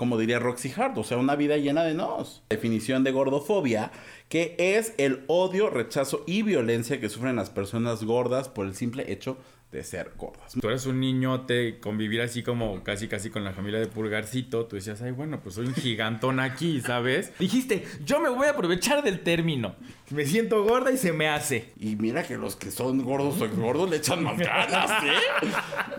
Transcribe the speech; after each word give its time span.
como 0.00 0.16
diría 0.16 0.38
Roxy 0.38 0.72
Hart, 0.74 0.96
o 0.96 1.04
sea, 1.04 1.18
una 1.18 1.36
vida 1.36 1.58
llena 1.58 1.84
de 1.84 1.92
nos. 1.92 2.42
Definición 2.48 3.04
de 3.04 3.12
gordofobia, 3.12 3.92
que 4.30 4.56
es 4.58 4.94
el 4.96 5.24
odio, 5.26 5.68
rechazo 5.68 6.24
y 6.26 6.40
violencia 6.40 6.98
que 7.02 7.10
sufren 7.10 7.36
las 7.36 7.50
personas 7.50 8.02
gordas 8.02 8.48
por 8.48 8.64
el 8.64 8.74
simple 8.74 9.12
hecho 9.12 9.36
de 9.72 9.84
ser 9.84 10.12
gordas. 10.16 10.54
Tú 10.60 10.68
eres 10.68 10.84
un 10.86 10.98
niñote, 10.98 11.78
convivir 11.78 12.20
así 12.22 12.42
como 12.42 12.82
casi 12.82 13.06
casi 13.06 13.30
con 13.30 13.44
la 13.44 13.52
familia 13.52 13.78
de 13.78 13.86
Pulgarcito, 13.86 14.66
tú 14.66 14.74
decías, 14.76 15.00
ay, 15.02 15.12
bueno, 15.12 15.40
pues 15.40 15.54
soy 15.54 15.66
un 15.66 15.74
gigantón 15.74 16.40
aquí, 16.40 16.80
¿sabes? 16.80 17.32
Dijiste, 17.38 17.84
yo 18.04 18.18
me 18.20 18.28
voy 18.30 18.48
a 18.48 18.50
aprovechar 18.50 19.02
del 19.04 19.20
término. 19.20 19.76
Me 20.10 20.26
siento 20.26 20.64
gorda 20.64 20.90
y 20.90 20.96
se 20.96 21.12
me 21.12 21.28
hace. 21.28 21.72
Y 21.78 21.94
mira 21.94 22.24
que 22.24 22.36
los 22.36 22.56
que 22.56 22.72
son 22.72 23.04
gordos 23.04 23.40
o 23.40 23.48
gordos 23.48 23.88
le 23.90 23.98
echan 23.98 24.24
más 24.24 24.36
ganas, 24.36 25.04
¿eh? 25.04 25.46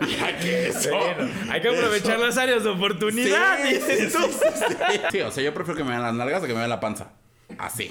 Mira 0.00 0.38
que 0.38 0.68
eso. 0.68 0.90
Bueno, 0.90 1.32
hay 1.50 1.60
que 1.62 1.68
aprovechar 1.68 2.18
las 2.18 2.36
áreas 2.36 2.62
de 2.64 2.68
oportunidad, 2.70 3.58
Sí, 3.64 3.72
dices 3.74 4.12
sí, 4.12 4.18
tú. 4.18 4.24
sí, 4.30 4.48
sí, 4.54 4.64
sí. 4.68 5.00
Sí, 5.12 5.20
o 5.22 5.30
sea, 5.30 5.42
yo 5.42 5.54
prefiero 5.54 5.78
que 5.78 5.84
me 5.84 5.90
vean 5.90 6.02
las 6.02 6.14
nalgas 6.14 6.42
a 6.42 6.46
que 6.46 6.52
me 6.52 6.58
vean 6.58 6.68
la 6.68 6.80
panza. 6.80 7.12
Así. 7.56 7.90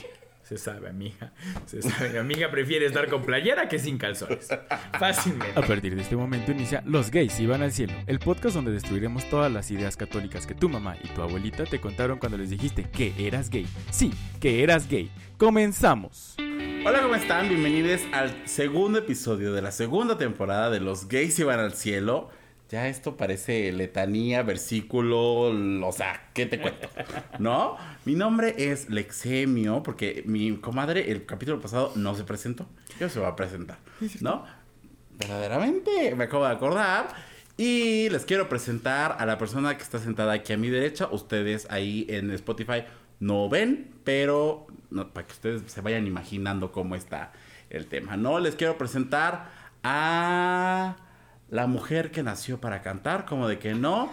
Se 0.51 0.57
sabe, 0.57 0.89
amiga. 0.89 1.31
Se 1.65 1.81
sabe. 1.81 2.09
Mi 2.09 2.17
amiga 2.17 2.51
prefiere 2.51 2.85
estar 2.85 3.07
con 3.07 3.23
playera 3.23 3.69
que 3.69 3.79
sin 3.79 3.97
calzones. 3.97 4.49
Fácilmente. 4.99 5.57
A 5.57 5.61
partir 5.61 5.95
de 5.95 6.01
este 6.01 6.17
momento 6.17 6.51
inicia 6.51 6.83
Los 6.85 7.09
gays 7.09 7.39
iban 7.39 7.61
al 7.61 7.71
cielo, 7.71 7.93
el 8.05 8.19
podcast 8.19 8.55
donde 8.55 8.71
destruiremos 8.71 9.29
todas 9.29 9.49
las 9.49 9.71
ideas 9.71 9.95
católicas 9.95 10.45
que 10.45 10.53
tu 10.53 10.67
mamá 10.67 10.97
y 11.01 11.07
tu 11.07 11.21
abuelita 11.21 11.63
te 11.63 11.79
contaron 11.79 12.19
cuando 12.19 12.37
les 12.37 12.49
dijiste 12.49 12.83
que 12.83 13.13
eras 13.17 13.49
gay. 13.49 13.65
Sí, 13.91 14.11
que 14.41 14.61
eras 14.61 14.89
gay. 14.89 15.09
Comenzamos. 15.37 16.35
Hola, 16.85 17.01
¿cómo 17.01 17.15
están? 17.15 17.47
Bienvenidos 17.47 18.01
al 18.11 18.45
segundo 18.45 18.99
episodio 18.99 19.53
de 19.53 19.61
la 19.61 19.71
segunda 19.71 20.17
temporada 20.17 20.69
de 20.69 20.81
Los 20.81 21.07
gays 21.07 21.39
iban 21.39 21.61
al 21.61 21.75
cielo. 21.75 22.29
Ya 22.71 22.87
esto 22.87 23.17
parece 23.17 23.69
letanía, 23.73 24.43
versículo, 24.43 25.51
o 25.85 25.91
sea, 25.91 26.29
¿qué 26.33 26.45
te 26.45 26.57
cuento? 26.57 26.87
¿No? 27.39 27.75
Mi 28.05 28.15
nombre 28.15 28.55
es 28.57 28.89
Lexemio, 28.89 29.83
porque 29.83 30.23
mi 30.25 30.55
comadre 30.55 31.11
el 31.11 31.25
capítulo 31.25 31.59
pasado 31.59 31.91
no 31.95 32.15
se 32.15 32.23
presentó. 32.23 32.65
Yo 32.97 33.09
se 33.09 33.19
va 33.19 33.27
a 33.27 33.35
presentar, 33.35 33.77
¿no? 34.21 34.45
Verdaderamente, 35.19 36.15
me 36.15 36.23
acabo 36.23 36.45
de 36.45 36.53
acordar. 36.53 37.09
Y 37.57 38.07
les 38.07 38.23
quiero 38.23 38.47
presentar 38.47 39.17
a 39.19 39.25
la 39.25 39.37
persona 39.37 39.75
que 39.75 39.83
está 39.83 39.99
sentada 39.99 40.31
aquí 40.31 40.53
a 40.53 40.57
mi 40.57 40.69
derecha. 40.69 41.09
Ustedes 41.11 41.67
ahí 41.69 42.05
en 42.07 42.31
Spotify 42.31 42.85
no 43.19 43.49
ven, 43.49 43.91
pero 44.05 44.67
para 45.11 45.27
que 45.27 45.33
ustedes 45.33 45.69
se 45.69 45.81
vayan 45.81 46.07
imaginando 46.07 46.71
cómo 46.71 46.95
está 46.95 47.33
el 47.69 47.87
tema. 47.87 48.15
No, 48.15 48.39
les 48.39 48.55
quiero 48.55 48.77
presentar 48.77 49.51
a 49.83 50.95
la 51.51 51.67
mujer 51.67 52.09
que 52.09 52.23
nació 52.23 52.59
para 52.59 52.81
cantar, 52.81 53.25
como 53.25 53.47
de 53.47 53.59
que 53.59 53.75
no. 53.75 54.11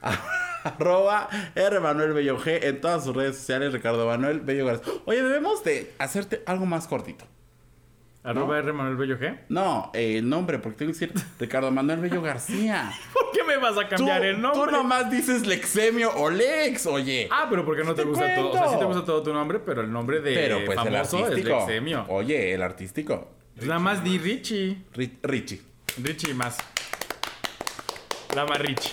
Arroba 0.64 1.28
R. 1.54 1.80
Manuel 1.80 2.12
Bello 2.12 2.38
G 2.38 2.60
en 2.64 2.80
todas 2.80 3.04
sus 3.04 3.14
redes 3.14 3.36
sociales, 3.36 3.72
Ricardo 3.72 4.06
Manuel 4.06 4.40
Bello 4.40 4.66
García. 4.66 4.92
Oye, 5.04 5.22
debemos 5.22 5.62
de 5.64 5.92
hacerte 5.98 6.42
algo 6.46 6.66
más 6.66 6.86
cortito. 6.88 7.24
Arroba 8.24 8.58
R. 8.58 8.72
Manuel 8.72 8.96
Bello 8.96 9.18
G. 9.18 9.38
No, 9.48 9.90
eh, 9.94 10.18
el 10.18 10.28
nombre, 10.28 10.58
porque 10.58 10.78
tengo 10.78 10.92
que 10.92 11.06
decir 11.06 11.12
Ricardo 11.38 11.70
Manuel 11.70 12.00
Bello 12.00 12.20
García. 12.20 12.90
¿Por 13.12 13.30
qué 13.32 13.42
me 13.44 13.56
vas 13.56 13.78
a 13.78 13.88
cambiar 13.88 14.24
el 14.24 14.40
nombre? 14.40 14.60
tú 14.64 14.70
nomás 14.70 15.10
dices 15.10 15.46
Lexemio 15.46 16.10
o 16.16 16.28
Lex, 16.28 16.86
oye. 16.86 17.28
Ah, 17.30 17.46
pero 17.48 17.64
porque 17.64 17.84
no 17.84 17.94
te, 17.94 18.02
Te 18.02 18.08
gusta 18.08 18.34
todo. 18.34 18.50
O 18.50 18.52
sea, 18.52 18.62
sí 18.64 18.70
te 18.70 18.76
cuento. 18.76 18.86
gusta 18.88 19.04
todo 19.06 19.22
tu 19.22 19.32
nombre, 19.32 19.60
pero 19.60 19.80
el 19.80 19.90
nombre 19.92 20.20
de 20.20 20.34
Pero 20.34 20.56
pues 20.66 20.78
el 20.78 20.84
famoso 20.92 21.28
es. 21.28 21.44
Lexemio. 21.44 22.04
Oye, 22.08 22.52
el 22.52 22.62
artístico. 22.62 23.28
Pues 23.54 23.66
Nada 23.66 23.80
más 23.80 24.04
di 24.04 24.18
Richie. 24.18 24.84
Ri- 24.94 25.18
Richie. 25.22 25.62
Richie 26.02 26.34
más. 26.34 26.56
La 28.34 28.44
más 28.44 28.58
Richie. 28.58 28.92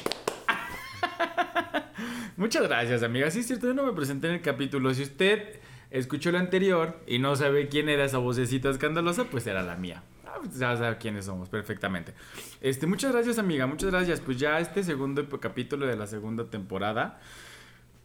Muchas 2.37 2.63
gracias, 2.63 3.03
amiga. 3.03 3.29
Sí, 3.29 3.39
es 3.39 3.47
cierto, 3.47 3.67
yo 3.67 3.73
no 3.73 3.83
me 3.83 3.93
presenté 3.93 4.27
en 4.27 4.33
el 4.35 4.41
capítulo. 4.41 4.93
Si 4.93 5.03
usted 5.03 5.59
escuchó 5.91 6.29
el 6.29 6.37
anterior 6.37 6.99
y 7.07 7.19
no 7.19 7.35
sabe 7.35 7.67
quién 7.69 7.89
era 7.89 8.05
esa 8.05 8.17
vocecita 8.17 8.69
escandalosa, 8.69 9.25
pues 9.25 9.45
era 9.47 9.61
la 9.63 9.75
mía. 9.75 10.03
Ah, 10.25 10.37
pues 10.39 10.57
Ya 10.57 10.75
sabe 10.75 10.97
quiénes 10.97 11.25
somos 11.25 11.49
perfectamente. 11.49 12.13
Este, 12.61 12.87
muchas 12.87 13.11
gracias, 13.11 13.37
amiga. 13.37 13.67
Muchas 13.67 13.91
gracias. 13.91 14.19
Pues 14.19 14.37
ya 14.37 14.59
este 14.59 14.83
segundo 14.83 15.27
capítulo 15.39 15.85
de 15.85 15.95
la 15.95 16.07
segunda 16.07 16.49
temporada. 16.49 17.19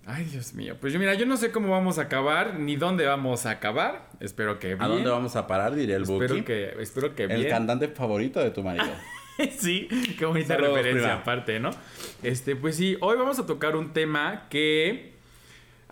Ay, 0.07 0.25
Dios 0.25 0.55
mío. 0.55 0.77
Pues 0.81 0.93
yo, 0.93 0.99
mira, 0.99 1.15
yo 1.15 1.27
no 1.27 1.37
sé 1.37 1.53
cómo 1.53 1.69
vamos 1.71 1.99
a 1.99 2.03
acabar, 2.03 2.59
ni 2.59 2.77
dónde 2.77 3.07
vamos 3.07 3.47
a 3.47 3.51
acabar. 3.51 4.09
Espero 4.19 4.59
que 4.59 4.69
bien. 4.69 4.83
¿A 4.83 4.89
dónde 4.89 5.09
vamos 5.11 5.37
a 5.37 5.47
parar? 5.47 5.75
Diría 5.75 5.97
el 5.97 6.03
Espero 6.03 6.35
Buki. 6.35 6.43
que, 6.43 6.75
espero 6.81 7.15
que 7.15 7.25
El 7.25 7.37
bien. 7.41 7.49
cantante 7.51 7.89
favorito 7.89 8.41
de 8.41 8.51
tu 8.51 8.63
marido. 8.63 8.87
sí, 9.59 9.89
qué 10.19 10.25
bonita 10.27 10.55
Saludos, 10.55 10.75
referencia 10.75 11.09
prima. 11.09 11.21
aparte, 11.21 11.61
¿no? 11.61 11.71
Este, 12.23 12.57
pues 12.57 12.77
sí, 12.77 12.97
hoy 13.01 13.17
vamos 13.19 13.39
a 13.39 13.47
tocar 13.47 13.77
un 13.77 13.93
tema 13.93 14.47
que... 14.51 15.19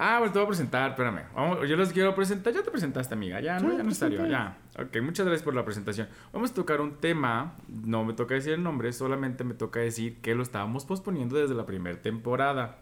Ah, 0.01 0.19
bueno, 0.19 0.33
te 0.33 0.39
voy 0.39 0.47
a 0.47 0.49
presentar, 0.49 0.91
espérame. 0.91 1.23
Vamos- 1.35 1.69
yo 1.69 1.77
los 1.77 1.93
quiero 1.93 2.15
presentar. 2.15 2.53
Ya 2.55 2.63
te 2.63 2.71
presentaste, 2.71 3.15
amiga. 3.15 3.41
Ya, 3.41 3.59
no, 3.59 3.63
ya 3.63 3.75
no 3.75 3.79
es 3.81 3.85
necesario. 3.85 4.19
presenté. 4.19 4.33
Ya. 4.77 4.83
Ok, 4.83 4.97
muchas 5.03 5.27
gracias 5.27 5.43
por 5.45 5.55
la 5.57 5.65
presentación. 5.65 6.09
Vamos 6.33 6.53
a 6.53 6.55
tocar 6.55 6.81
un 6.81 6.97
tema. 6.99 7.57
No 7.69 8.05
me 8.05 8.13
toca 8.15 8.35
decir 8.35 8.53
el 8.53 8.63
nombre, 8.63 8.93
solamente 8.93 9.43
me 9.45 9.55
toca 9.55 9.81
decir 9.81 10.21
que 10.21 10.35
lo 10.37 10.43
estábamos 10.45 10.85
posponiendo 10.85 11.37
desde 11.37 11.55
la 11.57 11.67
primera 11.67 12.01
temporada. 12.01 12.79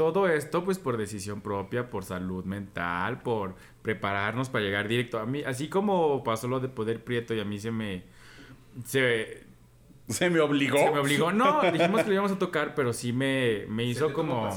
Todo 0.00 0.28
esto, 0.30 0.64
pues, 0.64 0.78
por 0.78 0.96
decisión 0.96 1.42
propia, 1.42 1.90
por 1.90 2.04
salud 2.04 2.46
mental, 2.46 3.20
por 3.20 3.54
prepararnos 3.82 4.48
para 4.48 4.64
llegar 4.64 4.88
directo. 4.88 5.18
A 5.18 5.26
mí, 5.26 5.42
así 5.42 5.68
como 5.68 6.24
pasó 6.24 6.48
lo 6.48 6.58
de 6.58 6.70
Poder 6.70 7.04
Prieto 7.04 7.34
y 7.34 7.40
a 7.40 7.44
mí 7.44 7.58
se 7.58 7.70
me... 7.70 8.04
Se, 8.86 9.44
Se 10.08 10.30
me 10.30 10.40
obligó. 10.40 10.78
se 10.78 10.90
me 10.90 11.00
obligó. 11.00 11.32
No, 11.32 11.60
dijimos 11.70 12.00
que 12.00 12.08
lo 12.08 12.14
íbamos 12.14 12.32
a 12.32 12.38
tocar, 12.38 12.74
pero 12.74 12.94
sí 12.94 13.12
me, 13.12 13.66
me 13.68 13.84
hizo 13.84 14.14
como. 14.14 14.48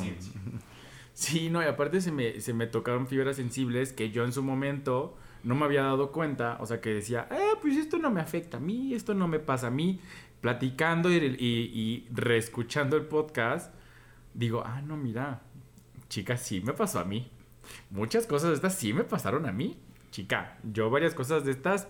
Sí, 1.11 1.49
no, 1.49 1.61
y 1.61 1.65
aparte 1.65 1.99
se 1.99 2.13
me, 2.13 2.39
se 2.39 2.53
me 2.53 2.65
tocaron 2.65 3.05
fibras 3.07 3.35
sensibles 3.35 3.91
que 3.91 4.11
yo 4.11 4.23
en 4.23 4.31
su 4.31 4.43
momento 4.43 5.17
no 5.43 5.55
me 5.55 5.65
había 5.65 5.81
dado 5.83 6.13
cuenta. 6.13 6.55
O 6.61 6.65
sea, 6.65 6.79
que 6.79 6.93
decía, 6.93 7.27
eh, 7.31 7.57
pues 7.61 7.75
esto 7.75 7.97
no 7.97 8.11
me 8.11 8.21
afecta 8.21 8.57
a 8.57 8.59
mí, 8.61 8.93
esto 8.93 9.13
no 9.13 9.27
me 9.27 9.39
pasa 9.39 9.67
a 9.67 9.71
mí. 9.71 9.99
Platicando 10.39 11.11
y, 11.11 11.15
y, 11.17 11.27
y 11.37 12.07
reescuchando 12.13 12.95
el 12.95 13.03
podcast, 13.07 13.73
digo, 14.33 14.63
ah, 14.65 14.81
no, 14.81 14.97
mira, 14.97 15.41
chica, 16.09 16.37
sí 16.37 16.61
me 16.61 16.73
pasó 16.73 16.99
a 16.99 17.05
mí. 17.05 17.31
Muchas 17.89 18.27
cosas 18.27 18.49
de 18.49 18.55
estas 18.55 18.75
sí 18.75 18.93
me 18.93 19.03
pasaron 19.03 19.45
a 19.45 19.51
mí. 19.51 19.79
Chica, 20.11 20.57
yo 20.63 20.89
varias 20.89 21.13
cosas 21.13 21.43
de 21.43 21.51
estas 21.51 21.87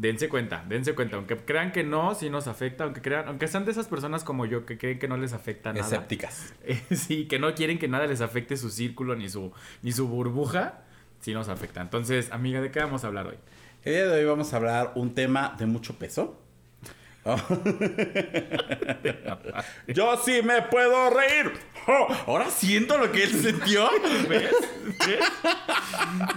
Dense 0.00 0.30
cuenta, 0.30 0.64
dense 0.66 0.94
cuenta, 0.94 1.16
aunque 1.16 1.36
crean 1.36 1.72
que 1.72 1.84
no, 1.84 2.14
sí 2.14 2.30
nos 2.30 2.46
afecta, 2.46 2.84
aunque 2.84 3.02
crean, 3.02 3.28
aunque 3.28 3.46
sean 3.48 3.66
de 3.66 3.72
esas 3.72 3.86
personas 3.86 4.24
como 4.24 4.46
yo 4.46 4.64
que 4.64 4.78
creen 4.78 4.98
que 4.98 5.08
no 5.08 5.18
les 5.18 5.34
afecta 5.34 5.74
nada. 5.74 5.84
Escépticas. 5.84 6.54
Eh, 6.64 6.80
sí, 6.94 7.26
que 7.26 7.38
no 7.38 7.54
quieren 7.54 7.78
que 7.78 7.86
nada 7.86 8.06
les 8.06 8.22
afecte 8.22 8.56
su 8.56 8.70
círculo 8.70 9.14
ni 9.14 9.28
su 9.28 9.52
ni 9.82 9.92
su 9.92 10.08
burbuja, 10.08 10.84
sí 11.20 11.34
nos 11.34 11.50
afecta. 11.50 11.82
Entonces, 11.82 12.32
amiga, 12.32 12.62
¿de 12.62 12.70
qué 12.70 12.78
vamos 12.80 13.04
a 13.04 13.08
hablar 13.08 13.26
hoy? 13.26 13.36
El 13.82 13.92
día 13.92 14.06
de 14.06 14.20
hoy 14.20 14.24
vamos 14.24 14.54
a 14.54 14.56
hablar 14.56 14.92
un 14.94 15.12
tema 15.12 15.54
de 15.58 15.66
mucho 15.66 15.98
peso. 15.98 16.40
Oh. 17.24 17.36
Yo 19.88 20.16
sí 20.24 20.40
me 20.42 20.62
puedo 20.62 21.10
reír. 21.10 21.52
Oh, 21.86 22.08
ahora 22.26 22.48
siento 22.50 22.96
lo 22.96 23.12
que 23.12 23.24
él 23.24 23.30
sintió. 23.30 23.90
¿Ves? 24.28 24.54
¿Ves? 25.06 25.20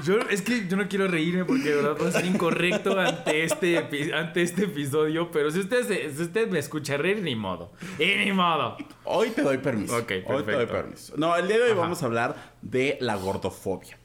Yo, 0.04 0.20
es 0.30 0.42
que 0.42 0.68
yo 0.68 0.78
no 0.78 0.88
quiero 0.88 1.08
reírme 1.08 1.46
porque 1.46 1.70
de 1.70 1.76
verdad 1.76 1.98
va 2.02 2.10
a 2.10 2.12
ser 2.12 2.26
incorrecto 2.26 3.00
ante 3.00 3.44
este, 3.44 3.78
ante 4.14 4.42
este 4.42 4.66
episodio, 4.66 5.32
pero 5.32 5.52
si 5.52 5.60
usted, 5.60 6.12
si 6.14 6.24
usted 6.24 6.50
me 6.50 6.60
escucha 6.60 6.98
reír, 6.98 7.22
ni 7.22 7.36
modo. 7.36 7.72
Y 8.00 8.26
ni 8.26 8.32
modo. 8.32 8.78
Hoy 9.04 9.30
te 9.30 9.42
doy 9.42 9.58
permiso. 9.60 9.98
Ok, 9.98 10.12
Hoy 10.26 10.44
te 10.44 10.52
doy 10.52 10.66
permiso. 10.66 11.14
No, 11.18 11.36
el 11.36 11.48
día 11.48 11.58
de 11.58 11.64
hoy 11.64 11.72
Ajá. 11.72 11.80
vamos 11.82 12.04
a 12.04 12.06
hablar 12.06 12.36
de 12.62 12.98
la 13.02 13.16
gordofobia. 13.16 13.98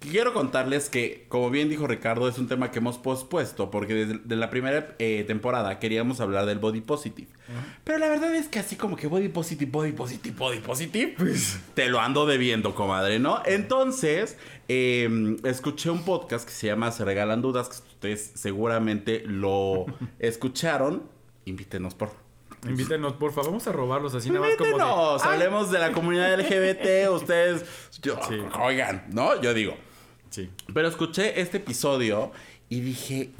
Quiero 0.00 0.32
contarles 0.32 0.88
que, 0.88 1.26
como 1.28 1.50
bien 1.50 1.68
dijo 1.68 1.88
Ricardo, 1.88 2.28
es 2.28 2.38
un 2.38 2.46
tema 2.46 2.70
que 2.70 2.78
hemos 2.78 2.98
pospuesto 2.98 3.68
porque 3.70 3.94
desde 3.94 4.18
de 4.24 4.36
la 4.36 4.48
primera 4.48 4.94
eh, 5.00 5.24
temporada 5.26 5.80
queríamos 5.80 6.20
hablar 6.20 6.46
del 6.46 6.58
body 6.60 6.80
positive. 6.82 7.28
Pero 7.82 7.98
la 7.98 8.08
verdad 8.08 8.32
es 8.36 8.46
que 8.46 8.60
así 8.60 8.76
como 8.76 8.94
que 8.94 9.08
body 9.08 9.28
positive, 9.28 9.68
body 9.70 9.90
positive, 9.92 10.36
body 10.38 10.60
positive, 10.60 11.14
pues 11.18 11.58
te 11.74 11.88
lo 11.88 11.98
ando 12.00 12.26
debiendo, 12.26 12.76
comadre, 12.76 13.18
¿no? 13.18 13.42
Entonces, 13.44 14.38
eh, 14.68 15.36
escuché 15.42 15.90
un 15.90 16.04
podcast 16.04 16.46
que 16.46 16.52
se 16.54 16.68
llama 16.68 16.92
Se 16.92 17.04
Regalan 17.04 17.42
Dudas, 17.42 17.68
que 17.68 17.74
ustedes 17.76 18.30
seguramente 18.36 19.24
lo 19.26 19.86
escucharon. 20.20 21.02
Invítenos, 21.44 21.94
por 21.96 22.08
favor. 22.10 22.22
Invítenos, 22.68 23.14
por 23.14 23.32
favor, 23.32 23.50
vamos 23.50 23.66
a 23.66 23.72
robarlos 23.72 24.14
así 24.14 24.30
nada 24.30 24.46
más 24.46 24.56
como 24.56 24.76
de, 24.78 25.24
hablemos 25.24 25.70
de 25.72 25.78
la 25.80 25.90
comunidad 25.92 26.38
LGBT, 26.38 27.08
ustedes, 27.10 27.64
yo- 28.02 28.18
Sí. 28.28 28.36
oigan, 28.60 29.04
¿no? 29.12 29.40
Yo 29.40 29.54
digo. 29.54 29.74
Sí. 30.30 30.50
Pero 30.72 30.88
escuché 30.88 31.40
este 31.40 31.58
episodio 31.58 32.32
y 32.68 32.80
dije, 32.80 33.30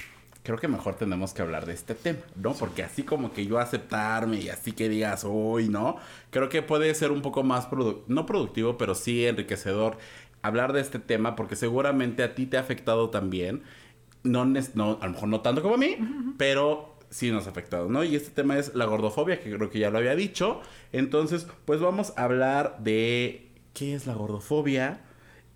creo 0.42 0.58
que 0.58 0.68
mejor 0.68 0.94
tenemos 0.96 1.34
que 1.34 1.42
hablar 1.42 1.66
de 1.66 1.74
este 1.74 1.94
tema, 1.94 2.20
¿no? 2.36 2.54
Porque 2.54 2.82
así 2.82 3.02
como 3.02 3.32
que 3.32 3.46
yo 3.46 3.58
aceptarme 3.58 4.40
y 4.40 4.48
así 4.48 4.72
que 4.72 4.88
digas, 4.88 5.24
uy, 5.28 5.68
¿no? 5.68 5.96
Creo 6.30 6.48
que 6.48 6.62
puede 6.62 6.94
ser 6.94 7.10
un 7.12 7.22
poco 7.22 7.42
más, 7.42 7.68
produ- 7.70 8.02
no 8.06 8.24
productivo, 8.26 8.78
pero 8.78 8.94
sí 8.94 9.26
enriquecedor 9.26 9.98
hablar 10.40 10.72
de 10.72 10.80
este 10.80 10.98
tema 10.98 11.36
porque 11.36 11.56
seguramente 11.56 12.22
a 12.22 12.34
ti 12.34 12.46
te 12.46 12.56
ha 12.56 12.60
afectado 12.60 13.10
también. 13.10 13.62
No, 14.22 14.44
no, 14.44 14.98
a 15.00 15.06
lo 15.06 15.12
mejor 15.12 15.28
no 15.28 15.40
tanto 15.42 15.62
como 15.62 15.74
a 15.74 15.78
mí, 15.78 15.96
pero 16.38 16.96
sí 17.10 17.30
nos 17.30 17.46
ha 17.46 17.50
afectado, 17.50 17.88
¿no? 17.88 18.02
Y 18.04 18.16
este 18.16 18.30
tema 18.30 18.58
es 18.58 18.74
la 18.74 18.84
gordofobia, 18.84 19.40
que 19.40 19.54
creo 19.54 19.70
que 19.70 19.78
ya 19.78 19.90
lo 19.90 19.98
había 19.98 20.14
dicho. 20.16 20.60
Entonces, 20.92 21.46
pues 21.64 21.80
vamos 21.80 22.12
a 22.16 22.24
hablar 22.24 22.78
de 22.80 23.50
qué 23.74 23.94
es 23.94 24.06
la 24.06 24.14
gordofobia, 24.14 25.02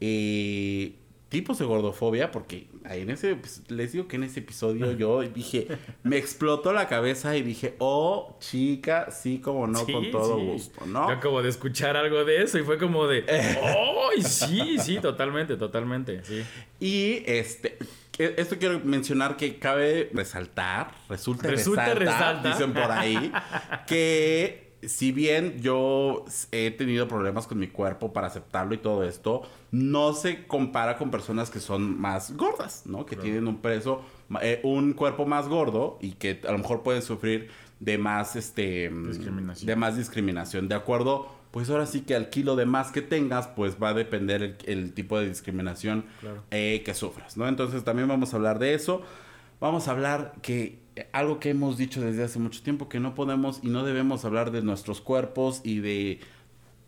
eh, 0.01 0.95
tipos 1.33 1.59
de 1.59 1.65
gordofobia, 1.65 2.31
porque 2.31 2.67
ahí 2.85 3.01
en 3.01 3.11
ese, 3.11 3.35
pues, 3.37 3.63
les 3.71 3.93
digo 3.93 4.07
que 4.07 4.17
en 4.17 4.25
ese 4.25 4.41
episodio 4.41 4.93
yo 4.93 5.23
dije, 5.23 5.67
me 6.03 6.19
explotó 6.19 6.75
la 6.75 6.89
cabeza 6.89 7.35
y 7.39 7.41
dije, 7.41 7.75
oh, 7.79 8.37
chica, 8.39 9.11
sí, 9.11 9.39
como 9.39 9.67
no, 9.67 9.87
con 9.87 10.11
todo 10.11 10.37
gusto, 10.39 10.85
¿no? 10.85 11.09
Yo 11.09 11.15
acabo 11.15 11.43
de 11.43 11.49
escuchar 11.49 11.97
algo 11.97 12.27
de 12.27 12.43
eso 12.43 12.59
y 12.59 12.65
fue 12.65 12.77
como 12.77 13.07
de, 13.07 13.25
oh, 13.63 14.11
sí, 14.23 14.77
sí, 14.79 14.99
totalmente, 15.01 15.57
totalmente, 15.57 16.23
sí. 16.23 16.45
Y 16.79 17.23
este, 17.25 17.79
esto 18.19 18.59
quiero 18.59 18.81
mencionar 18.81 19.39
que 19.39 19.59
cabe 19.59 20.11
resaltar, 20.13 20.93
resulta, 21.09 21.49
resulta 21.49 21.95
resalta, 21.95 22.47
dicen 22.47 22.75
por 22.75 22.91
ahí, 22.91 23.33
que 23.87 24.62
si 24.87 25.13
bien 25.13 25.61
yo 25.61 26.25
he 26.51 26.71
tenido 26.71 27.07
problemas 27.07 27.47
con 27.47 27.59
mi 27.59 27.69
cuerpo 27.69 28.13
para 28.13 28.27
aceptarlo 28.27 28.75
y 28.75 28.79
todo 28.79 29.05
esto, 29.05 29.43
no 29.71 30.13
se 30.13 30.47
compara 30.47 30.99
con 30.99 31.11
personas 31.11 31.51
que 31.51 31.61
son 31.61 32.01
más 32.01 32.37
gordas, 32.37 32.83
¿no? 32.87 33.07
Que 33.07 33.17
tienen 33.17 33.47
un 33.47 33.59
peso, 33.59 34.03
eh, 34.41 34.61
un 34.65 34.93
cuerpo 34.95 35.25
más 35.25 35.49
gordo 35.49 35.99
y 36.01 36.13
que 36.13 36.41
a 36.47 36.53
lo 36.53 36.59
mejor 36.59 36.83
pueden 36.83 37.03
sufrir 37.03 37.49
de 37.79 37.99
más, 37.99 38.37
este, 38.37 38.91
discriminación. 38.91 39.67
de 39.67 39.77
más 39.77 39.97
discriminación. 39.97 40.69
De 40.69 40.75
acuerdo, 40.75 41.29
pues 41.53 41.71
ahora 41.71 41.87
sí 41.87 42.01
que 42.01 42.15
al 42.15 42.31
kilo 42.31 42.57
de 42.57 42.67
más 42.67 42.91
que 42.91 43.03
tengas, 43.03 43.47
pues 43.49 43.77
va 43.81 43.91
a 43.91 43.95
depender 43.95 44.57
el, 44.65 44.93
tipo 44.95 45.19
de 45.19 45.29
discriminación 45.29 46.07
eh, 46.51 46.83
que 46.85 46.95
sufras, 46.95 47.37
¿no? 47.37 47.47
Entonces 47.47 47.85
también 47.85 48.09
vamos 48.09 48.33
a 48.33 48.37
hablar 48.37 48.59
de 48.59 48.75
eso. 48.75 49.03
Vamos 49.63 49.87
a 49.87 49.93
hablar 49.93 50.35
que 50.43 50.81
algo 51.13 51.39
que 51.39 51.51
hemos 51.51 51.79
dicho 51.79 52.01
desde 52.01 52.25
hace 52.25 52.41
mucho 52.41 52.65
tiempo, 52.65 52.89
que 52.89 52.99
no 52.99 53.15
podemos 53.15 53.61
y 53.63 53.69
no 53.69 53.85
debemos 53.85 54.25
hablar 54.25 54.51
de 54.51 54.61
nuestros 54.61 55.01
cuerpos 55.01 55.61
y 55.63 55.79
de 55.79 56.19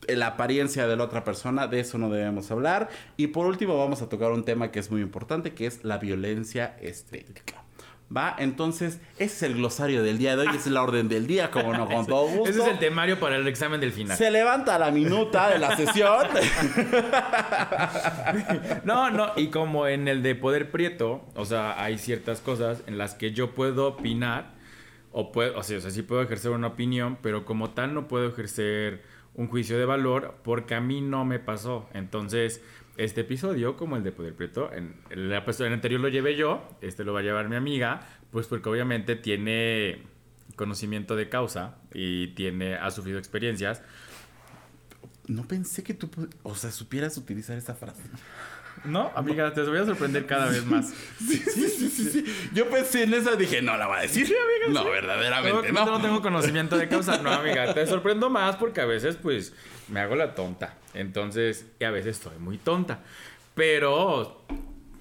la 0.09 0.27
apariencia 0.27 0.89
de 0.89 0.97
la 0.97 1.05
otra 1.05 1.23
persona, 1.23 1.69
de 1.69 1.79
eso 1.79 1.99
no 1.99 2.11
debemos 2.11 2.51
hablar. 2.51 2.89
Y 3.17 3.29
por 3.29 3.47
último 3.47 3.79
vamos 3.79 4.03
a 4.03 4.09
tocar 4.09 4.33
un 4.33 4.45
tema 4.45 4.73
que 4.73 4.81
es 4.81 4.91
muy 4.91 5.03
importante, 5.03 5.55
que 5.55 5.67
es 5.67 5.85
la 5.85 5.99
violencia 5.99 6.77
estética. 6.81 7.64
¿Va? 8.15 8.37
Entonces, 8.39 9.01
ese 9.17 9.25
es 9.25 9.43
el 9.43 9.55
glosario 9.55 10.03
del 10.03 10.19
día 10.19 10.37
de 10.37 10.47
hoy, 10.47 10.55
es 10.55 10.67
la 10.67 10.83
orden 10.83 11.09
del 11.09 11.27
día, 11.27 11.51
como 11.51 11.73
no, 11.73 11.89
con 11.89 12.07
todo 12.07 12.29
gusto. 12.29 12.45
Ese 12.51 12.61
es 12.61 12.69
el 12.69 12.79
temario 12.79 13.19
para 13.19 13.37
el 13.37 13.49
examen 13.49 13.81
del 13.81 13.93
final. 13.93 14.17
Se 14.17 14.31
levanta 14.31 14.79
la 14.79 14.91
minuta 14.91 15.51
de 15.51 15.59
la 15.59 15.77
sesión. 15.77 16.25
no, 18.85 19.11
no, 19.11 19.33
y 19.37 19.49
como 19.49 19.89
en 19.89 20.07
el 20.07 20.23
de 20.23 20.35
Poder 20.35 20.71
Prieto, 20.71 21.25
o 21.35 21.45
sea, 21.45 21.83
hay 21.83 21.99
ciertas 21.99 22.41
cosas 22.41 22.83
en 22.87 22.99
las 22.99 23.15
que 23.15 23.33
yo 23.33 23.51
puedo 23.51 23.89
opinar, 23.89 24.55
o 25.11 25.33
puedo, 25.33 25.59
o 25.59 25.63
sea, 25.63 25.79
o 25.79 25.81
sea, 25.81 25.91
sí 25.91 26.03
puedo 26.03 26.23
ejercer 26.23 26.53
una 26.53 26.69
opinión, 26.69 27.19
pero 27.21 27.45
como 27.45 27.71
tal 27.71 27.95
no 27.95 28.09
puedo 28.09 28.29
ejercer 28.29 29.03
un 29.35 29.49
juicio 29.49 29.79
de 29.79 29.85
valor 29.85 30.37
porque 30.43 30.75
a 30.75 30.81
mí 30.81 31.01
no 31.01 31.25
me 31.25 31.39
pasó. 31.39 31.89
Entonces, 31.93 32.63
este 32.97 33.23
episodio, 33.23 33.77
como 33.77 33.97
el 33.97 34.05
de 34.05 34.13
Poder 34.13 34.35
Prieto, 34.35 34.73
en 34.73 34.95
el, 35.11 35.33
el 35.33 35.73
anterior 35.73 36.01
lo 36.01 36.09
llevé 36.09 36.37
yo, 36.37 36.67
este 36.81 37.05
lo 37.05 37.13
va 37.13 37.21
a 37.21 37.23
llevar 37.23 37.49
mi 37.49 37.57
amiga, 37.57 38.07
pues 38.31 38.47
porque 38.47 38.69
obviamente 38.69 39.17
tiene 39.17 40.03
conocimiento 40.57 41.17
de 41.17 41.29
causa 41.29 41.77
y 41.93 42.29
tiene, 42.29 42.75
ha 42.75 42.91
sufrido 42.91 43.19
experiencias. 43.19 43.83
No 45.27 45.49
pensé 45.49 45.83
que 45.83 45.95
tú, 45.95 46.11
o 46.43 46.55
sea, 46.55 46.71
supieras 46.71 47.17
utilizar 47.17 47.57
esta 47.57 47.75
frase. 47.75 48.03
No, 48.85 49.11
amiga, 49.15 49.53
te 49.53 49.63
voy 49.63 49.79
a 49.79 49.85
sorprender 49.85 50.27
cada 50.27 50.51
vez 50.51 50.65
más. 50.67 50.93
Sí, 51.19 51.39
sí, 51.39 51.69
sí, 51.69 52.11
sí, 52.11 52.25
Yo 52.53 52.69
pensé 52.69 53.05
en 53.05 53.15
esa, 53.15 53.35
dije, 53.37 53.63
no 53.63 53.77
la 53.77 53.87
va 53.87 53.99
a 53.99 54.03
decir. 54.03 54.27
Sí, 54.27 54.35
amiga. 54.35 54.83
No, 54.83 54.91
verdaderamente 54.91 55.73
no. 55.73 55.87
No 55.87 56.01
tengo 56.01 56.21
conocimiento 56.21 56.77
de 56.77 56.89
causa. 56.89 57.19
No, 57.19 57.31
amiga, 57.31 57.73
te 57.73 57.87
sorprendo 57.87 58.29
más 58.29 58.57
porque 58.57 58.81
a 58.81 58.85
veces, 58.85 59.17
pues, 59.17 59.55
me 59.89 60.01
hago 60.01 60.17
la 60.17 60.35
tonta. 60.35 60.75
Entonces, 60.93 61.67
y 61.79 61.85
a 61.85 61.91
veces 61.91 62.19
estoy 62.19 62.39
muy 62.39 62.59
tonta. 62.59 63.01
Pero 63.55 64.45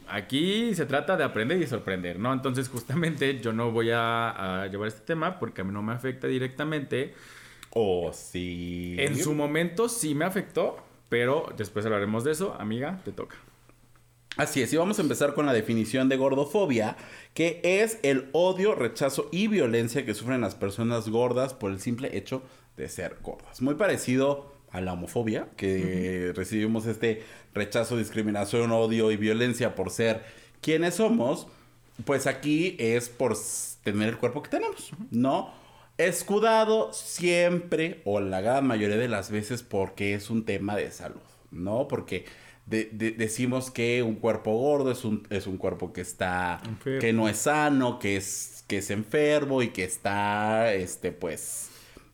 aquí 0.07 0.75
se 0.75 0.85
trata 0.85 1.17
de 1.17 1.23
aprender 1.23 1.61
y 1.61 1.67
sorprender, 1.67 2.19
¿no? 2.19 2.31
Entonces, 2.31 2.69
justamente 2.69 3.39
yo 3.39 3.51
no 3.51 3.71
voy 3.71 3.89
a, 3.93 4.67
llevar 4.71 4.87
este 4.87 5.01
tema 5.01 5.39
porque 5.39 5.61
a 5.61 5.63
mí 5.63 5.73
no 5.73 5.81
me 5.81 5.93
afecta 5.93 6.27
directamente. 6.27 7.13
Oh, 7.71 8.11
sí. 8.13 8.95
En 8.99 9.17
su 9.17 9.33
momento 9.33 9.89
sí 9.89 10.13
me 10.13 10.25
afectó, 10.25 10.77
pero 11.09 11.51
después 11.57 11.85
hablaremos 11.85 12.23
de 12.23 12.31
eso. 12.31 12.55
Amiga, 12.59 13.01
te 13.03 13.11
toca. 13.11 13.35
Así 14.35 14.63
es, 14.63 14.73
y 14.73 14.77
vamos 14.77 14.97
a 14.97 15.03
empezar 15.03 15.35
con 15.35 15.45
la 15.45 15.53
definición 15.53 16.09
de 16.09 16.17
gordofobia, 16.17 16.97
que 17.35 17.61
es 17.63 17.99
el 18.01 18.29
odio, 18.31 18.73
rechazo 18.73 19.29
y 19.31 19.47
violencia 19.47 20.05
que 20.05 20.15
sufren 20.15 20.41
las 20.41 20.55
personas 20.55 21.07
gordas 21.07 21.53
por 21.53 21.71
el 21.71 21.79
simple 21.79 22.17
hecho 22.17 22.41
de 22.75 22.89
ser 22.89 23.17
gordas. 23.21 23.61
Muy 23.61 23.75
parecido 23.75 24.51
a 24.71 24.81
la 24.81 24.93
homofobia, 24.93 25.49
que 25.55 26.33
recibimos 26.35 26.87
este 26.87 27.21
rechazo, 27.53 27.95
discriminación, 27.95 28.71
odio 28.71 29.11
y 29.11 29.17
violencia 29.17 29.75
por 29.75 29.91
ser 29.91 30.23
quienes 30.61 30.95
somos, 30.95 31.45
pues 32.03 32.25
aquí 32.25 32.75
es 32.79 33.09
por 33.09 33.37
tener 33.83 34.09
el 34.09 34.17
cuerpo 34.17 34.41
que 34.41 34.49
tenemos, 34.49 34.93
¿no? 35.11 35.53
Escudado 35.99 36.91
siempre 36.91 38.01
o 38.03 38.19
la 38.19 38.41
gran 38.41 38.65
mayoría 38.65 38.97
de 38.97 39.09
las 39.09 39.29
veces 39.29 39.61
porque 39.61 40.15
es 40.15 40.31
un 40.31 40.43
tema 40.43 40.75
de 40.75 40.89
salud, 40.89 41.21
¿no? 41.51 41.87
Porque 41.87 42.25
decimos 42.65 43.71
que 43.71 44.03
un 44.03 44.15
cuerpo 44.15 44.57
gordo 44.57 44.91
es 44.91 45.03
un, 45.05 45.27
es 45.29 45.47
un 45.47 45.57
cuerpo 45.57 45.93
que 45.93 46.01
está, 46.01 46.61
que 46.99 47.13
no 47.13 47.27
es 47.27 47.37
sano, 47.37 47.99
que 47.99 48.15
es, 48.17 48.63
que 48.67 48.77
es 48.77 48.89
enfermo 48.89 49.61
y 49.61 49.69
que 49.69 49.83
está, 49.83 50.73
este, 50.73 51.11
pues, 51.11 51.69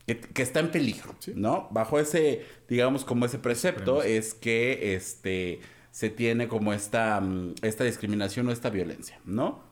que, 0.06 0.42
está 0.42 0.60
en 0.60 0.72
peligro, 0.72 1.16
¿no? 1.36 1.68
Bajo 1.72 2.00
ese, 2.00 2.46
digamos, 2.68 3.06
como 3.06 3.26
ese 3.26 3.38
precepto 3.38 4.02
es 4.02 4.34
que 4.34 4.96
este 4.96 5.60
se 5.92 6.10
tiene 6.10 6.48
como 6.48 6.74
esta, 6.74 7.20
mm, 7.20 7.56
esta 7.62 7.84
discriminación 7.84 8.48
o 8.48 8.52
esta 8.52 8.70
violencia, 8.70 9.20
¿no? 9.26 9.68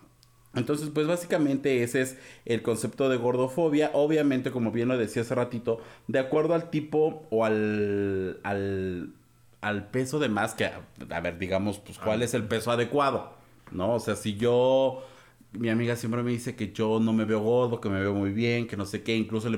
Entonces, 0.56 0.90
pues 0.94 1.06
básicamente 1.08 1.84
ese 1.84 2.02
es 2.02 2.18
el 2.46 2.64
concepto 2.64 3.10
de 3.10 3.18
gordofobia. 3.18 3.92
Obviamente, 3.94 4.52
como 4.52 4.72
bien 4.72 4.88
lo 4.88 4.98
decía 4.98 5.22
hace 5.22 5.36
ratito, 5.36 5.80
de 6.08 6.20
acuerdo 6.20 6.56
al 6.56 6.70
tipo 6.70 7.28
o 7.30 7.46
al, 7.46 8.40
al, 8.44 9.14
al 9.62 9.88
peso 9.90 10.20
de 10.20 10.30
más 10.30 10.54
que, 10.54 10.66
a 10.66 11.20
ver, 11.22 11.38
digamos, 11.40 11.80
pues 11.80 11.98
cuál 11.98 12.22
es 12.22 12.34
el 12.34 12.44
peso 12.44 12.72
adecuado, 12.72 13.34
¿no? 13.72 13.96
O 13.96 14.00
sea, 14.00 14.16
si 14.16 14.36
yo, 14.36 15.04
mi 15.52 15.70
amiga 15.70 15.96
siempre 15.96 16.24
me 16.24 16.32
dice 16.32 16.56
que 16.56 16.72
yo 16.72 17.00
no 17.00 17.14
me 17.14 17.26
veo 17.26 17.40
gordo, 17.40 17.82
que 17.82 17.90
me 17.90 18.00
veo 18.00 18.14
muy 18.14 18.32
bien, 18.32 18.68
que 18.68 18.78
no 18.78 18.86
sé 18.86 19.04
qué, 19.04 19.16
incluso 19.16 19.50
le 19.50 19.58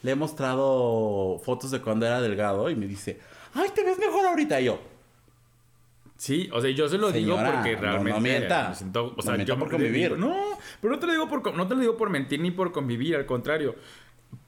le 0.00 0.12
he 0.12 0.14
mostrado 0.14 1.40
fotos 1.44 1.72
de 1.72 1.80
cuando 1.80 2.06
era 2.06 2.20
delgado 2.20 2.70
y 2.70 2.76
me 2.76 2.86
dice, 2.86 3.18
ay, 3.54 3.68
te 3.74 3.82
ves 3.82 3.98
mejor 3.98 4.26
ahorita. 4.26 4.60
Y 4.60 4.66
yo, 4.66 4.78
Sí, 6.18 6.50
o 6.52 6.60
sea, 6.60 6.68
yo 6.70 6.88
se 6.88 6.98
lo 6.98 7.12
digo 7.12 7.36
porque 7.36 7.76
realmente 7.76 8.10
no, 8.10 8.20
mienta. 8.20 8.70
me 8.70 8.74
siento, 8.74 9.14
o 9.16 9.22
sea, 9.22 9.36
no 9.36 9.44
yo 9.44 9.56
por 9.56 9.70
convivir. 9.70 10.18
no, 10.18 10.58
pero 10.80 10.94
no 10.94 10.98
te 10.98 11.06
lo 11.06 11.12
digo 11.12 11.28
por 11.28 11.54
no 11.54 11.68
te 11.68 11.76
lo 11.76 11.80
digo 11.80 11.96
por 11.96 12.10
mentir 12.10 12.40
ni 12.40 12.50
por 12.50 12.72
convivir, 12.72 13.14
al 13.14 13.24
contrario. 13.24 13.76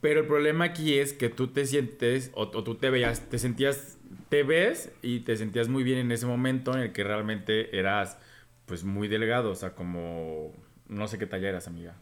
Pero 0.01 0.21
el 0.21 0.27
problema 0.27 0.65
aquí 0.65 0.99
es 0.99 1.13
que 1.13 1.29
tú 1.29 1.47
te 1.47 1.67
sientes 1.67 2.33
o, 2.35 2.49
tú 2.49 2.75
te 2.75 2.91
veas, 2.91 3.21
te 3.31 3.39
sentías 3.39 3.99
te 4.29 4.43
ves 4.43 4.93
y 5.03 5.21
te 5.21 5.37
sentías 5.37 5.69
muy 5.69 5.83
bien 5.83 5.99
en 5.99 6.13
ese 6.13 6.27
momento 6.27 6.75
en 6.75 6.81
el 6.81 6.93
que 6.93 7.05
realmente 7.05 7.79
eras 7.79 8.19
pues 8.67 8.85
muy 8.85 9.09
delgado, 9.09 9.51
o 9.51 9.55
sea, 9.55 9.75
como 9.75 10.53
no 10.89 11.09
sé 11.09 11.19
qué 11.19 11.27
talla 11.27 11.49
eras, 11.49 11.67
amiga. 11.67 11.95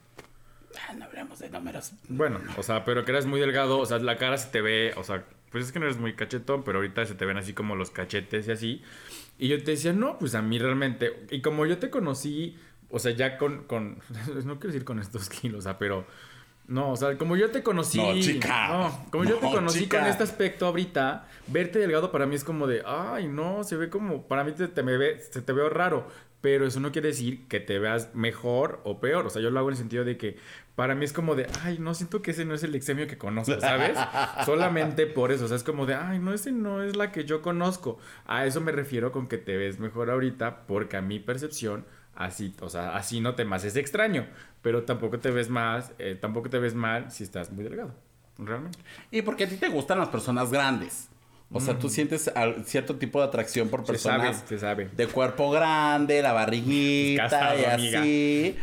Ah, 0.88 0.94
no 0.94 1.06
hablamos 1.06 1.38
de 1.38 1.50
números. 1.50 1.92
Bueno, 2.08 2.40
o 2.56 2.62
sea, 2.62 2.84
pero 2.84 3.04
que 3.04 3.12
eres 3.12 3.26
muy 3.26 3.40
delgado, 3.40 3.78
o 3.78 3.86
sea, 3.86 3.98
la 3.98 4.16
cara 4.16 4.36
se 4.36 4.50
te 4.50 4.60
ve, 4.60 4.92
o 4.96 5.04
sea, 5.04 5.24
pues 5.50 5.64
es 5.64 5.72
que 5.72 5.78
no 5.78 5.86
eres 5.86 5.98
muy 5.98 6.14
cachetón, 6.14 6.62
pero 6.64 6.78
ahorita 6.78 7.06
se 7.06 7.14
te 7.14 7.24
ven 7.24 7.36
así 7.36 7.54
como 7.54 7.74
los 7.74 7.90
cachetes 7.90 8.48
y 8.48 8.50
así. 8.50 8.82
Y 9.38 9.48
yo 9.48 9.62
te 9.62 9.72
decía, 9.72 9.92
no, 9.92 10.18
pues 10.18 10.34
a 10.34 10.42
mí 10.42 10.58
realmente, 10.58 11.26
y 11.30 11.40
como 11.40 11.64
yo 11.64 11.78
te 11.78 11.90
conocí, 11.90 12.58
o 12.90 12.98
sea, 12.98 13.12
ya 13.12 13.38
con, 13.38 13.64
con 13.64 13.98
no 14.44 14.58
quiero 14.58 14.72
decir 14.72 14.84
con 14.84 14.98
estos 14.98 15.28
kilos, 15.28 15.60
o 15.60 15.62
sea, 15.62 15.78
pero... 15.78 16.06
No, 16.68 16.92
o 16.92 16.96
sea, 16.96 17.16
como 17.16 17.34
yo 17.34 17.50
te 17.50 17.62
conocí. 17.62 17.98
No, 17.98 18.20
chica. 18.20 18.68
No, 18.68 19.10
como 19.10 19.24
yo 19.24 19.36
te 19.36 19.46
conocí 19.46 19.88
con 19.88 20.04
este 20.04 20.22
aspecto 20.22 20.66
ahorita, 20.66 21.26
verte 21.46 21.78
delgado 21.78 22.12
para 22.12 22.26
mí 22.26 22.34
es 22.34 22.44
como 22.44 22.66
de, 22.66 22.82
ay, 22.86 23.26
no, 23.26 23.64
se 23.64 23.76
ve 23.76 23.88
como, 23.88 24.28
para 24.28 24.44
mí 24.44 24.52
te, 24.52 24.68
te 24.68 24.82
me 24.82 24.98
ve, 24.98 25.18
se 25.18 25.40
te 25.40 25.52
veo 25.54 25.70
raro. 25.70 26.06
Pero 26.40 26.66
eso 26.66 26.78
no 26.78 26.92
quiere 26.92 27.08
decir 27.08 27.48
que 27.48 27.58
te 27.58 27.80
veas 27.80 28.14
mejor 28.14 28.80
o 28.84 29.00
peor. 29.00 29.26
O 29.26 29.30
sea, 29.30 29.42
yo 29.42 29.50
lo 29.50 29.58
hago 29.58 29.70
en 29.70 29.72
el 29.72 29.78
sentido 29.78 30.04
de 30.04 30.16
que 30.16 30.36
para 30.76 30.94
mí 30.94 31.04
es 31.04 31.12
como 31.12 31.34
de, 31.34 31.48
ay, 31.64 31.78
no 31.80 31.94
siento 31.94 32.22
que 32.22 32.30
ese 32.30 32.44
no 32.44 32.54
es 32.54 32.62
el 32.62 32.74
exemio 32.76 33.08
que 33.08 33.18
conozco, 33.18 33.58
¿sabes? 33.60 33.98
Solamente 34.46 35.06
por 35.06 35.32
eso. 35.32 35.46
O 35.46 35.48
sea, 35.48 35.56
es 35.56 35.64
como 35.64 35.86
de, 35.86 35.94
ay, 35.94 36.20
no, 36.20 36.32
ese 36.32 36.52
no 36.52 36.84
es 36.84 36.94
la 36.94 37.10
que 37.10 37.24
yo 37.24 37.42
conozco. 37.42 37.98
A 38.26 38.46
eso 38.46 38.60
me 38.60 38.70
refiero 38.70 39.10
con 39.10 39.26
que 39.26 39.38
te 39.38 39.56
ves 39.56 39.80
mejor 39.80 40.10
ahorita, 40.10 40.66
porque 40.68 40.96
a 40.98 41.02
mi 41.02 41.18
percepción, 41.18 41.86
así, 42.18 42.52
o 42.60 42.68
sea, 42.68 42.96
así 42.96 43.20
no 43.20 43.34
te 43.34 43.44
más 43.44 43.64
es 43.64 43.76
extraño. 43.76 44.26
Pero 44.60 44.82
tampoco 44.82 45.18
te 45.18 45.30
ves 45.30 45.48
más, 45.48 45.92
eh, 45.98 46.18
tampoco 46.20 46.50
te 46.50 46.58
ves 46.58 46.74
mal 46.74 47.10
si 47.10 47.24
estás 47.24 47.52
muy 47.52 47.64
delgado. 47.64 47.94
Realmente. 48.36 48.78
Y 49.10 49.22
porque 49.22 49.44
a 49.44 49.48
ti 49.48 49.56
te 49.56 49.68
gustan 49.68 49.98
las 49.98 50.08
personas 50.08 50.50
grandes. 50.50 51.08
O 51.50 51.60
sea, 51.60 51.78
tú 51.78 51.88
sientes 51.88 52.30
cierto 52.66 52.96
tipo 52.96 53.20
de 53.20 53.26
atracción 53.26 53.70
por 53.70 53.82
personas 53.82 54.44
se 54.46 54.58
sabe, 54.58 54.90
de 54.94 55.06
cuerpo 55.06 55.50
grande, 55.50 56.20
la 56.20 56.34
barriguita 56.34 57.56
y 57.56 57.64
así. 57.64 58.56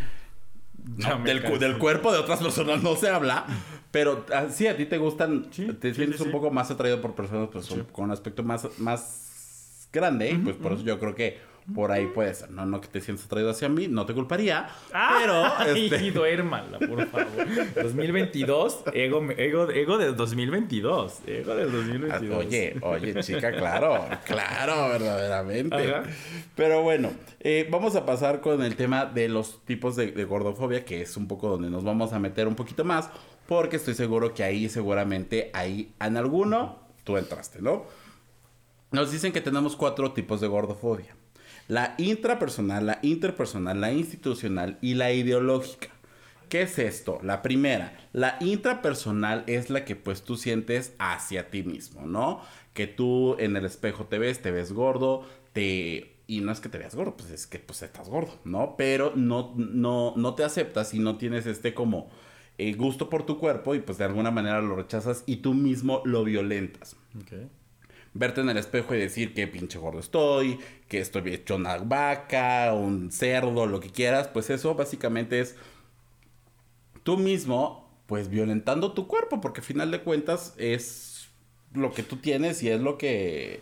del, 1.23 1.79
cuerpo 1.79 2.11
de 2.11 2.19
otras 2.19 2.43
personas 2.43 2.83
no 2.83 2.95
se 2.95 3.09
habla. 3.09 3.47
Pero 3.89 4.23
ah, 4.31 4.47
sí, 4.51 4.67
a 4.67 4.77
ti 4.77 4.85
te 4.85 4.99
gustan, 4.99 5.49
te 5.49 5.93
sientes 5.95 6.21
un 6.21 6.29
poco 6.29 6.51
más 6.51 6.69
atraído 6.69 7.01
por 7.01 7.15
personas 7.15 7.49
pues, 7.51 7.67
con 7.91 8.05
un 8.05 8.11
aspecto 8.11 8.43
más, 8.43 8.67
más 8.77 9.89
grande. 9.91 10.39
Pues 10.43 10.55
por 10.55 10.73
eso 10.73 10.83
yo 10.83 10.99
creo 10.99 11.15
que 11.15 11.39
por 11.73 11.91
ahí 11.91 12.07
puede 12.07 12.33
ser. 12.33 12.51
No, 12.51 12.65
no 12.65 12.79
que 12.79 12.87
te 12.87 13.01
sientas 13.01 13.25
atraído 13.25 13.49
hacia 13.49 13.69
mí, 13.69 13.87
no 13.87 14.05
te 14.05 14.13
culparía. 14.13 14.67
pero. 14.91 15.43
Este... 15.65 16.05
Y 16.05 16.11
duérmala, 16.11 16.77
por 16.79 17.07
favor. 17.07 17.47
2022, 17.75 18.83
ego, 18.93 19.25
ego, 19.31 19.69
ego 19.69 19.97
del 19.97 20.15
2022. 20.15 21.21
Ego 21.25 21.55
del 21.55 21.71
2022. 21.71 22.45
Oye, 22.45 22.75
oye, 22.81 23.23
chica, 23.23 23.51
claro, 23.51 24.05
claro, 24.25 24.89
verdaderamente. 24.89 25.93
Pero 26.55 26.83
bueno, 26.83 27.11
eh, 27.39 27.67
vamos 27.71 27.95
a 27.95 28.05
pasar 28.05 28.41
con 28.41 28.61
el 28.61 28.75
tema 28.75 29.05
de 29.05 29.27
los 29.27 29.63
tipos 29.65 29.95
de, 29.95 30.11
de 30.11 30.25
gordofobia, 30.25 30.85
que 30.85 31.01
es 31.01 31.17
un 31.17 31.27
poco 31.27 31.49
donde 31.49 31.69
nos 31.69 31.83
vamos 31.83 32.13
a 32.13 32.19
meter 32.19 32.47
un 32.47 32.55
poquito 32.55 32.83
más, 32.83 33.09
porque 33.47 33.77
estoy 33.77 33.95
seguro 33.95 34.33
que 34.33 34.43
ahí 34.43 34.69
seguramente, 34.69 35.49
ahí 35.53 35.93
en 35.99 36.17
alguno, 36.17 36.79
tú 37.03 37.17
entraste, 37.17 37.61
¿no? 37.61 37.85
Nos 38.91 39.11
dicen 39.11 39.33
que 39.33 39.41
tenemos 39.41 39.75
cuatro 39.75 40.13
tipos 40.13 40.41
de 40.41 40.47
gordofobia. 40.47 41.15
La 41.67 41.95
intrapersonal, 41.97 42.85
la 42.85 42.99
interpersonal, 43.01 43.81
la 43.81 43.91
institucional 43.91 44.77
y 44.81 44.93
la 44.93 45.11
ideológica. 45.11 45.89
¿Qué 46.49 46.61
es 46.61 46.77
esto? 46.77 47.19
La 47.23 47.41
primera, 47.41 47.97
la 48.13 48.37
intrapersonal 48.39 49.43
es 49.47 49.71
la 49.71 49.83
que 49.83 49.95
pues 49.95 50.21
tú 50.21 50.37
sientes 50.37 50.93
hacia 50.99 51.49
ti 51.49 51.63
mismo, 51.63 52.05
¿no? 52.05 52.41
Que 52.73 52.85
tú 52.85 53.35
en 53.39 53.55
el 53.55 53.65
espejo 53.65 54.05
te 54.05 54.19
ves, 54.19 54.41
te 54.41 54.51
ves 54.51 54.71
gordo, 54.71 55.25
te... 55.53 56.11
Y 56.27 56.41
no 56.41 56.51
es 56.51 56.59
que 56.59 56.69
te 56.69 56.77
veas 56.77 56.95
gordo, 56.95 57.17
pues 57.17 57.31
es 57.31 57.47
que 57.47 57.59
pues 57.59 57.81
estás 57.81 58.09
gordo, 58.09 58.39
¿no? 58.43 58.75
Pero 58.77 59.13
no, 59.15 59.53
no, 59.55 60.13
no 60.15 60.35
te 60.35 60.43
aceptas 60.43 60.93
y 60.93 60.99
no 60.99 61.17
tienes 61.17 61.45
este 61.45 61.73
como 61.73 62.09
eh, 62.57 62.73
gusto 62.73 63.09
por 63.09 63.25
tu 63.25 63.39
cuerpo 63.39 63.75
y 63.75 63.79
pues 63.79 63.97
de 63.97 64.05
alguna 64.05 64.31
manera 64.31 64.61
lo 64.61 64.75
rechazas 64.75 65.23
y 65.25 65.37
tú 65.37 65.53
mismo 65.53 66.01
lo 66.05 66.23
violentas. 66.23 66.95
Okay 67.23 67.49
verte 68.15 68.41
en 68.41 68.49
el 68.49 68.57
espejo 68.57 68.95
y 68.95 68.99
decir 68.99 69.33
que 69.33 69.45
pinche 69.45 69.77
gordo 69.77 69.99
estoy, 69.99 70.57
que 70.87 70.99
estoy 70.99 71.33
hecho 71.33 71.57
una 71.57 71.77
vaca, 71.77 72.73
un 72.73 73.11
cerdo, 73.11 73.67
lo 73.67 73.81
que 73.81 73.91
quieras, 73.91 74.29
pues 74.29 74.49
eso 74.49 74.73
básicamente 74.73 75.41
es 75.41 75.55
tú 77.03 77.17
mismo, 77.17 77.93
pues 78.07 78.29
violentando 78.29 78.93
tu 78.93 79.07
cuerpo, 79.07 79.41
porque 79.41 79.59
al 79.59 79.65
final 79.65 79.91
de 79.91 80.01
cuentas 80.01 80.55
es 80.57 81.27
lo 81.73 81.91
que 81.93 82.03
tú 82.03 82.15
tienes 82.15 82.63
y 82.63 82.69
es 82.69 82.79
lo 82.79 82.97
que 82.97 83.61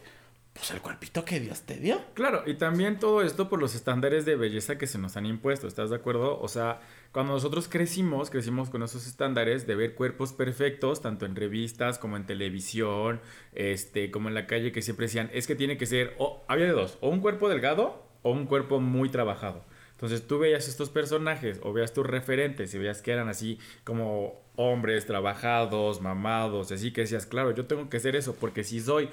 pues 0.53 0.69
el 0.71 0.81
cuerpito 0.81 1.25
que 1.25 1.39
Dios 1.39 1.61
te 1.61 1.77
dio. 1.77 1.99
Claro, 2.13 2.43
y 2.45 2.53
también 2.53 2.99
todo 2.99 3.23
esto 3.23 3.49
por 3.49 3.59
los 3.59 3.73
estándares 3.73 4.25
de 4.25 4.35
belleza 4.35 4.77
que 4.77 4.85
se 4.85 4.99
nos 4.99 5.17
han 5.17 5.25
impuesto, 5.25 5.67
¿estás 5.67 5.89
de 5.89 5.95
acuerdo? 5.95 6.39
O 6.39 6.47
sea, 6.47 6.81
cuando 7.11 7.33
nosotros 7.33 7.67
crecimos, 7.67 8.29
crecimos 8.29 8.69
con 8.69 8.83
esos 8.83 9.07
estándares 9.07 9.65
de 9.65 9.75
ver 9.75 9.95
cuerpos 9.95 10.31
perfectos, 10.31 11.01
tanto 11.01 11.25
en 11.25 11.35
revistas 11.35 11.97
como 11.97 12.17
en 12.17 12.25
televisión, 12.25 13.19
este, 13.53 14.11
como 14.11 14.29
en 14.29 14.35
la 14.35 14.45
calle, 14.45 14.71
que 14.71 14.83
siempre 14.83 15.07
decían, 15.07 15.29
es 15.33 15.47
que 15.47 15.55
tiene 15.55 15.77
que 15.77 15.87
ser, 15.87 16.15
o 16.19 16.43
había 16.47 16.65
de 16.65 16.71
dos, 16.71 16.97
o 17.01 17.09
un 17.09 17.19
cuerpo 17.19 17.49
delgado 17.49 18.07
o 18.21 18.31
un 18.31 18.45
cuerpo 18.45 18.79
muy 18.79 19.09
trabajado. 19.09 19.63
Entonces 19.91 20.27
tú 20.27 20.39
veías 20.39 20.67
estos 20.67 20.89
personajes 20.89 21.59
o 21.63 21.71
veías 21.71 21.93
tus 21.93 22.05
referentes 22.05 22.73
y 22.73 22.77
veías 22.77 23.01
que 23.01 23.11
eran 23.11 23.29
así 23.29 23.59
como 23.83 24.41
hombres 24.55 25.05
trabajados, 25.05 26.01
mamados, 26.01 26.71
así 26.71 26.91
que 26.91 27.01
decías, 27.01 27.25
claro, 27.25 27.51
yo 27.51 27.65
tengo 27.65 27.89
que 27.89 27.99
ser 27.99 28.15
eso, 28.15 28.35
porque 28.35 28.63
si 28.63 28.79
soy 28.79 29.09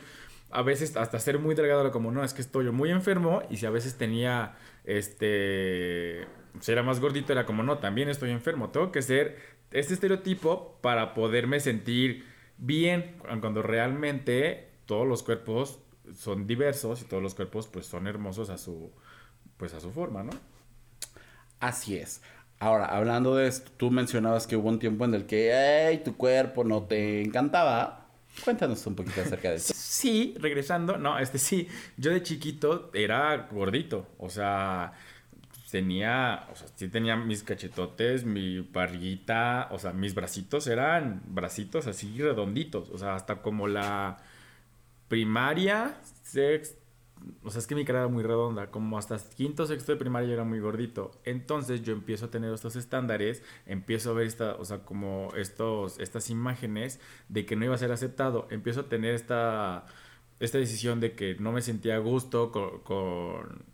a 0.51 0.63
veces 0.63 0.97
hasta 0.97 1.19
ser 1.19 1.39
muy 1.39 1.55
delgado 1.55 1.81
era 1.83 1.91
como, 1.91 2.11
no, 2.11 2.25
es 2.25 2.35
que 2.35 2.43
estoy 2.43 2.71
muy 2.71 2.91
enfermo 2.91 3.43
y 3.51 3.57
si 3.57 3.67
a 3.67 3.71
veces 3.71 3.97
tenía, 3.97 4.57
este, 4.85 6.27
si 6.61 6.73
era 6.73 6.83
más 6.83 7.01
gordito 7.01 7.33
era 7.33 7.47
como, 7.47 7.63
no, 7.63 7.79
también 7.79 8.09
estoy 8.09 8.31
enfermo, 8.31 8.71
tengo 8.71 8.93
que 8.93 9.03
ser 9.03 9.37
este 9.71 9.95
estereotipo 9.95 10.79
para 10.81 11.15
poderme 11.15 11.61
sentir 11.61 12.25
bien 12.59 13.17
cuando 13.41 13.63
realmente 13.63 14.69
todos 14.87 15.07
los 15.07 15.23
cuerpos 15.23 15.81
son 16.15 16.47
diversos 16.47 17.03
y 17.03 17.05
todos 17.05 17.23
los 17.23 17.35
cuerpos 17.35 17.69
pues 17.69 17.87
son 17.87 18.07
hermosos 18.07 18.51
a 18.51 18.59
su, 18.59 18.91
pues 19.57 19.75
a 19.75 19.81
su 19.81 19.93
forma, 19.93 20.23
¿no? 20.23 20.33
Así 21.61 21.97
es. 21.97 22.23
Ahora, 22.59 22.87
hablando 22.87 23.37
de 23.37 23.47
esto, 23.47 23.71
tú 23.77 23.91
mencionabas 23.91 24.47
que 24.47 24.57
hubo 24.57 24.69
un 24.69 24.79
tiempo 24.79 25.05
en 25.05 25.15
el 25.15 25.27
que, 25.27 25.55
ay, 25.55 25.99
tu 26.05 26.17
cuerpo 26.17 26.65
no 26.65 26.83
te 26.83 27.23
encantaba. 27.23 28.10
Cuéntanos 28.45 28.87
un 28.87 28.95
poquito 28.95 29.21
acerca 29.21 29.51
de 29.51 29.57
eso. 29.57 29.73
Sí, 29.77 30.35
regresando, 30.39 30.97
no, 30.97 31.19
este 31.19 31.39
sí, 31.39 31.69
yo 31.97 32.11
de 32.11 32.23
chiquito 32.23 32.91
era 32.95 33.49
gordito, 33.51 34.07
o 34.19 34.31
sea, 34.31 34.93
tenía, 35.71 36.47
o 36.51 36.57
sea, 36.57 36.69
sí 36.75 36.89
tenía 36.89 37.17
mis 37.17 37.43
cachetotes, 37.43 38.25
mi 38.25 38.61
barriguita, 38.61 39.69
o 39.71 39.79
sea, 39.79 39.93
mis 39.93 40.15
bracitos 40.15 40.67
eran 40.67 41.23
bracitos 41.27 41.87
así 41.87 42.17
redonditos, 42.19 42.91
o 42.91 42.99
sea, 42.99 43.15
hasta 43.15 43.43
como 43.43 43.69
la 43.69 44.19
primaria, 45.09 45.97
sexta, 46.23 46.80
o 47.43 47.51
sea, 47.51 47.59
es 47.61 47.67
que 47.67 47.75
mi 47.75 47.85
cara 47.85 48.01
era 48.01 48.09
muy 48.09 48.23
redonda, 48.23 48.71
como 48.71 48.99
hasta 48.99 49.19
quinto, 49.37 49.67
sexto 49.67 49.93
de 49.93 49.99
primaria 49.99 50.29
yo 50.29 50.35
era 50.35 50.45
muy 50.45 50.61
gordito. 50.61 51.11
Entonces 51.25 51.83
yo 51.83 51.93
empiezo 51.93 52.27
a 52.27 52.31
tener 52.31 52.53
estos 52.53 52.77
estándares, 52.77 53.43
empiezo 53.67 54.11
a 54.11 54.15
ver 54.15 54.27
esta, 54.27 54.55
o 54.57 54.65
sea, 54.65 54.85
como 54.85 55.29
estos, 55.37 55.99
estas 55.99 56.31
imágenes 56.31 57.01
de 57.29 57.47
que 57.47 57.57
no 57.57 57.65
iba 57.65 57.75
a 57.75 57.79
ser 57.79 57.93
aceptado. 57.93 58.47
Empiezo 58.51 58.81
a 58.81 58.89
tener 58.89 59.15
esta, 59.15 59.87
esta 60.39 60.59
decisión 60.59 61.01
de 61.01 61.13
que 61.15 61.37
no 61.37 61.53
me 61.53 61.63
sentía 61.63 61.97
a 61.97 61.99
gusto 61.99 62.53
con, 62.53 63.65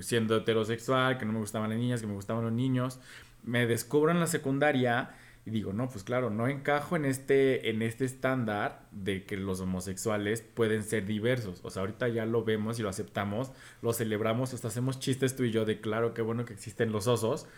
siendo 0.00 0.36
heterosexual, 0.36 1.18
que 1.18 1.24
no 1.24 1.32
me 1.32 1.40
gustaban 1.40 1.70
las 1.70 1.78
niñas, 1.78 2.00
que 2.00 2.06
me 2.06 2.14
gustaban 2.14 2.44
los 2.44 2.52
niños. 2.52 3.00
Me 3.44 3.66
descubro 3.66 4.10
en 4.10 4.20
la 4.20 4.26
secundaria 4.26 5.16
y 5.44 5.50
digo, 5.50 5.72
no, 5.72 5.88
pues 5.88 6.04
claro, 6.04 6.30
no 6.30 6.46
encajo 6.46 6.94
en 6.94 7.04
este, 7.04 7.70
en 7.70 7.82
este 7.82 8.04
estándar 8.04 8.86
de 8.92 9.24
que 9.24 9.36
los 9.36 9.60
homosexuales 9.60 10.40
pueden 10.40 10.84
ser 10.84 11.04
diversos. 11.04 11.60
O 11.64 11.70
sea, 11.70 11.80
ahorita 11.80 12.08
ya 12.08 12.26
lo 12.26 12.44
vemos 12.44 12.78
y 12.78 12.82
lo 12.82 12.88
aceptamos, 12.88 13.50
lo 13.80 13.92
celebramos, 13.92 14.54
hasta 14.54 14.68
hacemos 14.68 15.00
chistes 15.00 15.34
tú 15.34 15.42
y 15.42 15.50
yo 15.50 15.64
de 15.64 15.80
claro, 15.80 16.14
qué 16.14 16.22
bueno 16.22 16.44
que 16.44 16.52
existen 16.52 16.92
los 16.92 17.08
osos. 17.08 17.48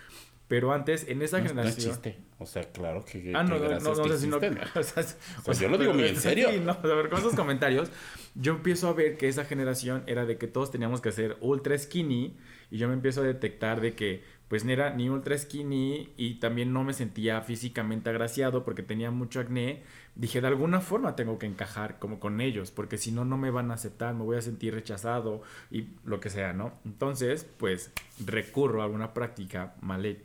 Pero 0.49 0.73
antes, 0.73 1.09
en 1.09 1.23
esa 1.23 1.39
generación. 1.39 1.65
No 1.65 1.71
es 1.71 1.77
chiste. 1.77 2.19
O 2.39 2.45
sea, 2.45 2.71
claro 2.71 3.05
que. 3.05 3.33
Ah, 3.35 3.43
no, 3.43 3.59
no, 3.59 3.81
no, 3.81 3.95
no, 3.95 4.09
sé 4.09 4.19
si 4.19 4.27
no. 4.27 4.37
O 4.37 4.83
sea, 4.83 5.05
pues 5.45 5.59
yo 5.59 5.69
lo 5.69 5.79
digo 5.79 5.95
muy 5.95 6.05
en 6.05 6.17
serio. 6.21 6.51
Sí, 6.51 6.61
no, 6.61 6.73
a 6.73 6.83
ver, 6.83 7.09
con 7.09 7.19
esos 7.19 7.35
comentarios, 7.35 7.91
yo 8.35 8.53
empiezo 8.53 8.89
a 8.89 8.93
ver 8.93 9.17
que 9.17 9.29
esa 9.29 9.47
generación 9.47 10.03
era 10.07 10.27
de 10.27 10.37
que 10.37 10.47
todos 10.47 10.71
teníamos 10.71 11.01
que 11.01 11.13
ser 11.13 11.39
ultra 11.41 11.79
skinny. 11.79 12.37
Y 12.75 12.79
yo 12.79 12.89
me 12.89 12.95
empiezo 12.95 13.21
a 13.21 13.25
detectar 13.25 13.81
de 13.81 13.95
que 13.95 14.25
pues 14.49 14.65
no 14.65 14.73
era 14.73 14.93
ni 14.93 15.09
ultra 15.09 15.39
skinny 15.39 16.13
y 16.17 16.41
también 16.41 16.73
no 16.73 16.83
me 16.83 16.93
sentía 16.93 17.41
físicamente 17.41 18.11
agraciado 18.11 18.65
porque 18.65 18.83
tenía 18.83 19.13
mucho 19.13 19.39
acné. 19.39 19.85
Dije, 20.17 20.41
de 20.41 20.49
alguna 20.49 20.81
forma 20.81 21.15
tengo 21.15 21.39
que 21.39 21.47
encajar 21.47 22.01
como 22.01 22.19
con 22.19 22.41
ellos, 22.41 22.73
porque 22.73 22.99
si 22.99 23.13
no, 23.13 23.25
no 23.25 23.39
me 23.39 23.53
van 23.53 23.71
a 23.71 23.75
aceptar, 23.75 24.13
me 24.15 24.25
voy 24.25 24.39
a 24.39 24.43
sentir 24.43 24.75
rechazado 24.75 25.43
y 25.71 25.87
lo 26.05 26.19
que 26.19 26.31
sea, 26.31 26.53
¿no? 26.53 26.73
Entonces, 26.85 27.47
pues 27.59 27.93
recurro 28.27 28.83
a 28.83 28.87
alguna 28.87 29.15
práctica 29.15 29.77
mal, 29.81 30.05
eh, 30.05 30.21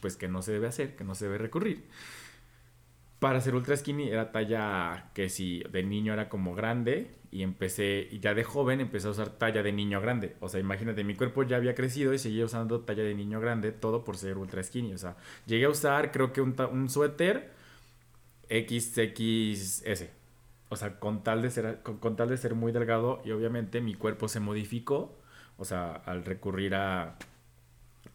pues 0.00 0.16
que 0.16 0.28
no 0.28 0.40
se 0.40 0.52
debe 0.52 0.68
hacer, 0.68 0.94
que 0.94 1.02
no 1.02 1.16
se 1.16 1.24
debe 1.24 1.38
recurrir. 1.38 1.82
Para 3.18 3.40
ser 3.40 3.56
ultra 3.56 3.76
skinny 3.76 4.08
era 4.08 4.30
talla 4.30 5.10
que 5.14 5.28
si 5.28 5.64
de 5.72 5.82
niño 5.82 6.12
era 6.12 6.28
como 6.28 6.54
grande 6.54 7.17
y 7.30 7.42
empecé, 7.42 8.08
ya 8.20 8.34
de 8.34 8.44
joven 8.44 8.80
empecé 8.80 9.08
a 9.08 9.10
usar 9.10 9.30
talla 9.30 9.62
de 9.62 9.72
niño 9.72 10.00
grande. 10.00 10.36
O 10.40 10.48
sea, 10.48 10.60
imagínate, 10.60 11.04
mi 11.04 11.14
cuerpo 11.14 11.42
ya 11.42 11.56
había 11.56 11.74
crecido 11.74 12.14
y 12.14 12.18
seguía 12.18 12.44
usando 12.44 12.80
talla 12.80 13.02
de 13.02 13.14
niño 13.14 13.40
grande, 13.40 13.72
todo 13.72 14.04
por 14.04 14.16
ser 14.16 14.38
ultra 14.38 14.62
skinny. 14.62 14.94
O 14.94 14.98
sea, 14.98 15.16
llegué 15.46 15.66
a 15.66 15.70
usar 15.70 16.12
creo 16.12 16.32
que 16.32 16.40
un, 16.40 16.56
un 16.72 16.88
suéter 16.88 17.52
XXS. 18.48 20.06
O 20.70 20.76
sea, 20.76 20.98
con 21.00 21.22
tal, 21.22 21.42
de 21.42 21.50
ser, 21.50 21.82
con 21.82 22.16
tal 22.16 22.28
de 22.28 22.36
ser 22.36 22.54
muy 22.54 22.72
delgado 22.72 23.22
y 23.24 23.30
obviamente 23.32 23.80
mi 23.80 23.94
cuerpo 23.94 24.28
se 24.28 24.40
modificó. 24.40 25.18
O 25.56 25.64
sea, 25.64 25.92
al 25.92 26.24
recurrir 26.24 26.74
a 26.74 27.18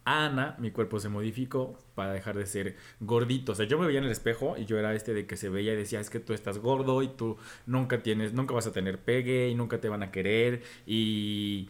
Ana, 0.05 0.55
mi 0.59 0.71
cuerpo 0.71 0.99
se 0.99 1.09
modificó 1.09 1.77
para 1.95 2.13
dejar 2.13 2.37
de 2.37 2.45
ser 2.45 2.75
gordito. 2.99 3.53
O 3.53 3.55
sea, 3.55 3.65
yo 3.65 3.79
me 3.79 3.87
veía 3.87 3.99
en 3.99 4.05
el 4.05 4.11
espejo 4.11 4.55
y 4.57 4.65
yo 4.65 4.77
era 4.77 4.93
este 4.93 5.13
de 5.13 5.25
que 5.25 5.37
se 5.37 5.49
veía 5.49 5.73
y 5.73 5.77
decía, 5.77 5.99
es 5.99 6.09
que 6.09 6.19
tú 6.19 6.33
estás 6.33 6.57
gordo 6.59 7.01
y 7.03 7.07
tú 7.07 7.37
nunca 7.65 8.03
tienes, 8.03 8.33
nunca 8.33 8.53
vas 8.53 8.67
a 8.67 8.73
tener 8.73 8.99
pegue 8.99 9.49
y 9.49 9.55
nunca 9.55 9.79
te 9.79 9.89
van 9.89 10.03
a 10.03 10.11
querer. 10.11 10.61
Y 10.85 11.69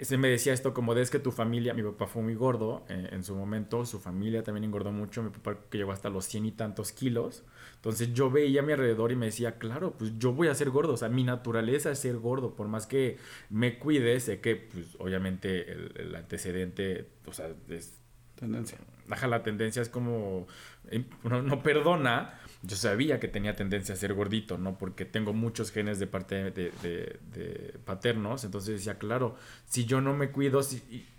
se 0.00 0.16
me 0.16 0.28
decía 0.28 0.52
esto 0.52 0.72
como 0.72 0.94
de 0.94 1.02
es 1.02 1.10
que 1.10 1.18
tu 1.18 1.32
familia, 1.32 1.74
mi 1.74 1.82
papá 1.82 2.06
fue 2.06 2.22
muy 2.22 2.34
gordo 2.34 2.84
eh, 2.88 3.08
en 3.10 3.24
su 3.24 3.34
momento, 3.34 3.84
su 3.84 3.98
familia 3.98 4.44
también 4.44 4.64
engordó 4.64 4.92
mucho, 4.92 5.22
mi 5.22 5.30
papá 5.30 5.58
que 5.68 5.78
llegó 5.78 5.90
hasta 5.90 6.08
los 6.08 6.24
cien 6.24 6.46
y 6.46 6.52
tantos 6.52 6.92
kilos. 6.92 7.44
Entonces 7.74 8.12
yo 8.12 8.30
veía 8.30 8.60
a 8.60 8.64
mi 8.64 8.72
alrededor 8.72 9.10
y 9.10 9.16
me 9.16 9.26
decía, 9.26 9.58
claro, 9.58 9.94
pues 9.98 10.18
yo 10.18 10.32
voy 10.32 10.48
a 10.48 10.54
ser 10.54 10.70
gordo, 10.70 10.92
o 10.92 10.96
sea, 10.96 11.08
mi 11.08 11.24
naturaleza 11.24 11.90
es 11.90 11.98
ser 11.98 12.16
gordo, 12.18 12.54
por 12.54 12.68
más 12.68 12.86
que 12.86 13.18
me 13.50 13.78
cuide, 13.78 14.18
sé 14.20 14.40
que 14.40 14.56
pues 14.56 14.86
obviamente 14.98 15.72
el, 15.72 16.14
antecedente, 16.14 17.08
o 17.26 17.32
sea, 17.32 17.50
es... 17.68 17.98
Tendencia. 18.36 18.78
Baja 19.08 19.26
la 19.26 19.42
tendencia 19.42 19.82
es 19.82 19.88
como, 19.88 20.46
eh, 20.90 21.04
no 21.24 21.62
perdona, 21.62 22.38
yo 22.62 22.76
sabía 22.76 23.20
que 23.20 23.28
tenía 23.28 23.54
tendencia 23.54 23.94
a 23.94 23.98
ser 23.98 24.14
gordito, 24.14 24.58
¿no? 24.58 24.78
Porque 24.78 25.04
tengo 25.04 25.32
muchos 25.32 25.70
genes 25.70 25.98
de 25.98 26.06
parte 26.06 26.50
de, 26.50 27.78
paternos, 27.84 28.44
entonces 28.44 28.76
decía, 28.76 28.98
claro, 28.98 29.36
si 29.66 29.84
yo 29.84 30.00
no 30.00 30.14
me 30.14 30.30
cuido, 30.30 30.60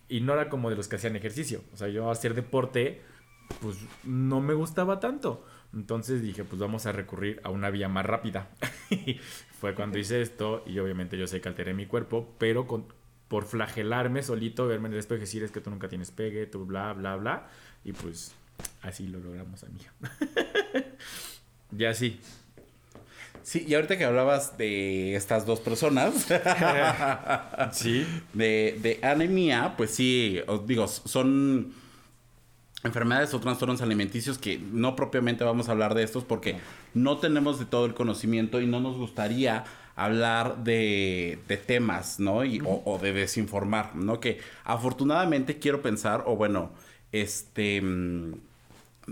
y, 0.09 0.21
no 0.21 0.33
era 0.33 0.49
como 0.49 0.69
de 0.69 0.75
los 0.75 0.87
que 0.87 0.97
hacían 0.97 1.15
ejercicio, 1.15 1.63
o 1.73 1.77
sea, 1.77 1.87
yo 1.87 2.11
hacer 2.11 2.33
deporte, 2.33 3.01
pues 3.61 3.77
no 4.03 4.41
me 4.41 4.53
gustaba 4.53 4.99
tanto. 4.99 5.45
Entonces 5.73 6.21
dije, 6.23 6.43
pues 6.43 6.59
vamos 6.59 6.87
a 6.87 6.91
recurrir 6.91 7.39
a 7.43 7.49
una 7.49 7.69
vía 7.69 7.87
más 7.87 8.05
rápida. 8.05 8.49
Fue 9.59 9.75
cuando 9.75 9.99
hice 9.99 10.21
esto 10.21 10.63
y 10.65 10.79
obviamente 10.79 11.17
yo 11.17 11.27
sé 11.27 11.41
que 11.41 11.49
alteré 11.49 11.73
mi 11.73 11.85
cuerpo, 11.85 12.33
pero 12.39 12.65
con, 12.65 12.87
por 13.27 13.45
flagelarme 13.45 14.23
solito, 14.23 14.67
verme 14.67 14.87
en 14.87 14.93
el 14.93 14.99
espejo 14.99 15.19
y 15.19 15.21
decir 15.21 15.43
es 15.43 15.51
que 15.51 15.61
tú 15.61 15.69
nunca 15.69 15.87
tienes 15.87 16.09
pegue, 16.11 16.47
tú 16.47 16.65
bla, 16.65 16.93
bla, 16.93 17.15
bla. 17.15 17.47
Y 17.85 17.93
pues 17.93 18.33
así 18.81 19.07
lo 19.07 19.19
logramos, 19.19 19.63
amiga. 19.63 19.93
y 21.77 21.85
así. 21.85 22.19
Sí, 23.43 23.65
y 23.67 23.73
ahorita 23.73 23.97
que 23.97 24.05
hablabas 24.05 24.57
de 24.57 25.15
estas 25.15 25.45
dos 25.45 25.59
personas, 25.59 26.27
sí. 27.71 28.05
de, 28.33 28.77
de 28.81 28.99
anemia, 29.01 29.73
pues 29.75 29.91
sí, 29.91 30.39
os 30.45 30.67
digo, 30.67 30.87
son 30.87 31.73
enfermedades 32.83 33.33
o 33.33 33.39
trastornos 33.39 33.81
alimenticios 33.81 34.37
que 34.37 34.59
no 34.71 34.95
propiamente 34.95 35.43
vamos 35.43 35.67
a 35.67 35.71
hablar 35.71 35.95
de 35.95 36.03
estos 36.03 36.23
porque 36.23 36.57
no 36.93 37.17
tenemos 37.17 37.59
de 37.59 37.65
todo 37.65 37.85
el 37.85 37.93
conocimiento 37.93 38.61
y 38.61 38.67
no 38.67 38.79
nos 38.79 38.97
gustaría 38.97 39.65
hablar 39.95 40.63
de, 40.63 41.39
de 41.47 41.57
temas, 41.57 42.19
¿no? 42.19 42.45
Y, 42.45 42.61
o, 42.63 42.99
de 43.01 43.11
desinformar, 43.11 43.95
¿no? 43.95 44.21
Que 44.21 44.39
afortunadamente 44.63 45.59
quiero 45.59 45.81
pensar, 45.81 46.23
o 46.25 46.37
bueno, 46.37 46.71
este, 47.11 47.81
mm, 47.81 48.33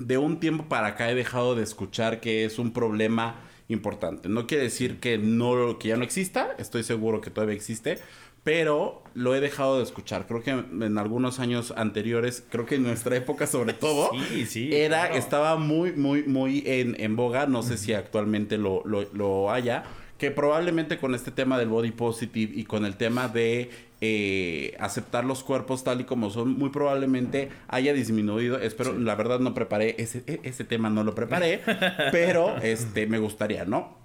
de 0.06 0.18
un 0.18 0.39
tiempo 0.39 0.66
para 0.70 0.88
acá 0.88 1.10
he 1.10 1.16
dejado 1.16 1.56
de 1.56 1.63
escuchar 1.63 2.20
que 2.20 2.46
es 2.46 2.60
un 2.60 2.72
problema 2.72 3.42
importante. 3.68 4.30
No 4.30 4.48
quiere 4.48 4.63
decir 4.63 5.00
que 5.00 5.18
no, 5.18 5.77
que 5.80 5.89
ya 5.89 5.98
no 5.98 6.04
exista, 6.04 6.56
estoy 6.58 6.84
seguro 6.84 7.22
que 7.22 7.30
todavía 7.30 7.56
existe, 7.56 8.00
pero 8.44 9.04
lo 9.13 9.36
he 9.36 9.42
dejado 9.42 9.77
de 9.77 9.84
escuchar. 9.84 10.25
Creo 10.25 10.42
que 10.42 10.51
en 10.51 10.98
algunos 10.98 11.39
años 11.39 11.74
anteriores, 11.75 12.46
creo 12.50 12.66
que 12.66 12.75
en 12.75 12.84
nuestra 12.84 13.18
época 13.18 13.46
sobre 13.46 13.74
todo, 13.74 14.12
era, 14.56 15.08
estaba 15.18 15.58
muy, 15.58 15.92
muy, 15.92 16.24
muy 16.24 16.63
en, 16.66 16.96
en 16.98 17.18
boga. 17.18 17.46
No 17.46 17.62
sé 17.62 17.77
si 17.77 17.94
actualmente 17.94 18.58
lo, 18.58 18.84
lo, 18.86 19.04
lo, 19.12 19.51
haya. 19.51 19.84
Que 20.17 20.31
probablemente 20.31 20.97
con 20.97 21.13
este 21.13 21.31
tema 21.31 21.59
del 21.59 21.69
body 21.69 21.91
positive 21.91 22.51
y 22.55 22.63
con 22.63 22.86
el 22.86 22.95
tema 22.95 23.27
de 23.27 23.69
eh, 24.01 24.75
aceptar 24.79 25.25
los 25.25 25.43
cuerpos 25.43 25.83
tal 25.83 26.01
y 26.01 26.03
como 26.03 26.29
son, 26.29 26.57
muy 26.57 26.69
probablemente 26.69 27.50
haya 27.67 27.93
disminuido. 27.93 28.59
Espero, 28.59 28.97
la 28.97 29.15
verdad 29.15 29.39
no 29.39 29.53
preparé 29.53 29.95
ese, 30.00 30.24
e, 30.27 30.39
ese 30.43 30.63
tema, 30.63 30.89
no 30.89 31.03
lo 31.03 31.15
preparé, 31.15 31.62
pero 32.12 32.57
este 32.57 33.07
me 33.07 33.19
gustaría, 33.19 33.65
¿no? 33.65 33.95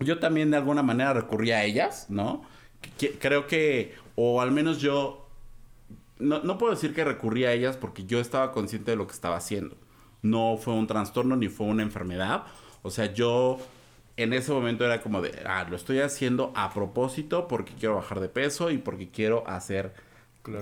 Yo 0.00 0.18
también 0.18 0.50
de 0.50 0.58
alguna 0.58 0.82
manera 0.82 1.12
recurrí 1.12 1.52
a 1.52 1.64
ellas, 1.64 2.06
¿no? 2.08 2.42
creo 3.18 3.46
que, 3.46 3.94
o 4.14 4.40
al 4.40 4.52
menos 4.52 4.80
yo, 4.80 5.26
no, 6.18 6.40
no 6.42 6.58
puedo 6.58 6.72
decir 6.72 6.94
que 6.94 7.04
recurrí 7.04 7.44
a 7.44 7.52
ellas 7.52 7.76
porque 7.76 8.04
yo 8.04 8.20
estaba 8.20 8.52
consciente 8.52 8.92
de 8.92 8.96
lo 8.96 9.06
que 9.06 9.12
estaba 9.12 9.36
haciendo. 9.36 9.76
No 10.22 10.56
fue 10.56 10.74
un 10.74 10.86
trastorno 10.86 11.36
ni 11.36 11.48
fue 11.48 11.66
una 11.66 11.82
enfermedad. 11.82 12.44
O 12.82 12.90
sea, 12.90 13.12
yo 13.12 13.58
en 14.16 14.32
ese 14.32 14.52
momento 14.52 14.84
era 14.84 15.02
como 15.02 15.20
de, 15.22 15.42
ah, 15.46 15.66
lo 15.68 15.76
estoy 15.76 16.00
haciendo 16.00 16.52
a 16.54 16.72
propósito 16.72 17.48
porque 17.48 17.74
quiero 17.78 17.96
bajar 17.96 18.20
de 18.20 18.28
peso 18.28 18.70
y 18.70 18.78
porque 18.78 19.10
quiero 19.10 19.46
hacer 19.46 19.94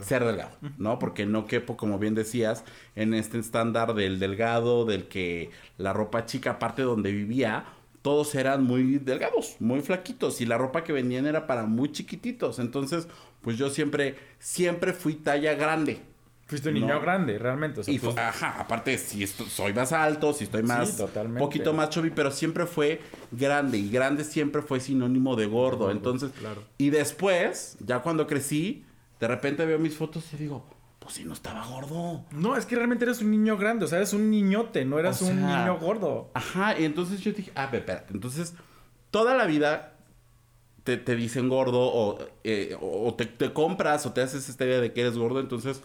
ser 0.02 0.24
delgado, 0.24 0.56
¿no? 0.78 0.98
Porque 0.98 1.26
no 1.26 1.46
quepo, 1.46 1.76
como 1.76 1.98
bien 1.98 2.14
decías, 2.14 2.64
en 2.96 3.14
este 3.14 3.38
estándar 3.38 3.94
del 3.94 4.18
delgado, 4.18 4.84
del 4.84 5.08
que 5.08 5.50
la 5.76 5.92
ropa 5.92 6.24
chica, 6.26 6.52
aparte 6.52 6.82
donde 6.82 7.12
vivía, 7.12 7.66
todos 8.02 8.34
eran 8.34 8.64
muy 8.64 8.98
delgados, 8.98 9.56
muy 9.60 9.80
flaquitos 9.80 10.40
y 10.40 10.46
la 10.46 10.58
ropa 10.58 10.84
que 10.84 10.92
vendían 10.92 11.26
era 11.26 11.46
para 11.46 11.64
muy 11.64 11.92
chiquititos. 11.92 12.58
Entonces, 12.58 13.08
pues 13.42 13.58
yo 13.58 13.70
siempre, 13.70 14.16
siempre 14.38 14.92
fui 14.92 15.14
talla 15.14 15.54
grande. 15.54 16.00
Fuiste 16.46 16.68
un 16.68 16.74
niño 16.74 17.00
grande, 17.00 17.38
realmente. 17.38 17.80
y 17.86 17.98
pues 17.98 18.16
ajá, 18.18 18.56
aparte, 18.58 18.98
si 18.98 19.26
soy 19.26 19.72
más 19.72 19.92
alto, 19.92 20.32
si 20.34 20.44
estoy 20.44 20.62
más, 20.62 21.00
un 21.00 21.36
poquito 21.36 21.72
más 21.72 21.88
chubby, 21.88 22.10
pero 22.10 22.30
siempre 22.30 22.66
fue 22.66 23.00
grande 23.32 23.78
y 23.78 23.90
grande 23.90 24.24
siempre 24.24 24.60
fue 24.60 24.80
sinónimo 24.80 25.36
de 25.36 25.46
gordo. 25.46 25.90
Entonces, 25.90 26.32
claro. 26.38 26.62
y 26.76 26.90
después, 26.90 27.76
ya 27.80 28.00
cuando 28.00 28.26
crecí, 28.26 28.84
de 29.20 29.28
repente 29.28 29.64
veo 29.64 29.78
mis 29.78 29.96
fotos 29.96 30.24
y 30.34 30.36
digo, 30.36 30.66
pues 30.98 31.14
si 31.14 31.24
no 31.24 31.32
estaba 31.32 31.64
gordo. 31.66 32.24
No, 32.30 32.56
es 32.56 32.66
que 32.66 32.76
realmente 32.76 33.04
eres 33.04 33.22
un 33.22 33.30
niño 33.30 33.56
grande, 33.56 33.86
o 33.86 33.88
sea, 33.88 33.98
eres 33.98 34.12
un 34.12 34.30
niñote, 34.30 34.84
no 34.84 34.98
eras 34.98 35.22
un 35.22 35.36
niño 35.36 35.78
gordo. 35.78 36.30
Ajá, 36.34 36.78
y 36.78 36.84
entonces 36.84 37.20
yo 37.20 37.32
dije, 37.32 37.52
ah, 37.54 37.70
espérate, 37.72 38.12
entonces 38.12 38.54
toda 39.10 39.34
la 39.34 39.46
vida 39.46 39.94
te, 40.84 40.98
dicen 41.16 41.48
gordo 41.48 41.80
o, 41.80 42.18
eh, 42.44 42.76
o 42.80 43.14
te, 43.14 43.52
compras 43.52 44.04
o 44.04 44.12
te 44.12 44.20
haces 44.20 44.48
esta 44.48 44.64
idea 44.66 44.80
de 44.80 44.92
que 44.92 45.00
eres 45.00 45.16
gordo, 45.16 45.40
entonces 45.40 45.82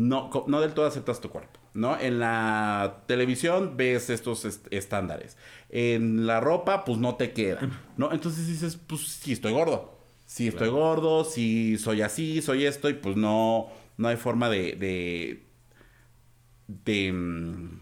no, 0.00 0.30
no 0.46 0.60
del 0.62 0.72
todo 0.72 0.86
aceptas 0.86 1.20
tu 1.20 1.28
cuerpo, 1.28 1.60
¿no? 1.74 2.00
En 2.00 2.18
la 2.18 3.02
televisión 3.06 3.76
ves 3.76 4.08
estos 4.08 4.46
estándares. 4.70 5.36
En 5.68 6.26
la 6.26 6.40
ropa, 6.40 6.86
pues 6.86 6.96
no 6.96 7.16
te 7.16 7.32
queda, 7.32 7.68
¿no? 7.98 8.10
Entonces 8.10 8.46
dices, 8.46 8.76
pues 8.78 9.02
sí 9.02 9.32
estoy 9.32 9.52
gordo. 9.52 9.98
Sí 10.24 10.48
estoy 10.48 10.70
gordo, 10.70 11.24
sí 11.24 11.76
soy 11.76 12.00
así, 12.00 12.40
soy 12.40 12.64
esto 12.64 12.88
y 12.88 12.94
pues 12.94 13.16
no 13.16 13.68
no 13.98 14.08
hay 14.08 14.16
forma 14.16 14.48
de... 14.48 14.72
de, 14.72 15.42
de 16.66 17.12
mm, 17.12 17.80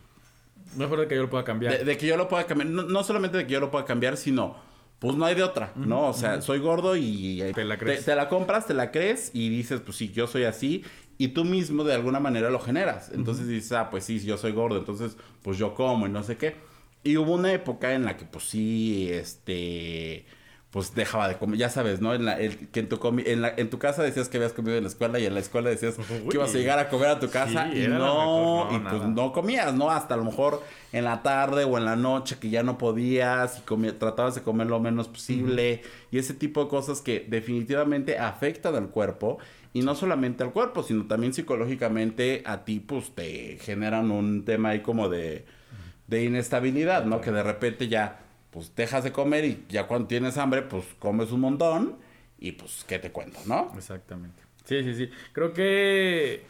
no 0.76 0.84
hay 0.84 0.88
forma 0.88 1.02
de 1.02 1.08
que 1.08 1.14
yo 1.14 1.22
lo 1.22 1.30
pueda 1.30 1.44
cambiar. 1.44 1.84
De, 1.84 1.96
que 1.96 2.06
yo 2.06 2.16
lo 2.16 2.26
pueda 2.26 2.46
cambiar. 2.46 2.68
No, 2.68 3.04
solamente 3.04 3.38
de 3.38 3.46
que 3.46 3.52
yo 3.52 3.60
lo 3.60 3.70
pueda 3.70 3.84
cambiar, 3.84 4.16
sino... 4.16 4.56
Pues 4.98 5.14
no 5.14 5.24
hay 5.24 5.36
de 5.36 5.44
otra, 5.44 5.72
¿no? 5.76 6.08
O 6.08 6.12
sea, 6.12 6.42
soy 6.42 6.58
gordo 6.58 6.96
y... 6.96 7.40
Te 7.54 7.64
la, 7.64 7.78
crees. 7.78 8.04
Te, 8.04 8.16
la 8.16 8.28
compras, 8.28 8.66
te 8.66 8.74
la 8.74 8.90
crees 8.90 9.30
y 9.32 9.48
dices, 9.48 9.80
pues 9.80 9.96
sí, 9.96 10.10
yo 10.10 10.26
soy 10.26 10.42
así. 10.42 10.82
Y 11.18 11.28
tú 11.28 11.44
mismo 11.44 11.84
de 11.84 11.94
alguna 11.94 12.20
manera 12.20 12.48
lo 12.48 12.60
generas. 12.60 13.10
Entonces 13.12 13.48
dices, 13.48 13.72
ah, 13.72 13.90
pues 13.90 14.04
sí, 14.04 14.20
yo 14.20 14.38
soy 14.38 14.52
gordo. 14.52 14.78
Entonces, 14.78 15.16
pues 15.42 15.58
yo 15.58 15.74
como 15.74 16.06
y 16.06 16.10
no 16.10 16.22
sé 16.22 16.36
qué. 16.36 16.54
Y 17.02 17.16
hubo 17.16 17.34
una 17.34 17.52
época 17.52 17.92
en 17.92 18.04
la 18.04 18.16
que, 18.16 18.24
pues 18.24 18.44
sí, 18.44 19.10
este 19.10 20.26
pues 20.70 20.94
dejaba 20.94 21.28
de 21.28 21.38
comer, 21.38 21.58
ya 21.58 21.70
sabes, 21.70 22.02
¿no? 22.02 22.14
En 22.14 22.26
la, 22.26 22.36
que 22.36 22.80
en 22.80 22.90
tu, 22.90 23.00
en, 23.24 23.40
la, 23.40 23.54
en 23.56 23.70
tu 23.70 23.78
casa 23.78 24.02
decías 24.02 24.28
que 24.28 24.36
habías 24.36 24.52
comido 24.52 24.76
en 24.76 24.82
la 24.82 24.90
escuela 24.90 25.18
y 25.18 25.24
en 25.24 25.32
la 25.32 25.40
escuela 25.40 25.70
decías 25.70 25.96
que 26.30 26.36
ibas 26.36 26.54
a 26.54 26.58
llegar 26.58 26.78
a 26.78 26.90
comer 26.90 27.08
a 27.08 27.18
tu 27.18 27.30
casa 27.30 27.68
y 27.72 27.88
no, 27.88 28.68
y 28.70 28.78
pues 28.78 29.02
no 29.04 29.32
comías, 29.32 29.72
¿no? 29.72 29.90
Hasta 29.90 30.12
a 30.14 30.16
lo 30.18 30.24
mejor 30.24 30.62
en 30.92 31.04
la 31.04 31.22
tarde 31.22 31.64
o 31.64 31.78
en 31.78 31.86
la 31.86 31.96
noche 31.96 32.36
que 32.38 32.50
ya 32.50 32.62
no 32.62 32.76
podías 32.76 33.62
y 33.66 33.92
tratabas 33.92 34.34
de 34.34 34.42
comer 34.42 34.66
lo 34.66 34.78
menos 34.78 35.08
posible 35.08 35.82
y 36.10 36.18
ese 36.18 36.34
tipo 36.34 36.62
de 36.62 36.68
cosas 36.68 37.00
que 37.00 37.24
definitivamente 37.26 38.18
afectan 38.18 38.74
al 38.74 38.90
cuerpo 38.90 39.38
y 39.72 39.82
no 39.82 39.94
solamente 39.94 40.42
al 40.42 40.52
cuerpo, 40.52 40.82
sino 40.82 41.06
también 41.06 41.34
psicológicamente 41.34 42.42
a 42.46 42.64
ti 42.64 42.80
pues 42.80 43.14
te 43.14 43.58
generan 43.60 44.10
un 44.10 44.44
tema 44.44 44.70
ahí 44.70 44.80
como 44.80 45.08
de, 45.08 45.44
de 46.06 46.24
inestabilidad, 46.24 47.04
¿no? 47.04 47.20
Que 47.20 47.30
de 47.30 47.42
repente 47.42 47.88
ya 47.88 48.20
pues 48.50 48.74
dejas 48.74 49.04
de 49.04 49.12
comer 49.12 49.44
y 49.44 49.64
ya 49.68 49.86
cuando 49.86 50.08
tienes 50.08 50.38
hambre, 50.38 50.62
pues 50.62 50.84
comes 50.98 51.30
un 51.32 51.40
montón 51.40 51.96
y 52.38 52.52
pues, 52.52 52.84
¿qué 52.86 52.98
te 52.98 53.10
cuento, 53.10 53.38
no? 53.46 53.72
Exactamente. 53.76 54.42
Sí, 54.64 54.82
sí, 54.82 54.94
sí. 54.94 55.10
Creo 55.32 55.52
que 55.52 56.44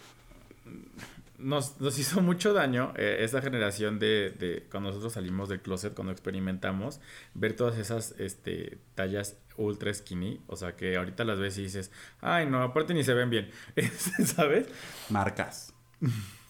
nos, 1.38 1.80
nos 1.80 1.98
hizo 1.98 2.20
mucho 2.20 2.52
daño 2.52 2.92
eh, 2.96 3.18
esa 3.20 3.40
generación 3.40 3.98
de, 3.98 4.30
de, 4.30 4.66
cuando 4.70 4.90
nosotros 4.90 5.12
salimos 5.12 5.48
del 5.48 5.60
closet, 5.60 5.94
cuando 5.94 6.12
experimentamos, 6.12 7.00
ver 7.34 7.54
todas 7.54 7.78
esas 7.78 8.14
este, 8.18 8.78
tallas 8.94 9.36
ultra 9.58 9.92
skinny. 9.92 10.40
O 10.46 10.56
sea, 10.56 10.76
que 10.76 10.96
ahorita 10.96 11.24
las 11.24 11.38
ves 11.38 11.58
y 11.58 11.64
dices, 11.64 11.90
ay, 12.20 12.46
no, 12.46 12.62
aparte 12.62 12.94
ni 12.94 13.04
se 13.04 13.12
ven 13.12 13.28
bien. 13.28 13.50
¿Sabes? 14.24 14.66
Marcas, 15.10 15.74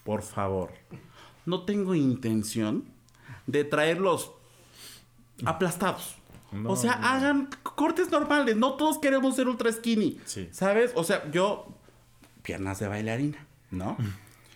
por 0.04 0.22
favor. 0.22 0.72
No 1.44 1.64
tengo 1.64 1.94
intención 1.94 2.84
de 3.46 3.64
traer 3.64 3.98
los 3.98 4.32
aplastados. 5.44 6.16
o 6.64 6.76
sea, 6.76 6.92
hagan 6.92 7.48
cortes 7.62 8.10
normales. 8.10 8.56
No 8.56 8.74
todos 8.74 8.98
queremos 8.98 9.34
ser 9.34 9.48
ultra 9.48 9.72
skinny. 9.72 10.20
¿Sabes? 10.52 10.92
O 10.94 11.02
sea, 11.02 11.30
yo. 11.30 11.74
Piernas 12.42 12.78
de 12.78 12.88
bailarina, 12.88 13.46
¿no? 13.70 13.96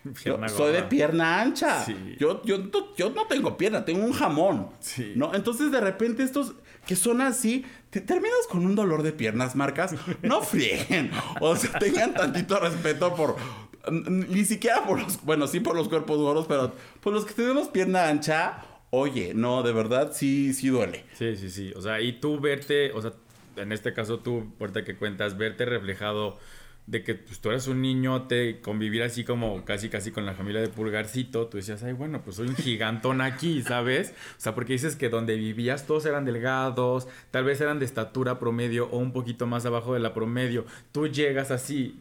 soy 0.48 0.72
de 0.72 0.82
pierna 0.84 1.40
ancha. 1.40 1.84
Yo, 2.18 2.42
yo, 2.44 2.70
yo, 2.96 3.10
no 3.10 3.26
tengo 3.26 3.56
pierna, 3.56 3.84
tengo 3.84 4.04
un 4.04 4.12
jamón. 4.12 4.70
¿No? 5.14 5.34
Entonces, 5.34 5.70
de 5.70 5.80
repente, 5.80 6.22
estos 6.22 6.54
que 6.86 6.96
son 6.96 7.20
así, 7.20 7.64
te 7.90 8.00
terminas 8.00 8.46
con 8.48 8.64
un 8.66 8.74
dolor 8.74 9.02
de 9.02 9.12
piernas, 9.12 9.54
marcas. 9.54 9.94
No 10.22 10.42
frieguen. 10.42 11.10
O 11.40 11.56
sea, 11.56 11.78
tengan 11.78 12.14
tantito 12.14 12.58
respeto 12.58 13.14
por. 13.14 13.36
Ni 13.90 14.44
siquiera 14.44 14.84
por 14.86 15.00
los. 15.00 15.22
Bueno, 15.22 15.46
sí 15.46 15.60
por 15.60 15.76
los 15.76 15.88
cuerpos 15.88 16.18
gordos, 16.18 16.46
pero 16.46 16.72
por 17.00 17.12
los 17.12 17.24
que 17.24 17.34
tenemos 17.34 17.68
pierna 17.68 18.08
ancha 18.08 18.64
oye, 18.94 19.32
no, 19.34 19.62
de 19.62 19.72
verdad 19.72 20.12
sí, 20.12 20.52
sí 20.52 20.68
duele. 20.68 21.04
Sí, 21.14 21.34
sí, 21.36 21.50
sí. 21.50 21.72
O 21.74 21.80
sea, 21.80 22.00
y 22.00 22.20
tú 22.20 22.38
verte, 22.38 22.92
o 22.92 23.00
sea, 23.00 23.12
en 23.56 23.72
este 23.72 23.94
caso 23.94 24.18
tú, 24.18 24.52
ahorita 24.60 24.84
que 24.84 24.96
cuentas, 24.96 25.38
verte 25.38 25.64
reflejado 25.64 26.38
de 26.86 27.04
que 27.04 27.14
pues, 27.14 27.40
tú 27.40 27.50
eres 27.50 27.68
un 27.68 27.80
niñote, 27.80 28.60
convivir 28.60 29.02
así 29.02 29.24
como 29.24 29.64
casi 29.64 29.88
casi 29.88 30.10
con 30.10 30.26
la 30.26 30.34
familia 30.34 30.60
de 30.60 30.68
Pulgarcito, 30.68 31.46
tú 31.46 31.56
decías, 31.56 31.82
ay, 31.82 31.92
bueno, 31.92 32.22
pues 32.22 32.36
soy 32.36 32.48
un 32.48 32.56
gigantón 32.56 33.20
aquí, 33.20 33.62
¿sabes? 33.66 34.14
O 34.36 34.40
sea, 34.40 34.54
porque 34.54 34.72
dices 34.72 34.96
que 34.96 35.08
donde 35.08 35.36
vivías 35.36 35.86
todos 35.86 36.06
eran 36.06 36.24
delgados, 36.24 37.08
tal 37.30 37.44
vez 37.44 37.60
eran 37.60 37.78
de 37.78 37.84
estatura 37.84 38.38
promedio 38.38 38.88
o 38.90 38.98
un 38.98 39.12
poquito 39.12 39.46
más 39.46 39.64
abajo 39.64 39.94
de 39.94 40.00
la 40.00 40.14
promedio. 40.14 40.64
Tú 40.90 41.06
llegas 41.06 41.50
así 41.50 42.00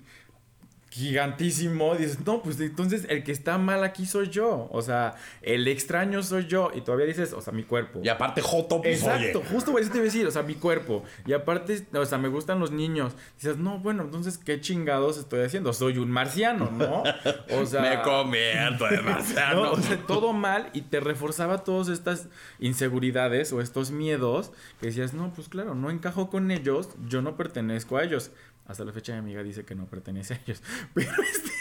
gigantísimo, 0.92 1.96
dices, 1.96 2.20
no, 2.26 2.42
pues 2.44 2.60
entonces 2.60 3.06
el 3.08 3.24
que 3.24 3.32
está 3.32 3.58
mal 3.58 3.84
aquí 3.84 4.06
soy 4.06 4.30
yo. 4.30 4.68
O 4.72 4.82
sea, 4.82 5.16
el 5.42 5.68
extraño 5.70 6.22
soy 6.22 6.48
yo. 6.48 6.70
Y 6.76 6.82
todavía 6.82 7.06
dices, 7.06 7.32
o 7.32 7.42
sea, 7.42 7.54
mi 7.54 7.64
cuerpo. 7.64 8.02
Y 8.04 8.10
aparte, 8.10 8.42
Joto, 8.42 8.82
pues, 8.82 9.00
Exacto, 9.02 9.40
oye. 9.40 9.48
justo 9.50 9.78
eso 9.80 9.90
te 9.90 9.98
iba 9.98 10.04
a 10.04 10.06
decir, 10.06 10.28
o 10.28 10.32
sea, 10.32 10.44
mi 10.44 10.56
cuerpo. 10.56 11.04
Y 11.26 11.32
aparte, 11.32 11.88
o 11.94 12.06
sea, 12.06 12.18
me 12.18 12.28
gustan 12.28 12.60
los 12.60 12.72
niños. 12.72 13.14
Dices, 13.38 13.58
no, 13.58 13.80
bueno, 13.80 14.04
entonces, 14.04 14.38
¿qué 14.38 14.60
chingados 14.60 15.18
estoy 15.18 15.44
haciendo? 15.46 15.72
Soy 15.72 15.98
un 15.98 16.12
marciano, 16.12 16.70
¿no? 16.70 17.04
O 17.58 17.66
sea. 17.66 17.82
Me 17.92 18.02
convierto 18.02 18.90
en 18.90 19.06
marciano. 19.06 19.64
No, 19.64 19.72
o 19.72 19.78
sea, 19.78 19.98
todo 20.06 20.34
mal 20.34 20.70
y 20.74 20.82
te 20.82 21.00
reforzaba 21.00 21.64
todas 21.64 21.88
estas 21.88 22.28
inseguridades 22.60 23.54
o 23.54 23.62
estos 23.62 23.92
miedos 23.92 24.52
que 24.82 24.88
decías, 24.88 25.14
no, 25.14 25.32
pues 25.34 25.48
claro, 25.48 25.74
no 25.74 25.90
encajo 25.90 26.30
con 26.30 26.52
ellos, 26.52 26.90
yo 27.08 27.22
no 27.22 27.38
pertenezco 27.38 27.96
a 27.96 28.04
ellos. 28.04 28.32
Hasta 28.66 28.86
la 28.86 28.94
fecha 28.94 29.14
mi 29.14 29.20
amiga 29.20 29.44
dice 29.44 29.66
que 29.66 29.76
no 29.76 29.86
pertenece 29.86 30.36
a 30.36 30.40
ellos. 30.46 30.62
Pero 30.94 31.12
este... 31.22 31.52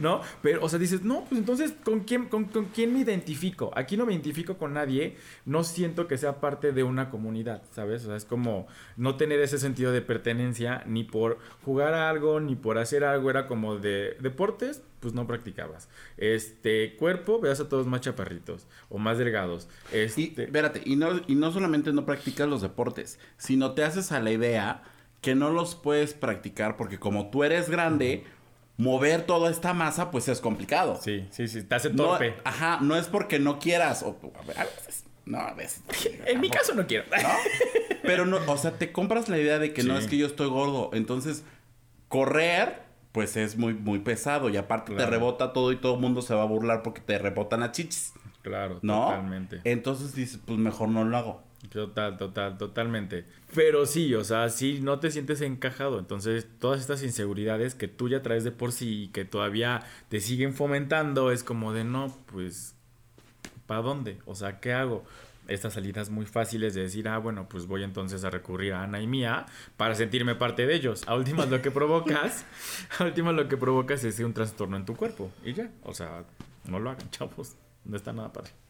¿No? 0.00 0.20
Pero, 0.42 0.64
o 0.64 0.68
sea, 0.68 0.78
dices, 0.78 1.02
no, 1.02 1.24
pues 1.24 1.38
entonces, 1.38 1.72
¿con 1.84 2.00
quién, 2.00 2.26
con, 2.26 2.44
con 2.44 2.66
quién 2.66 2.92
me 2.92 3.00
identifico? 3.00 3.70
Aquí 3.74 3.96
no 3.96 4.06
me 4.06 4.12
identifico 4.12 4.56
con 4.56 4.74
nadie, 4.74 5.16
no 5.44 5.64
siento 5.64 6.06
que 6.08 6.18
sea 6.18 6.40
parte 6.40 6.72
de 6.72 6.82
una 6.82 7.10
comunidad, 7.10 7.62
¿sabes? 7.72 8.02
O 8.04 8.06
sea, 8.06 8.16
es 8.16 8.24
como 8.24 8.66
no 8.96 9.16
tener 9.16 9.40
ese 9.40 9.58
sentido 9.58 9.92
de 9.92 10.00
pertenencia 10.00 10.82
ni 10.86 11.04
por 11.04 11.38
jugar 11.64 11.94
a 11.94 12.08
algo, 12.08 12.40
ni 12.40 12.56
por 12.56 12.78
hacer 12.78 13.04
algo, 13.04 13.30
era 13.30 13.46
como 13.46 13.76
de 13.76 14.16
deportes, 14.20 14.82
pues 15.00 15.14
no 15.14 15.26
practicabas. 15.26 15.88
Este, 16.16 16.96
cuerpo, 16.96 17.40
veas 17.40 17.60
a 17.60 17.68
todos 17.68 17.86
más 17.86 18.00
chaparritos 18.00 18.66
o 18.88 18.98
más 18.98 19.18
delgados. 19.18 19.68
Y, 19.92 19.98
Este, 19.98 20.44
espérate, 20.44 20.82
y 20.84 20.96
no, 20.96 21.20
y 21.26 21.34
no 21.34 21.52
solamente 21.52 21.92
no 21.92 22.06
practicas 22.06 22.48
los 22.48 22.62
deportes, 22.62 23.18
sino 23.36 23.72
te 23.72 23.84
haces 23.84 24.12
a 24.12 24.20
la 24.20 24.32
idea 24.32 24.82
que 25.24 25.34
no 25.34 25.50
los 25.50 25.74
puedes 25.74 26.12
practicar 26.14 26.76
porque 26.76 26.98
como 26.98 27.30
tú 27.30 27.42
eres 27.44 27.70
grande, 27.70 28.24
mover 28.76 29.22
toda 29.24 29.50
esta 29.50 29.72
masa 29.72 30.10
pues 30.10 30.28
es 30.28 30.40
complicado. 30.40 30.98
sí, 31.00 31.26
sí, 31.30 31.48
sí, 31.48 31.62
te 31.62 31.74
hace 31.74 31.90
No, 31.90 32.04
torpe. 32.04 32.34
ajá, 32.44 32.78
no 32.82 32.94
es 32.96 33.06
porque 33.08 33.38
no 33.38 33.58
quieras. 33.58 34.02
O, 34.02 34.16
a 34.56 34.64
veces, 34.64 35.04
no, 35.24 35.38
a 35.38 35.54
veces. 35.54 35.82
en 36.26 36.40
mi 36.40 36.50
caso 36.50 36.74
no 36.74 36.86
quiero. 36.86 37.04
¿no? 37.10 37.28
Pero 38.02 38.26
no, 38.26 38.38
o 38.46 38.56
sea, 38.58 38.72
te 38.72 38.92
compras 38.92 39.28
la 39.30 39.38
idea 39.38 39.58
de 39.58 39.72
que 39.72 39.82
no 39.82 39.96
es 39.96 40.06
que 40.06 40.18
yo 40.18 40.26
estoy 40.26 40.48
gordo. 40.48 40.90
Entonces, 40.92 41.42
correr, 42.08 42.82
pues 43.12 43.36
es 43.36 43.56
muy, 43.56 43.72
muy 43.74 44.00
pesado. 44.00 44.50
Y 44.50 44.56
aparte 44.56 44.94
te 44.94 45.06
rebota 45.06 45.52
todo 45.52 45.72
y 45.72 45.76
todo 45.76 45.94
el 45.94 46.00
mundo 46.00 46.20
se 46.22 46.34
va 46.34 46.42
a 46.42 46.46
burlar 46.46 46.82
porque 46.82 47.00
te 47.00 47.16
rebotan 47.18 47.60
las 47.60 47.72
chichis. 47.72 48.12
Claro, 48.42 48.78
¿No? 48.82 49.06
totalmente. 49.06 49.60
Entonces 49.64 50.14
dices, 50.14 50.38
pues 50.44 50.58
mejor 50.58 50.88
no 50.90 51.04
lo 51.04 51.16
hago. 51.16 51.42
Total, 51.70 52.16
total, 52.16 52.58
totalmente. 52.58 53.24
Pero 53.54 53.86
sí, 53.86 54.14
o 54.14 54.24
sea, 54.24 54.48
sí 54.48 54.80
no 54.82 54.98
te 55.00 55.10
sientes 55.10 55.40
encajado. 55.40 55.98
Entonces, 55.98 56.46
todas 56.58 56.80
estas 56.80 57.02
inseguridades 57.02 57.74
que 57.74 57.88
tú 57.88 58.08
ya 58.08 58.22
traes 58.22 58.44
de 58.44 58.50
por 58.50 58.72
sí 58.72 59.04
y 59.04 59.08
que 59.08 59.24
todavía 59.24 59.82
te 60.08 60.20
siguen 60.20 60.54
fomentando, 60.54 61.30
es 61.30 61.44
como 61.44 61.72
de 61.72 61.84
no, 61.84 62.16
pues, 62.26 62.74
¿para 63.66 63.82
dónde? 63.82 64.18
O 64.26 64.34
sea, 64.34 64.60
¿qué 64.60 64.72
hago? 64.72 65.04
Estas 65.46 65.74
salidas 65.74 66.08
muy 66.08 66.24
fáciles 66.24 66.74
de 66.74 66.82
decir, 66.82 67.06
ah, 67.06 67.18
bueno, 67.18 67.46
pues 67.48 67.66
voy 67.66 67.82
entonces 67.82 68.24
a 68.24 68.30
recurrir 68.30 68.72
a 68.72 68.82
Ana 68.82 69.00
y 69.00 69.06
Mía 69.06 69.44
para 69.76 69.94
sentirme 69.94 70.34
parte 70.34 70.66
de 70.66 70.74
ellos. 70.74 71.02
A 71.06 71.14
últimas 71.14 71.50
lo 71.50 71.60
que 71.60 71.70
provocas, 71.70 72.46
a 72.98 73.04
últimas 73.04 73.34
lo 73.34 73.48
que 73.48 73.56
provocas 73.56 74.04
es 74.04 74.18
un 74.20 74.32
trastorno 74.32 74.76
en 74.76 74.86
tu 74.86 74.96
cuerpo. 74.96 75.30
Y 75.44 75.52
ya, 75.52 75.70
o 75.82 75.92
sea, 75.92 76.24
no 76.64 76.78
lo 76.80 76.90
hagan, 76.90 77.10
chavos. 77.10 77.56
No 77.84 77.96
está 77.96 78.14
nada 78.14 78.32
padre. 78.32 78.63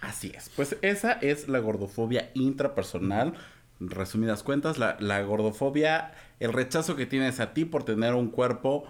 Así 0.00 0.32
es. 0.34 0.50
Pues 0.54 0.76
esa 0.82 1.12
es 1.12 1.48
la 1.48 1.58
gordofobia 1.58 2.30
intrapersonal. 2.34 3.34
Resumidas 3.80 4.42
cuentas, 4.42 4.78
la, 4.78 4.96
la 5.00 5.22
gordofobia, 5.22 6.12
el 6.40 6.52
rechazo 6.52 6.96
que 6.96 7.06
tienes 7.06 7.38
a 7.40 7.54
ti 7.54 7.64
por 7.64 7.84
tener 7.84 8.14
un 8.14 8.28
cuerpo 8.30 8.84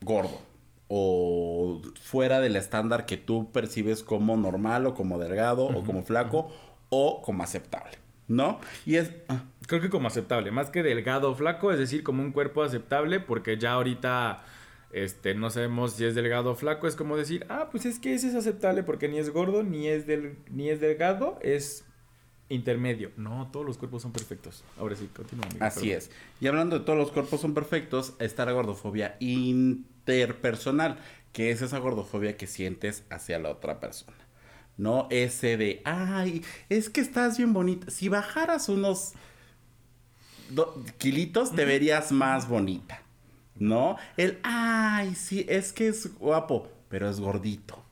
gordo 0.00 0.40
o 0.88 1.80
fuera 2.02 2.40
del 2.40 2.56
estándar 2.56 3.06
que 3.06 3.16
tú 3.16 3.50
percibes 3.52 4.02
como 4.02 4.36
normal 4.36 4.86
o 4.86 4.94
como 4.94 5.18
delgado 5.18 5.64
o 5.64 5.84
como 5.84 6.02
flaco 6.02 6.52
o 6.90 7.22
como 7.22 7.42
aceptable, 7.44 7.92
¿no? 8.28 8.60
Y 8.84 8.96
es... 8.96 9.12
ah, 9.28 9.44
Creo 9.66 9.80
que 9.80 9.88
como 9.88 10.08
aceptable, 10.08 10.50
más 10.50 10.70
que 10.70 10.82
delgado 10.82 11.30
o 11.30 11.34
flaco, 11.34 11.72
es 11.72 11.78
decir, 11.78 12.02
como 12.02 12.22
un 12.22 12.32
cuerpo 12.32 12.62
aceptable, 12.62 13.20
porque 13.20 13.56
ya 13.56 13.72
ahorita 13.72 14.42
este, 14.92 15.34
no 15.34 15.50
sabemos 15.50 15.94
si 15.94 16.04
es 16.04 16.14
delgado 16.14 16.50
o 16.52 16.54
flaco, 16.54 16.86
es 16.86 16.96
como 16.96 17.16
decir, 17.16 17.46
ah, 17.48 17.68
pues 17.70 17.86
es 17.86 17.98
que 17.98 18.14
ese 18.14 18.28
es 18.28 18.34
aceptable 18.34 18.82
porque 18.82 19.08
ni 19.08 19.18
es 19.18 19.30
gordo, 19.30 19.62
ni 19.62 19.88
es, 19.88 20.06
del, 20.06 20.36
ni 20.50 20.68
es 20.70 20.80
delgado, 20.80 21.38
es 21.42 21.84
intermedio. 22.48 23.10
No, 23.16 23.48
todos 23.50 23.64
los 23.64 23.78
cuerpos 23.78 24.02
son 24.02 24.12
perfectos. 24.12 24.62
Ahora 24.78 24.94
sí, 24.96 25.08
continúa. 25.14 25.46
amigo, 25.46 25.64
Así 25.64 25.88
perdón. 25.88 25.96
es. 25.98 26.10
Y 26.40 26.46
hablando 26.46 26.78
de 26.78 26.84
todos 26.84 26.98
los 26.98 27.10
cuerpos 27.10 27.40
son 27.40 27.54
perfectos, 27.54 28.12
está 28.18 28.44
la 28.44 28.52
gordofobia 28.52 29.16
interpersonal, 29.20 30.98
que 31.32 31.50
es 31.50 31.62
esa 31.62 31.78
gordofobia 31.78 32.36
que 32.36 32.46
sientes 32.46 33.04
hacia 33.10 33.38
la 33.38 33.50
otra 33.50 33.80
persona. 33.80 34.16
No 34.76 35.06
ese 35.10 35.56
de, 35.56 35.80
ay, 35.84 36.42
es 36.68 36.90
que 36.90 37.00
estás 37.00 37.36
bien 37.38 37.52
bonita. 37.52 37.90
Si 37.90 38.08
bajaras 38.08 38.68
unos 38.68 39.12
do- 40.50 40.82
kilitos, 40.98 41.54
te 41.54 41.64
verías 41.64 42.10
más 42.12 42.48
bonita. 42.48 43.00
¿No? 43.62 43.96
El, 44.16 44.38
ay, 44.42 45.14
sí, 45.14 45.46
es 45.48 45.72
que 45.72 45.88
es 45.88 46.12
guapo, 46.18 46.68
pero 46.88 47.08
es 47.08 47.20
gordito. 47.20 47.82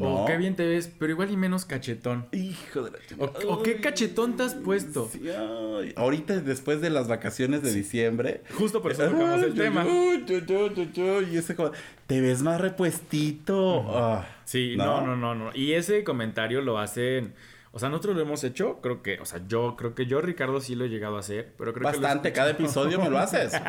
Oh, 0.00 0.20
¿no? 0.20 0.24
qué 0.26 0.36
bien 0.36 0.54
te 0.54 0.64
ves, 0.66 0.90
pero 0.98 1.12
igual 1.12 1.30
y 1.30 1.36
menos 1.36 1.64
cachetón. 1.64 2.28
Hijo 2.32 2.82
de 2.82 2.92
la 2.92 2.98
O, 3.18 3.54
o 3.54 3.62
qué 3.62 3.80
cachetón 3.80 4.36
te 4.36 4.44
has 4.44 4.54
puesto. 4.54 5.10
sí. 5.12 5.20
Ahorita, 5.96 6.40
después 6.40 6.80
de 6.80 6.90
las 6.90 7.08
vacaciones 7.08 7.62
de 7.62 7.72
diciembre, 7.74 8.42
Justo 8.56 8.80
por 8.80 8.92
eso 8.92 9.04
tocamos 9.04 9.42
el 9.42 9.52
Ay, 9.52 9.58
tema. 9.58 9.84
Y 9.86 11.36
ese 11.36 11.56
como, 11.56 11.72
te 12.06 12.20
ves 12.20 12.42
más 12.42 12.60
repuestito. 12.60 13.84
Ah, 13.88 14.26
Sí, 14.44 14.76
no, 14.78 15.04
no, 15.04 15.14
no, 15.16 15.34
no. 15.34 15.50
Y 15.54 15.72
ese 15.72 16.04
comentario 16.04 16.62
lo 16.62 16.78
hacen. 16.78 17.34
O 17.72 17.78
sea, 17.78 17.88
nosotros 17.90 18.16
lo 18.16 18.22
hemos 18.22 18.42
hecho, 18.44 18.80
creo 18.80 19.02
que, 19.02 19.18
o 19.20 19.24
sea, 19.26 19.40
yo 19.46 19.76
creo 19.76 19.94
que 19.94 20.06
yo, 20.06 20.20
Ricardo, 20.20 20.60
sí 20.60 20.74
lo 20.74 20.84
he 20.86 20.88
llegado 20.88 21.16
a 21.16 21.20
hacer, 21.20 21.52
pero 21.58 21.72
creo 21.72 21.84
Bastante, 21.84 22.30
que. 22.30 22.32
cada 22.34 22.50
episodio 22.50 22.98
me 23.00 23.10
lo 23.10 23.18
haces. 23.18 23.52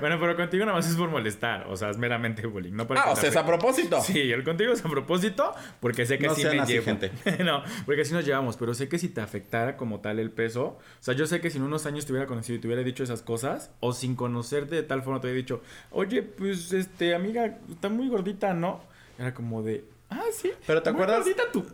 Bueno, 0.00 0.18
pero 0.18 0.34
contigo 0.36 0.64
nada 0.64 0.76
más 0.76 0.88
es 0.90 0.96
por 0.96 1.08
molestar, 1.08 1.66
o 1.68 1.76
sea, 1.76 1.90
es 1.90 1.98
meramente 1.98 2.44
bullying, 2.46 2.72
no 2.72 2.86
para 2.88 3.02
Ah, 3.02 3.10
o 3.12 3.16
sea, 3.16 3.28
es 3.28 3.36
a 3.36 3.46
propósito. 3.46 4.00
Sí, 4.00 4.32
el 4.32 4.42
contigo 4.42 4.72
es 4.72 4.84
a 4.84 4.88
propósito, 4.88 5.52
porque 5.80 6.04
sé 6.04 6.18
que 6.18 6.26
No 6.26 6.34
sí 6.34 6.42
me 6.44 6.58
así, 6.58 6.72
llevo. 6.72 6.84
gente. 6.84 7.12
no, 7.44 7.62
porque 7.86 8.02
así 8.02 8.12
nos 8.12 8.24
llevamos, 8.24 8.56
pero 8.56 8.74
sé 8.74 8.88
que 8.88 8.98
si 8.98 9.08
te 9.08 9.20
afectara 9.20 9.76
como 9.76 10.00
tal 10.00 10.18
el 10.18 10.30
peso, 10.32 10.64
o 10.66 10.78
sea, 10.98 11.14
yo 11.14 11.26
sé 11.26 11.40
que 11.40 11.50
si 11.50 11.58
en 11.58 11.64
unos 11.64 11.86
años 11.86 12.06
te 12.06 12.12
hubiera 12.12 12.26
conocido 12.26 12.56
y 12.58 12.60
te 12.60 12.66
hubiera 12.66 12.82
dicho 12.82 13.04
esas 13.04 13.22
cosas, 13.22 13.70
o 13.80 13.92
sin 13.92 14.16
conocerte 14.16 14.74
de 14.74 14.82
tal 14.82 15.02
forma 15.02 15.20
te 15.20 15.28
hubiera 15.28 15.36
dicho, 15.38 15.62
oye, 15.92 16.22
pues, 16.22 16.72
este, 16.72 17.14
amiga, 17.14 17.58
está 17.70 17.88
muy 17.88 18.08
gordita, 18.08 18.54
¿no? 18.54 18.80
Era 19.16 19.32
como 19.32 19.62
de, 19.62 19.84
ah, 20.10 20.22
sí. 20.32 20.50
Pero 20.66 20.82
¿te 20.82 20.90
muy 20.92 21.02
acuerdas? 21.02 21.24
gordita 21.24 21.44
tú. 21.52 21.64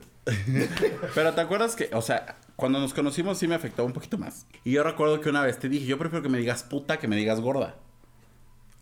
Pero 1.15 1.35
te 1.35 1.41
acuerdas 1.41 1.77
que, 1.77 1.91
o 1.93 2.03
sea, 2.03 2.39
cuando 2.57 2.81
nos 2.81 2.95
conocimos 2.95 3.39
sí 3.39 3.47
me 3.49 3.55
afectó 3.55 3.85
un 3.85 3.93
poquito 3.93 4.19
más. 4.19 4.47
Y 4.65 4.73
yo 4.73 4.83
recuerdo 4.83 5.21
que 5.21 5.29
una 5.29 5.43
vez 5.43 5.59
te 5.59 5.69
dije, 5.69 5.87
yo 5.87 5.99
prefiero 5.99 6.23
que 6.23 6.29
me 6.29 6.39
digas 6.39 6.63
puta 6.63 6.99
que 6.99 7.09
me 7.09 7.17
digas 7.17 7.41
gorda. 7.41 7.77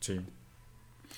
Sí. 0.00 0.20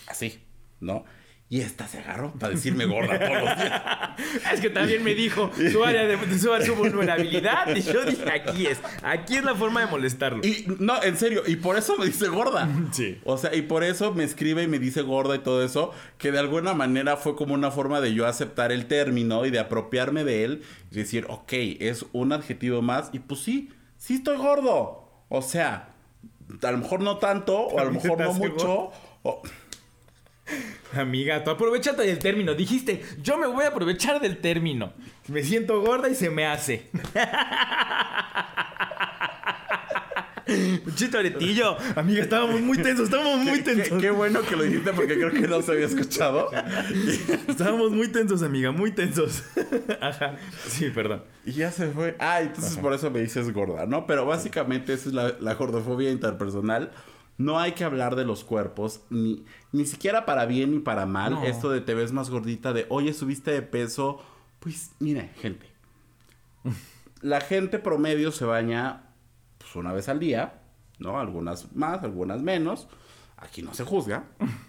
Así, 0.06 0.42
¿no? 0.80 1.04
Y 1.50 1.60
esta 1.60 1.86
se 1.86 1.98
agarró 1.98 2.32
para 2.32 2.54
decirme 2.54 2.86
gorda 2.86 3.18
todos 3.18 3.42
los 3.42 3.56
días. 3.58 3.82
Es 4.52 4.60
que 4.60 4.70
también 4.70 5.04
me 5.04 5.14
dijo 5.14 5.50
su 5.70 5.84
área 5.84 6.04
de 6.06 6.16
su, 6.38 6.50
su 6.64 6.74
vulnerabilidad 6.74 7.74
y 7.76 7.82
yo 7.82 8.04
dije, 8.04 8.24
aquí 8.30 8.66
es, 8.66 8.78
aquí 9.02 9.36
es 9.36 9.44
la 9.44 9.54
forma 9.54 9.80
de 9.80 9.86
molestarlo. 9.86 10.40
Y 10.44 10.64
no, 10.80 11.02
en 11.02 11.16
serio, 11.16 11.42
y 11.46 11.56
por 11.56 11.76
eso 11.76 11.96
me 11.98 12.06
dice 12.06 12.28
gorda. 12.28 12.68
Sí. 12.92 13.20
O 13.24 13.36
sea, 13.38 13.54
y 13.54 13.62
por 13.62 13.84
eso 13.84 14.12
me 14.14 14.24
escribe 14.24 14.62
y 14.62 14.68
me 14.68 14.78
dice 14.78 15.02
gorda 15.02 15.36
y 15.36 15.40
todo 15.40 15.62
eso, 15.64 15.92
que 16.18 16.32
de 16.32 16.38
alguna 16.38 16.72
manera 16.74 17.16
fue 17.16 17.36
como 17.36 17.54
una 17.54 17.70
forma 17.70 18.00
de 18.00 18.14
yo 18.14 18.26
aceptar 18.26 18.72
el 18.72 18.86
término 18.86 19.44
y 19.46 19.50
de 19.50 19.58
apropiarme 19.58 20.24
de 20.24 20.44
él 20.44 20.62
y 20.90 20.96
decir, 20.96 21.26
ok, 21.28 21.52
es 21.80 22.06
un 22.12 22.32
adjetivo 22.32 22.82
más 22.82 23.10
y 23.12 23.18
pues 23.18 23.40
sí, 23.40 23.70
sí 23.98 24.14
estoy 24.14 24.38
gordo. 24.38 25.08
O 25.28 25.42
sea, 25.42 25.88
a 26.62 26.70
lo 26.72 26.78
mejor 26.78 27.00
no 27.00 27.18
tanto 27.18 27.56
o 27.58 27.78
a 27.78 27.84
lo 27.84 27.92
mejor 27.92 28.18
no 28.20 28.32
mucho. 28.32 28.90
o- 29.22 29.42
Amiga, 30.94 31.42
tú 31.42 31.50
aprovechate 31.50 32.02
del 32.02 32.18
término. 32.18 32.54
Dijiste, 32.54 33.02
yo 33.22 33.36
me 33.38 33.46
voy 33.46 33.64
a 33.64 33.68
aprovechar 33.68 34.20
del 34.20 34.38
término. 34.38 34.92
Me 35.28 35.42
siento 35.42 35.80
gorda 35.80 36.08
y 36.08 36.14
se 36.14 36.30
me 36.30 36.46
hace. 36.46 36.90
Chito 40.94 41.18
aretillo. 41.18 41.76
Amiga, 41.96 42.22
estábamos 42.22 42.60
muy 42.60 42.76
tensos, 42.76 43.06
estábamos 43.06 43.38
muy 43.40 43.62
Qué, 43.62 43.74
tensos. 43.74 44.00
qué 44.00 44.10
bueno 44.10 44.42
que 44.42 44.54
lo 44.56 44.62
dijiste 44.62 44.92
porque 44.92 45.14
creo 45.14 45.30
que 45.30 45.48
no 45.48 45.62
se 45.62 45.72
había 45.72 45.86
escuchado. 45.86 46.50
Estábamos 47.48 47.92
muy 47.92 48.08
tensos, 48.08 48.42
amiga, 48.42 48.70
muy 48.70 48.92
tensos. 48.92 49.42
Ajá. 50.00 50.36
Sí, 50.68 50.90
perdón. 50.90 51.24
Y 51.46 51.52
ya 51.52 51.72
se 51.72 51.88
fue. 51.88 52.14
Ah, 52.18 52.42
entonces 52.42 52.76
por 52.76 52.92
eso 52.92 53.10
me 53.10 53.20
dices 53.20 53.52
gorda, 53.54 53.86
¿no? 53.86 54.06
Pero 54.06 54.26
básicamente 54.26 54.92
esa 54.92 55.08
es 55.08 55.14
la, 55.14 55.34
la 55.40 55.54
gordofobia 55.54 56.10
interpersonal. 56.10 56.92
No 57.36 57.58
hay 57.58 57.72
que 57.72 57.84
hablar 57.84 58.14
de 58.14 58.24
los 58.24 58.44
cuerpos, 58.44 59.00
ni, 59.10 59.44
ni 59.72 59.86
siquiera 59.86 60.24
para 60.24 60.46
bien 60.46 60.72
ni 60.72 60.78
para 60.78 61.04
mal. 61.06 61.34
No. 61.34 61.44
Esto 61.44 61.70
de 61.70 61.80
te 61.80 61.94
ves 61.94 62.12
más 62.12 62.30
gordita, 62.30 62.72
de 62.72 62.86
oye, 62.88 63.12
subiste 63.12 63.50
de 63.50 63.62
peso. 63.62 64.20
Pues, 64.60 64.92
mire, 65.00 65.30
gente. 65.40 65.68
La 67.22 67.40
gente 67.40 67.78
promedio 67.78 68.32
se 68.32 68.44
baña 68.44 69.04
pues, 69.58 69.74
una 69.76 69.92
vez 69.92 70.08
al 70.08 70.20
día, 70.20 70.62
¿no? 70.98 71.18
Algunas 71.18 71.74
más, 71.74 72.02
algunas 72.02 72.42
menos. 72.42 72.86
aquí 73.36 73.62
no 73.62 73.74
se 73.74 73.84
juzga. 73.84 74.24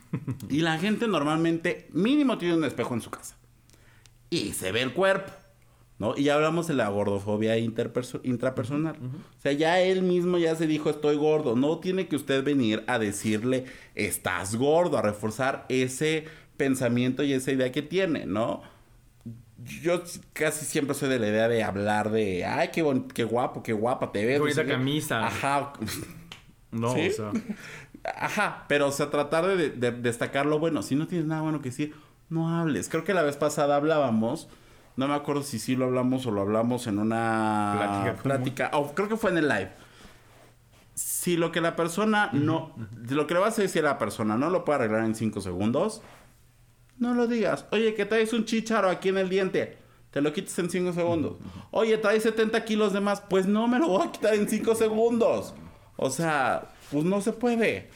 y 0.49 0.61
la 0.61 0.77
gente 0.79 1.07
normalmente 1.07 1.89
mínimo 1.91 2.37
tiene 2.37 2.55
un 2.55 2.63
espejo 2.63 2.93
en 2.93 3.01
su 3.01 3.11
casa. 3.11 3.35
Y 4.29 4.53
se 4.53 4.71
ve 4.71 4.81
el 4.81 4.93
cuerpo. 4.93 5.31
¿No? 5.97 6.13
Y 6.17 6.23
ya 6.23 6.35
hablamos 6.35 6.67
de 6.67 6.73
la 6.73 6.89
gordofobia 6.89 7.57
intrapersonal. 7.57 8.97
O 8.97 9.41
sea, 9.41 9.53
ya 9.53 9.79
él 9.79 10.01
mismo 10.03 10.37
ya 10.37 10.53
se 10.55 10.67
dijo 10.67 10.89
estoy 10.89 11.15
gordo. 11.15 11.55
No 11.55 11.79
tiene 11.79 12.07
que 12.07 12.17
usted 12.17 12.43
venir 12.43 12.83
a 12.87 12.99
decirle 12.99 13.65
estás 13.95 14.55
gordo, 14.55 14.97
a 14.97 15.01
reforzar 15.01 15.65
ese 15.69 16.25
pensamiento 16.57 17.23
y 17.23 17.31
esa 17.31 17.51
idea 17.51 17.71
que 17.71 17.81
tiene, 17.81 18.25
¿no? 18.25 18.61
Yo 19.81 20.03
casi 20.33 20.65
siempre 20.65 20.95
soy 20.95 21.07
de 21.07 21.17
la 21.17 21.27
idea 21.27 21.47
de 21.47 21.63
hablar 21.63 22.11
de, 22.11 22.43
ay, 22.43 22.69
qué, 22.73 23.03
qué 23.13 23.23
guapo, 23.23 23.63
qué 23.63 23.71
guapa 23.71 24.11
te 24.11 24.25
ves. 24.25 24.53
Qué 24.53 24.65
camisa. 24.65 25.25
Ajá. 25.25 25.73
No, 26.71 26.91
o 26.91 27.09
sea. 27.09 27.31
Ajá, 28.17 28.65
pero 28.67 28.87
o 28.87 28.91
sea, 28.91 29.09
tratar 29.09 29.45
de, 29.57 29.91
destacar 29.91 30.45
lo 30.45 30.59
bueno. 30.59 30.83
Si 30.83 30.95
no 30.95 31.07
tienes 31.07 31.27
nada 31.27 31.41
bueno 31.41 31.61
que 31.61 31.69
decir, 31.69 31.95
no 32.29 32.49
hables. 32.49 32.89
Creo 32.89 33.03
que 33.03 33.13
la 33.13 33.23
vez 33.23 33.37
pasada 33.37 33.75
hablábamos, 33.75 34.47
no 34.97 35.07
me 35.07 35.13
acuerdo 35.13 35.43
si 35.43 35.59
sí 35.59 35.75
lo 35.75 35.85
hablamos 35.85 36.25
o 36.25 36.31
lo 36.31 36.41
hablamos 36.41 36.87
en 36.87 36.99
una 36.99 37.75
plática. 37.77 38.23
plática 38.23 38.69
o 38.73 38.93
creo 38.93 39.09
que 39.09 39.17
fue 39.17 39.31
en 39.31 39.37
el 39.37 39.47
live. 39.47 39.71
Si 40.93 41.35
lo 41.35 41.51
que 41.51 41.59
la 41.59 41.75
persona 41.75 42.29
no, 42.31 42.73
lo 43.09 43.27
que 43.27 43.33
le 43.33 43.39
vas 43.41 43.59
a 43.59 43.61
decir 43.61 43.85
a 43.85 43.89
la 43.89 43.97
persona 43.97 44.37
no 44.37 44.49
lo 44.49 44.63
puede 44.63 44.79
arreglar 44.79 45.03
en 45.03 45.15
cinco 45.15 45.41
segundos, 45.41 46.01
no 46.97 47.13
lo 47.13 47.27
digas. 47.27 47.65
Oye, 47.71 47.93
que 47.93 48.05
traes 48.05 48.31
un 48.31 48.45
chicharo 48.45 48.89
aquí 48.89 49.09
en 49.09 49.17
el 49.17 49.29
diente. 49.29 49.77
Te 50.11 50.21
lo 50.21 50.31
quites 50.31 50.57
en 50.59 50.69
cinco 50.69 50.93
segundos. 50.93 51.35
Oye, 51.71 51.97
traes 51.97 52.23
70 52.23 52.63
kilos 52.63 52.93
de 52.93 53.01
más. 53.01 53.19
Pues 53.19 53.47
no 53.47 53.67
me 53.67 53.79
lo 53.79 53.89
voy 53.89 54.07
a 54.07 54.11
quitar 54.13 54.33
en 54.33 54.47
cinco 54.47 54.73
segundos. 54.73 55.53
O 55.97 56.09
sea, 56.09 56.69
pues 56.89 57.03
no 57.03 57.19
se 57.19 57.33
puede. 57.33 57.89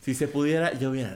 Si 0.00 0.14
se 0.14 0.26
pudiera, 0.26 0.72
yo 0.72 0.90
hubiera 0.90 1.14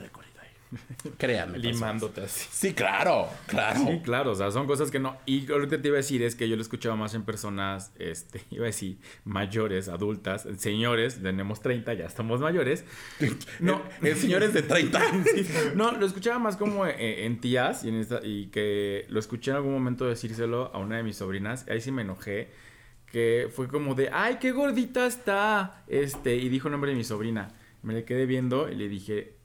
Créanme. 1.18 1.59
Limándote 1.59 2.22
así. 2.22 2.48
Sí, 2.50 2.74
claro, 2.74 3.29
claro. 3.46 3.81
Sí, 3.87 4.00
claro. 4.02 4.33
O 4.33 4.35
sea, 4.35 4.50
son 4.50 4.66
cosas 4.66 4.90
que 4.90 4.98
no. 4.98 5.16
Y 5.26 5.42
lo 5.46 5.68
que 5.68 5.79
te 5.79 5.88
iba 5.88 5.96
a 5.96 5.98
decir 5.98 6.22
es 6.22 6.35
que 6.35 6.48
yo 6.48 6.57
lo 6.57 6.62
escuchaba 6.62 6.96
más 6.96 7.14
en 7.14 7.22
personas, 7.22 7.92
este, 7.98 8.42
iba 8.50 8.64
a 8.64 8.66
decir, 8.66 8.98
mayores, 9.24 9.88
adultas, 9.88 10.46
señores, 10.59 11.22
tenemos 11.22 11.61
30, 11.61 11.94
ya 11.94 12.07
estamos 12.07 12.40
mayores. 12.40 12.85
No, 13.61 13.83
en 14.02 14.16
señores 14.16 14.52
de 14.52 14.62
30. 14.62 15.00
no, 15.74 15.92
lo 15.92 16.07
escuchaba 16.07 16.38
más 16.38 16.57
como 16.57 16.87
eh, 16.87 17.24
en, 17.24 17.40
tías 17.40 17.85
y, 17.85 17.88
en 17.88 17.96
esta, 17.96 18.20
y 18.22 18.46
que 18.46 19.07
lo 19.09 19.18
escuché 19.18 19.50
en 19.50 19.57
algún 19.57 19.72
momento 19.72 20.07
decírselo 20.07 20.70
a 20.74 20.79
una 20.79 20.96
de 20.96 21.02
mis 21.02 21.16
sobrinas. 21.16 21.66
Ahí 21.68 21.81
sí 21.81 21.90
me 21.90 22.02
enojé 22.02 22.50
que 23.11 23.48
fue 23.50 23.68
como 23.68 23.94
de, 23.94 24.11
ay, 24.12 24.37
qué 24.40 24.52
gordita 24.52 25.07
está, 25.07 25.85
este, 25.88 26.37
y 26.37 26.48
dijo 26.48 26.68
el 26.68 26.72
nombre 26.72 26.90
de 26.90 26.96
mi 26.96 27.05
sobrina. 27.05 27.48
Me 27.83 27.94
le 27.94 28.05
quedé 28.05 28.26
viendo 28.26 28.68
y 28.68 28.74
le 28.74 28.88
dije, 28.88 29.36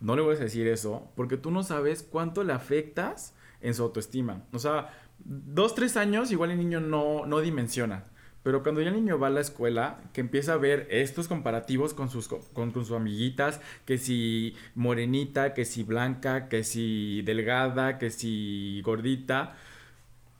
no 0.00 0.16
le 0.16 0.22
voy 0.22 0.36
a 0.36 0.38
decir 0.38 0.66
eso, 0.66 1.10
porque 1.16 1.36
tú 1.36 1.50
no 1.50 1.62
sabes 1.62 2.02
cuánto 2.02 2.44
le 2.44 2.52
afectas 2.52 3.34
en 3.60 3.74
su 3.74 3.82
autoestima. 3.82 4.44
O 4.52 4.58
sea, 4.58 4.90
dos, 5.18 5.74
tres 5.74 5.96
años, 5.96 6.30
igual 6.30 6.50
el 6.50 6.58
niño 6.58 6.80
no, 6.80 7.26
no 7.26 7.40
dimensiona. 7.40 8.04
Pero 8.42 8.62
cuando 8.62 8.80
ya 8.80 8.88
el 8.88 8.94
niño 8.94 9.18
va 9.18 9.26
a 9.26 9.30
la 9.30 9.40
escuela, 9.40 10.00
que 10.12 10.20
empieza 10.20 10.54
a 10.54 10.56
ver 10.56 10.86
estos 10.90 11.26
comparativos 11.28 11.92
con 11.92 12.08
sus, 12.08 12.28
con, 12.28 12.70
con 12.70 12.72
sus 12.72 12.92
amiguitas, 12.92 13.60
que 13.84 13.98
si 13.98 14.54
morenita, 14.74 15.54
que 15.54 15.64
si 15.64 15.82
blanca, 15.82 16.48
que 16.48 16.62
si 16.62 17.22
delgada, 17.22 17.98
que 17.98 18.10
si 18.10 18.80
gordita, 18.82 19.56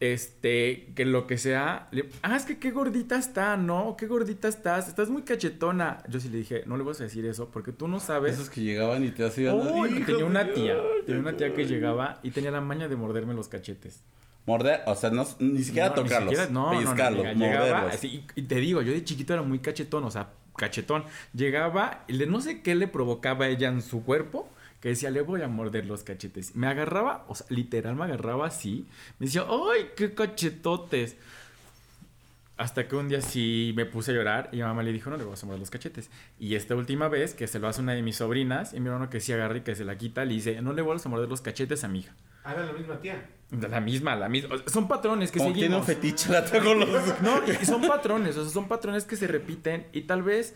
este, 0.01 0.93
que 0.95 1.05
lo 1.05 1.27
que 1.27 1.39
sea, 1.39 1.89
ah, 2.23 2.37
es 2.37 2.45
que 2.45 2.59
qué 2.59 2.71
gordita 2.71 3.19
está, 3.19 3.57
¿no? 3.57 3.97
Qué 3.97 4.07
gordita 4.07 4.47
estás, 4.47 4.89
estás 4.89 5.11
muy 5.11 5.23
cachetona. 5.23 6.03
Yo 6.09 6.21
sí 6.21 6.29
le 6.29 6.39
dije, 6.39 6.63
no 6.67 6.77
le 6.77 6.85
vas 6.85 7.01
a 7.01 7.05
decir 7.05 7.27
eso 7.27 7.51
porque 7.51 7.73
tú 7.73 7.89
no 7.89 7.99
sabes. 7.99 8.35
Esos 8.35 8.51
que 8.51 8.61
llegaban 8.61 9.05
y 9.05 9.11
te 9.11 9.27
hacían. 9.27 9.55
Oh, 9.57 9.87
tenía 10.07 10.25
una 10.25 10.53
tía, 10.53 10.77
tenía 11.05 11.21
una 11.21 11.37
tía 11.37 11.53
que 11.53 11.67
llegaba 11.67 12.21
y 12.23 12.31
tenía 12.31 12.51
la 12.51 12.61
maña 12.61 12.87
de 12.89 12.97
morderme 12.97 13.35
los 13.35 13.49
cachetes. 13.49 14.03
Morder, 14.47 14.81
o 14.87 14.95
sea, 14.95 15.11
no, 15.11 15.27
ni 15.41 15.63
siquiera 15.63 15.93
tocarlos, 15.93 16.33
ni 16.33 16.55
no, 16.55 16.73
no, 16.73 16.81
llegaba, 16.81 17.91
y 18.35 18.43
te 18.43 18.55
digo, 18.55 18.81
yo 18.81 18.93
de 18.93 19.05
chiquito 19.05 19.35
era 19.35 19.43
muy 19.43 19.59
cachetón, 19.59 20.05
o 20.05 20.11
sea, 20.11 20.31
cachetón. 20.57 21.05
Llegaba, 21.35 22.05
y 22.09 22.15
no 22.15 22.41
sé 22.41 22.63
qué 22.63 22.75
le 22.75 22.89
provocaba 22.89 23.45
a 23.45 23.49
ella 23.49 23.69
en 23.69 23.83
su 23.83 24.05
cuerpo, 24.05 24.49
que 24.81 24.91
decía, 24.91 25.11
le 25.11 25.23
voy 25.23 25.43
a 25.43 25.49
morder 25.49 25.87
los 25.87 26.05
cachetes. 26.05 26.55
Me 26.55 26.67
agarraba, 26.69 27.25
o 27.29 27.35
sea, 27.35 27.47
literal 27.51 27.97
me 27.97 28.05
agarraba 28.05 28.47
así. 28.47 28.87
Me 29.19 29.27
decía, 29.27 29.45
¡ay, 29.49 29.91
qué 29.97 30.15
cachetotes! 30.15 31.17
Hasta 32.57 32.89
que 32.89 32.97
un 32.97 33.09
día 33.09 33.21
sí 33.21 33.73
me 33.77 33.87
puse 33.87 34.11
a 34.11 34.15
llorar 34.15 34.49
y 34.53 34.57
mi 34.57 34.63
mamá 34.63 34.83
le 34.83 34.93
dijo, 34.93 35.11
no 35.11 35.17
le 35.17 35.23
voy 35.23 35.35
a 35.41 35.47
morder 35.47 35.61
los 35.61 35.71
cachetes. 35.71 36.11
Y 36.41 36.57
esta 36.57 36.75
última 36.75 37.09
vez, 37.09 37.35
que 37.35 37.47
se 37.47 37.61
lo 37.61 37.69
hace 37.69 37.81
una 37.81 37.93
de 37.93 38.03
mis 38.03 38.17
sobrinas, 38.17 38.75
y 38.75 38.81
mi 38.81 38.89
hermano 38.89 39.11
que 39.11 39.21
sí 39.21 39.33
agarra 39.33 39.59
y 39.59 39.61
que 39.61 39.77
se 39.77 39.85
la 39.85 39.97
quita, 39.97 40.25
le 40.25 40.35
dice, 40.35 40.61
no 40.61 40.73
le 40.73 40.83
voy 40.83 40.99
a 41.03 41.09
morder 41.09 41.29
los 41.29 41.41
cachetes 41.41 41.85
a 41.85 41.89
mi 41.89 42.01
hija. 42.01 42.15
Ah, 42.43 42.55
la 42.55 42.73
misma 42.73 43.01
tía. 43.01 43.29
La 43.51 43.81
misma, 43.81 44.17
la 44.17 44.29
misma. 44.29 44.57
Son 44.67 44.89
patrones 44.89 45.31
que 45.31 45.39
Como 45.39 45.51
seguimos. 45.51 45.69
tiene 45.69 45.77
un 45.77 45.85
fetiche 45.85 46.31
la 46.33 46.45
tengo 46.45 46.75
los... 46.75 46.89
No, 47.23 47.41
son 47.65 47.83
patrones, 47.87 48.37
o 48.37 48.43
sea, 48.43 48.53
son 48.53 48.69
patrones 48.69 49.05
que 49.05 49.17
se 49.17 49.27
repiten 49.27 49.87
y 49.93 50.03
tal 50.03 50.23
vez 50.23 50.55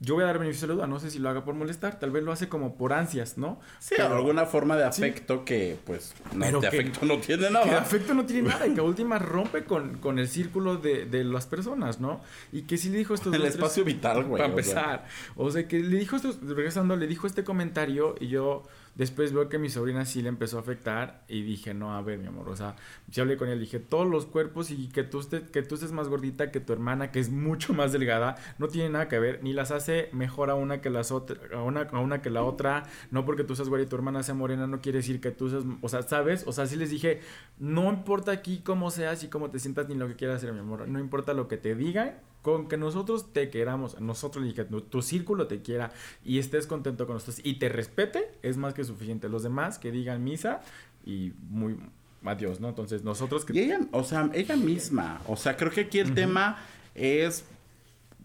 yo 0.00 0.14
voy 0.14 0.22
a 0.22 0.26
dar 0.26 0.38
beneficio 0.38 0.68
de 0.68 0.74
duda, 0.74 0.86
no 0.86 1.00
sé 1.00 1.10
si 1.10 1.18
lo 1.18 1.28
haga 1.28 1.44
por 1.44 1.54
molestar, 1.54 1.98
tal 1.98 2.12
vez 2.12 2.22
lo 2.22 2.30
hace 2.30 2.48
como 2.48 2.76
por 2.76 2.92
ansias, 2.92 3.36
¿no? 3.36 3.60
Sí, 3.80 3.96
alguna 3.96 4.46
forma 4.46 4.76
de 4.76 4.84
afecto 4.84 5.44
que, 5.44 5.76
pues, 5.84 6.14
no, 6.34 6.60
de 6.60 6.68
afecto 6.68 7.04
no 7.04 7.18
tiene 7.18 7.50
nada. 7.50 7.64
Que 7.64 7.72
afecto 7.72 8.14
no 8.14 8.24
tiene 8.24 8.48
nada 8.48 8.66
y 8.66 8.74
que 8.74 8.80
a 8.80 8.82
última 8.84 9.18
rompe 9.18 9.64
con, 9.64 9.98
con 9.98 10.18
el 10.18 10.28
círculo 10.28 10.76
de, 10.76 11.06
de, 11.06 11.24
las 11.24 11.46
personas, 11.46 12.00
¿no? 12.00 12.20
Y 12.52 12.62
que 12.62 12.78
sí 12.78 12.90
le 12.90 12.98
dijo 12.98 13.14
esto... 13.14 13.32
El 13.32 13.44
espacio 13.44 13.84
vital, 13.84 14.24
güey. 14.24 14.40
Para 14.40 14.50
empezar. 14.50 15.06
O 15.34 15.50
sea, 15.50 15.66
que 15.66 15.80
le 15.80 15.98
dijo 15.98 16.16
esto, 16.16 16.32
regresando, 16.42 16.94
le 16.96 17.06
dijo 17.08 17.26
este 17.26 17.42
comentario 17.42 18.14
y 18.20 18.28
yo 18.28 18.62
Después 18.98 19.32
veo 19.32 19.48
que 19.48 19.58
mi 19.58 19.70
sobrina 19.70 20.04
sí 20.04 20.22
le 20.22 20.28
empezó 20.28 20.56
a 20.56 20.60
afectar 20.60 21.22
y 21.28 21.42
dije, 21.42 21.72
no, 21.72 21.96
a 21.96 22.02
ver, 22.02 22.18
mi 22.18 22.26
amor, 22.26 22.48
o 22.48 22.56
sea, 22.56 22.74
yo 23.06 23.22
hablé 23.22 23.36
con 23.36 23.48
él, 23.48 23.60
dije, 23.60 23.78
todos 23.78 24.08
los 24.08 24.26
cuerpos 24.26 24.72
y 24.72 24.88
que 24.88 25.04
tú, 25.04 25.20
estés, 25.20 25.42
que 25.52 25.62
tú 25.62 25.76
estés 25.76 25.92
más 25.92 26.08
gordita 26.08 26.50
que 26.50 26.58
tu 26.58 26.72
hermana, 26.72 27.12
que 27.12 27.20
es 27.20 27.30
mucho 27.30 27.72
más 27.74 27.92
delgada, 27.92 28.34
no 28.58 28.66
tiene 28.66 28.90
nada 28.90 29.06
que 29.06 29.20
ver, 29.20 29.40
ni 29.44 29.52
las 29.52 29.70
hace 29.70 30.08
mejor 30.12 30.50
a 30.50 30.56
una 30.56 30.80
que 30.80 30.90
las 30.90 31.12
a 31.12 31.62
una, 31.62 31.82
a 31.82 32.00
una 32.00 32.20
que 32.20 32.30
la 32.30 32.42
otra, 32.42 32.86
no 33.12 33.24
porque 33.24 33.44
tú 33.44 33.54
seas 33.54 33.68
güera 33.68 33.84
y 33.84 33.86
tu 33.86 33.94
hermana 33.94 34.24
sea 34.24 34.34
morena, 34.34 34.66
no 34.66 34.80
quiere 34.80 34.98
decir 34.98 35.20
que 35.20 35.30
tú 35.30 35.48
seas, 35.48 35.62
o 35.80 35.88
sea, 35.88 36.02
¿sabes? 36.02 36.44
O 36.48 36.52
sea, 36.52 36.66
sí 36.66 36.74
les 36.74 36.90
dije, 36.90 37.20
no 37.60 37.90
importa 37.90 38.32
aquí 38.32 38.62
cómo 38.64 38.90
seas 38.90 39.22
y 39.22 39.28
cómo 39.28 39.48
te 39.48 39.60
sientas 39.60 39.88
ni 39.88 39.94
lo 39.94 40.08
que 40.08 40.16
quieras 40.16 40.38
hacer, 40.38 40.52
mi 40.52 40.58
amor, 40.58 40.88
no 40.88 40.98
importa 40.98 41.34
lo 41.34 41.46
que 41.46 41.56
te 41.56 41.76
digan, 41.76 42.16
con 42.52 42.66
que 42.66 42.78
nosotros 42.78 43.32
te 43.32 43.50
queramos, 43.50 44.00
nosotros 44.00 44.42
tu, 44.88 45.02
círculo 45.02 45.48
te 45.48 45.60
quiera 45.60 45.92
y 46.24 46.38
estés 46.38 46.66
contento 46.66 47.06
con 47.06 47.16
nosotros 47.16 47.40
y 47.44 47.58
te 47.58 47.68
respete, 47.68 48.30
es 48.42 48.56
más 48.56 48.72
que 48.72 48.84
suficiente. 48.84 49.28
Los 49.28 49.42
demás 49.42 49.78
que 49.78 49.90
digan 49.90 50.24
misa 50.24 50.62
y 51.04 51.32
muy 51.50 51.76
adiós, 52.24 52.58
¿no? 52.58 52.70
Entonces, 52.70 53.04
nosotros 53.04 53.44
que... 53.44 53.52
Y 53.52 53.58
ella, 53.60 53.80
o 53.92 54.02
sea, 54.02 54.30
ella 54.32 54.56
misma, 54.56 55.20
o 55.26 55.36
sea, 55.36 55.58
creo 55.58 55.70
que 55.70 55.82
aquí 55.82 55.98
el 55.98 56.14
tema 56.14 56.58
es, 56.94 57.44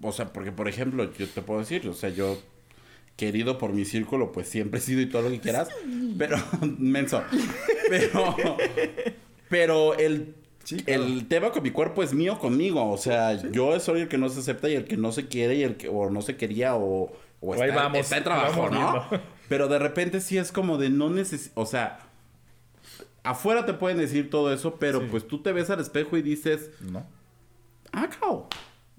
o 0.01 0.13
sea, 0.13 0.31
porque 0.31 0.53
por 0.53 0.69
ejemplo, 0.69 1.11
yo 1.13 1.27
te 1.27 1.41
puedo 1.41 1.59
decir, 1.59 1.85
o 1.89 1.93
sea, 1.93 2.09
yo 2.09 2.37
querido 3.17 3.57
por 3.57 3.73
mi 3.73 3.83
círculo, 3.83 4.31
pues 4.31 4.47
siempre 4.47 4.79
he 4.79 4.81
sido 4.81 5.01
y 5.01 5.07
todo 5.07 5.23
lo 5.23 5.29
que 5.31 5.41
quieras, 5.41 5.67
pero, 6.17 6.37
menso, 6.79 7.21
pero, 7.89 8.37
pero 9.49 9.95
el 9.95 10.33
el 10.85 11.27
tema 11.27 11.51
con 11.51 11.63
mi 11.63 11.71
cuerpo 11.71 12.03
es 12.03 12.13
mío 12.13 12.39
conmigo. 12.39 12.89
O 12.89 12.97
sea, 12.97 13.33
yo 13.51 13.79
soy 13.79 14.01
el 14.01 14.07
que 14.07 14.17
no 14.17 14.29
se 14.29 14.39
acepta 14.39 14.69
y 14.69 14.75
el 14.75 14.85
que 14.85 14.97
no 14.97 15.11
se 15.11 15.27
quiere 15.27 15.55
y 15.55 15.63
el 15.63 15.77
que 15.77 15.89
o 15.89 16.09
no 16.09 16.21
se 16.21 16.37
quería 16.37 16.75
o, 16.75 17.11
o 17.41 17.55
está, 17.55 17.75
vamos, 17.75 17.99
está, 17.99 18.17
en 18.17 18.23
trabajo, 18.23 18.69
¿no? 18.69 19.05
Pero 19.49 19.67
de 19.67 19.79
repente 19.79 20.21
sí 20.21 20.37
es 20.37 20.51
como 20.51 20.77
de 20.77 20.89
no 20.89 21.09
necesito. 21.09 21.59
O 21.59 21.65
sea, 21.65 21.99
afuera 23.23 23.65
te 23.65 23.73
pueden 23.73 23.97
decir 23.97 24.29
todo 24.29 24.53
eso, 24.53 24.75
pero 24.79 25.07
pues 25.09 25.27
tú 25.27 25.41
te 25.41 25.51
ves 25.51 25.69
al 25.69 25.79
espejo 25.79 26.17
y 26.17 26.21
dices, 26.21 26.71
no. 26.81 27.05
Ah, 27.91 28.09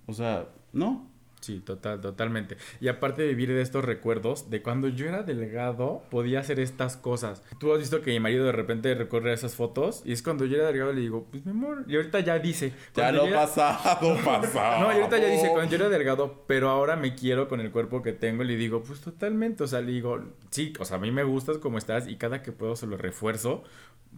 O 0.07 0.13
sea, 0.13 0.47
no. 0.73 1.11
Sí, 1.45 1.61
total, 1.61 2.01
totalmente. 2.01 2.57
Y 2.81 2.89
aparte 2.89 3.21
de 3.21 3.29
vivir 3.29 3.51
de 3.51 3.61
estos 3.61 3.85
recuerdos, 3.85 4.49
de 4.49 4.63
cuando 4.63 4.89
yo 4.89 5.07
era 5.07 5.25
delgado, 5.25 6.03
podía 6.11 6.41
hacer 6.41 6.59
estas 6.59 6.97
cosas. 6.97 7.43
Tú 7.59 7.71
has 7.75 7.81
visto 7.81 8.01
que 8.01 8.13
mi 8.13 8.19
marido 8.19 8.47
de 8.47 8.53
repente 8.53 8.95
recorre 8.95 9.35
esas 9.35 9.55
fotos 9.55 10.01
y 10.07 10.13
es 10.13 10.23
cuando 10.23 10.47
yo 10.47 10.57
era 10.57 10.69
delgado 10.69 10.95
le 10.95 11.03
digo, 11.03 11.27
pues 11.31 11.45
mi 11.45 11.51
amor, 11.51 11.85
y 11.87 11.97
ahorita 11.97 12.21
ya 12.21 12.39
dice. 12.39 12.73
Ya 12.97 13.13
lo 13.13 13.31
pasado, 13.31 14.17
pasado. 14.25 14.81
no, 14.81 14.93
y 14.93 14.97
ahorita 14.97 15.19
ya 15.19 15.27
dice, 15.27 15.51
cuando 15.51 15.71
yo 15.71 15.77
era 15.77 15.91
delgado, 15.91 16.45
pero 16.47 16.71
ahora 16.71 16.97
me 16.97 17.15
quiero 17.15 17.47
con 17.47 17.61
el 17.61 17.71
cuerpo 17.71 18.01
que 18.01 18.15
tengo, 18.15 18.43
le 18.43 18.57
digo, 18.57 18.83
pues 18.83 19.03
totalmente, 19.03 19.65
o 19.65 19.67
sea, 19.67 19.83
le 19.83 19.93
digo, 19.93 20.23
sí, 20.49 20.73
o 20.81 20.87
sea, 20.87 20.97
a 20.97 21.01
mí 21.01 21.11
me 21.11 21.25
gustas 21.25 21.59
como 21.59 21.77
estás 21.77 22.09
y 22.09 22.17
cada 22.17 22.43
que 22.43 22.53
puedo 22.53 22.75
se 22.75 22.87
lo 22.87 22.97
refuerzo 22.97 23.65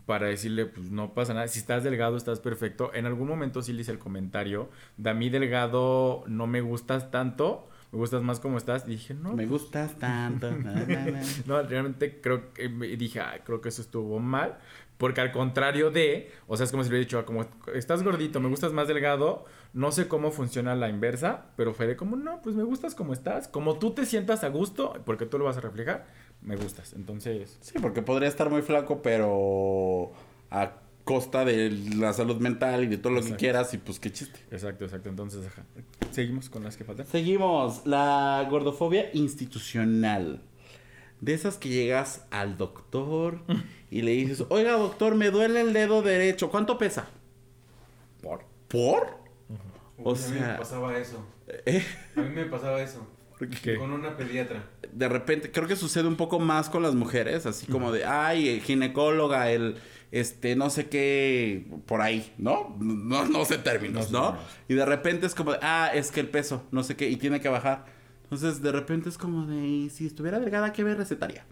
para 0.06 0.28
decirle, 0.28 0.66
pues 0.66 0.90
no 0.90 1.12
pasa 1.14 1.34
nada, 1.34 1.48
si 1.48 1.58
estás 1.58 1.84
delgado 1.84 2.16
estás 2.16 2.40
perfecto. 2.40 2.92
En 2.94 3.06
algún 3.06 3.28
momento 3.28 3.60
sí 3.60 3.72
le 3.72 3.82
hice 3.82 3.92
el 3.92 3.98
comentario, 3.98 4.70
de 4.96 5.10
a 5.10 5.14
mí 5.14 5.28
delgado 5.28 6.24
no 6.28 6.46
me 6.46 6.60
gustas 6.60 7.10
tanto, 7.10 7.68
me 7.92 7.98
gustas 7.98 8.22
más 8.22 8.40
como 8.40 8.58
estás. 8.58 8.84
Y 8.86 8.90
dije, 8.90 9.14
no. 9.14 9.30
Me 9.30 9.46
pues, 9.46 9.62
gustas 9.62 9.96
tanto. 9.96 10.50
no, 11.46 11.62
realmente 11.62 12.20
creo 12.20 12.52
que 12.52 12.68
dije, 12.68 13.20
creo 13.44 13.60
que 13.60 13.68
eso 13.68 13.82
estuvo 13.82 14.18
mal. 14.18 14.58
Porque 14.98 15.20
al 15.20 15.30
contrario 15.30 15.90
de, 15.90 16.32
o 16.46 16.56
sea, 16.56 16.64
es 16.64 16.70
como 16.70 16.82
si 16.82 16.88
le 16.88 16.96
hubiera 16.96 17.06
dicho, 17.06 17.26
como 17.26 17.44
estás 17.74 18.02
gordito, 18.02 18.40
me 18.40 18.48
gustas 18.48 18.72
más 18.72 18.88
delgado, 18.88 19.44
no 19.74 19.92
sé 19.92 20.08
cómo 20.08 20.30
funciona 20.30 20.74
la 20.74 20.88
inversa, 20.88 21.48
pero 21.54 21.74
fue 21.74 21.86
de 21.86 21.96
como, 21.96 22.16
no, 22.16 22.40
pues 22.40 22.56
me 22.56 22.62
gustas 22.62 22.94
como 22.94 23.12
estás, 23.12 23.46
como 23.46 23.78
tú 23.78 23.90
te 23.90 24.06
sientas 24.06 24.42
a 24.42 24.48
gusto, 24.48 24.94
porque 25.04 25.26
tú 25.26 25.38
lo 25.38 25.44
vas 25.44 25.58
a 25.58 25.60
reflejar, 25.60 26.06
me 26.42 26.56
gustas. 26.56 26.92
Entonces... 26.94 27.58
Sí, 27.60 27.74
porque 27.80 28.02
podría 28.02 28.28
estar 28.28 28.50
muy 28.50 28.62
flaco, 28.62 29.02
pero 29.02 30.12
a 30.50 30.72
costa 31.06 31.44
de 31.44 31.70
la 31.70 32.12
salud 32.12 32.38
mental 32.38 32.82
y 32.82 32.88
de 32.88 32.98
todo 32.98 33.12
lo 33.12 33.22
que 33.22 33.36
quieras 33.36 33.72
y 33.74 33.78
pues 33.78 34.00
qué 34.00 34.12
chiste. 34.12 34.40
Exacto, 34.50 34.84
exacto. 34.84 35.08
Entonces, 35.08 35.46
ajá. 35.46 35.64
Seguimos 36.10 36.50
con 36.50 36.64
las 36.64 36.76
que 36.76 36.82
faltan. 36.84 37.06
Seguimos. 37.06 37.86
La 37.86 38.44
gordofobia 38.50 39.10
institucional. 39.12 40.42
De 41.20 41.32
esas 41.32 41.58
que 41.58 41.68
llegas 41.68 42.26
al 42.30 42.58
doctor 42.58 43.40
y 43.90 44.02
le 44.02 44.10
dices, 44.10 44.44
oiga 44.48 44.72
doctor, 44.72 45.14
me 45.14 45.30
duele 45.30 45.60
el 45.60 45.72
dedo 45.72 46.02
derecho. 46.02 46.50
¿Cuánto 46.50 46.76
pesa? 46.76 47.08
¿Por? 48.20 48.44
¿Por? 48.66 49.16
O 50.02 50.16
sea, 50.16 50.28
a 50.28 50.34
mí 50.34 50.40
me 50.40 50.58
pasaba 50.58 50.98
eso. 50.98 51.24
¿Eh? 51.46 51.84
A 52.16 52.20
mí 52.20 52.30
me 52.34 52.44
pasaba 52.46 52.82
eso. 52.82 53.06
Con 53.78 53.92
una 53.92 54.16
pediatra. 54.16 54.64
De 54.92 55.08
repente, 55.08 55.50
creo 55.50 55.68
que 55.68 55.76
sucede 55.76 56.08
un 56.08 56.16
poco 56.16 56.38
más 56.38 56.70
con 56.70 56.82
las 56.82 56.94
mujeres, 56.94 57.44
así 57.46 57.66
como 57.66 57.92
de, 57.92 58.04
ay, 58.04 58.60
ginecóloga, 58.60 59.50
el, 59.50 59.76
este, 60.10 60.56
no 60.56 60.70
sé 60.70 60.88
qué, 60.88 61.66
por 61.86 62.00
ahí, 62.00 62.32
¿no? 62.38 62.76
No, 62.80 63.26
no 63.26 63.44
sé 63.44 63.58
términos, 63.58 64.10
¿no? 64.10 64.36
Y 64.68 64.74
de 64.74 64.86
repente 64.86 65.26
es 65.26 65.34
como 65.34 65.52
de, 65.52 65.58
ah, 65.62 65.90
es 65.92 66.10
que 66.10 66.20
el 66.20 66.28
peso, 66.28 66.64
no 66.70 66.82
sé 66.82 66.96
qué, 66.96 67.10
y 67.10 67.16
tiene 67.16 67.40
que 67.40 67.48
bajar. 67.48 67.84
Entonces, 68.22 68.62
de 68.62 68.72
repente 68.72 69.08
es 69.08 69.18
como 69.18 69.46
de, 69.46 69.66
¿y 69.66 69.90
si 69.90 70.06
estuviera 70.06 70.40
delgada, 70.40 70.72
¿qué 70.72 70.82
me 70.82 70.94
recetaría? 70.94 71.44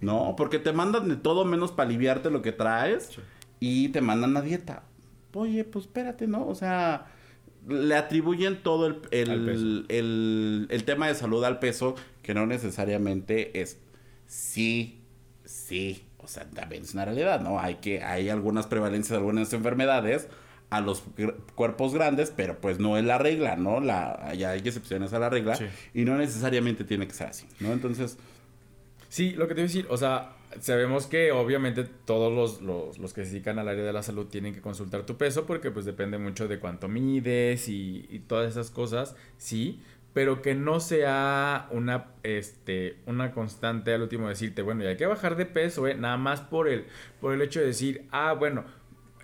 No, 0.00 0.34
porque 0.36 0.58
te 0.58 0.72
mandan 0.72 1.08
de 1.08 1.16
todo 1.16 1.44
menos 1.44 1.72
para 1.72 1.88
aliviarte 1.88 2.30
lo 2.30 2.42
que 2.42 2.52
traes 2.52 3.10
y 3.58 3.88
te 3.88 4.00
mandan 4.00 4.36
a 4.36 4.42
dieta. 4.42 4.84
Oye, 5.32 5.64
pues 5.64 5.86
espérate, 5.86 6.26
¿no? 6.26 6.46
O 6.46 6.54
sea, 6.54 7.06
le 7.68 7.94
atribuyen 7.96 8.62
todo 8.62 8.86
el, 8.86 9.00
el, 9.10 10.66
el, 10.68 10.84
tema 10.84 11.08
de 11.08 11.14
salud 11.14 11.44
al 11.44 11.58
peso, 11.58 11.94
que 12.22 12.34
no 12.34 12.46
necesariamente 12.46 13.60
es 13.60 13.78
sí, 14.26 15.02
sí. 15.44 16.04
O 16.18 16.26
sea, 16.26 16.48
también 16.48 16.82
es 16.82 16.94
una 16.94 17.04
realidad, 17.04 17.40
¿no? 17.40 17.60
Hay 17.60 17.76
que, 17.76 18.02
hay 18.02 18.30
algunas 18.30 18.66
prevalencias 18.66 19.10
de 19.10 19.16
algunas 19.16 19.52
enfermedades 19.52 20.28
a 20.70 20.80
los 20.80 21.04
cuerpos 21.54 21.94
grandes, 21.94 22.32
pero 22.34 22.58
pues 22.60 22.78
no 22.78 22.96
es 22.96 23.04
la 23.04 23.18
regla, 23.18 23.56
¿no? 23.56 23.80
La, 23.80 24.32
ya 24.34 24.50
hay 24.50 24.60
excepciones 24.60 25.12
a 25.12 25.18
la 25.18 25.28
regla 25.28 25.58
y 25.92 26.04
no 26.04 26.16
necesariamente 26.16 26.84
tiene 26.84 27.06
que 27.06 27.14
ser 27.14 27.28
así, 27.28 27.46
¿no? 27.60 27.72
Entonces... 27.72 28.18
Sí, 29.10 29.30
lo 29.30 29.46
que 29.46 29.54
te 29.54 29.60
voy 29.60 29.66
a 29.66 29.66
decir, 29.68 29.86
o 29.90 29.96
sea, 29.96 30.32
sabemos 30.60 31.06
que 31.06 31.32
obviamente 31.32 31.84
todos 31.84 32.32
los, 32.32 32.62
los, 32.62 32.98
los, 32.98 33.12
que 33.12 33.24
se 33.24 33.32
dedican 33.32 33.58
al 33.58 33.68
área 33.68 33.84
de 33.84 33.92
la 33.92 34.02
salud 34.02 34.26
tienen 34.26 34.54
que 34.54 34.60
consultar 34.60 35.04
tu 35.06 35.16
peso 35.16 35.46
porque 35.46 35.70
pues 35.70 35.84
depende 35.84 36.18
mucho 36.18 36.48
de 36.48 36.58
cuánto 36.58 36.88
mides 36.88 37.68
y, 37.68 38.06
y 38.10 38.20
todas 38.20 38.50
esas 38.50 38.70
cosas, 38.70 39.16
sí, 39.36 39.80
pero 40.14 40.42
que 40.42 40.54
no 40.54 40.78
sea 40.78 41.68
una, 41.72 42.06
este, 42.22 42.98
una 43.06 43.32
constante 43.32 43.92
al 43.92 44.02
último 44.02 44.28
decirte, 44.28 44.62
bueno, 44.62 44.84
ya 44.84 44.90
hay 44.90 44.96
que 44.96 45.06
bajar 45.06 45.36
de 45.36 45.44
peso, 45.44 45.88
¿eh? 45.88 45.94
nada 45.96 46.16
más 46.16 46.40
por 46.40 46.68
el, 46.68 46.86
por 47.20 47.34
el 47.34 47.42
hecho 47.42 47.60
de 47.60 47.66
decir, 47.66 48.06
ah, 48.12 48.32
bueno, 48.32 48.64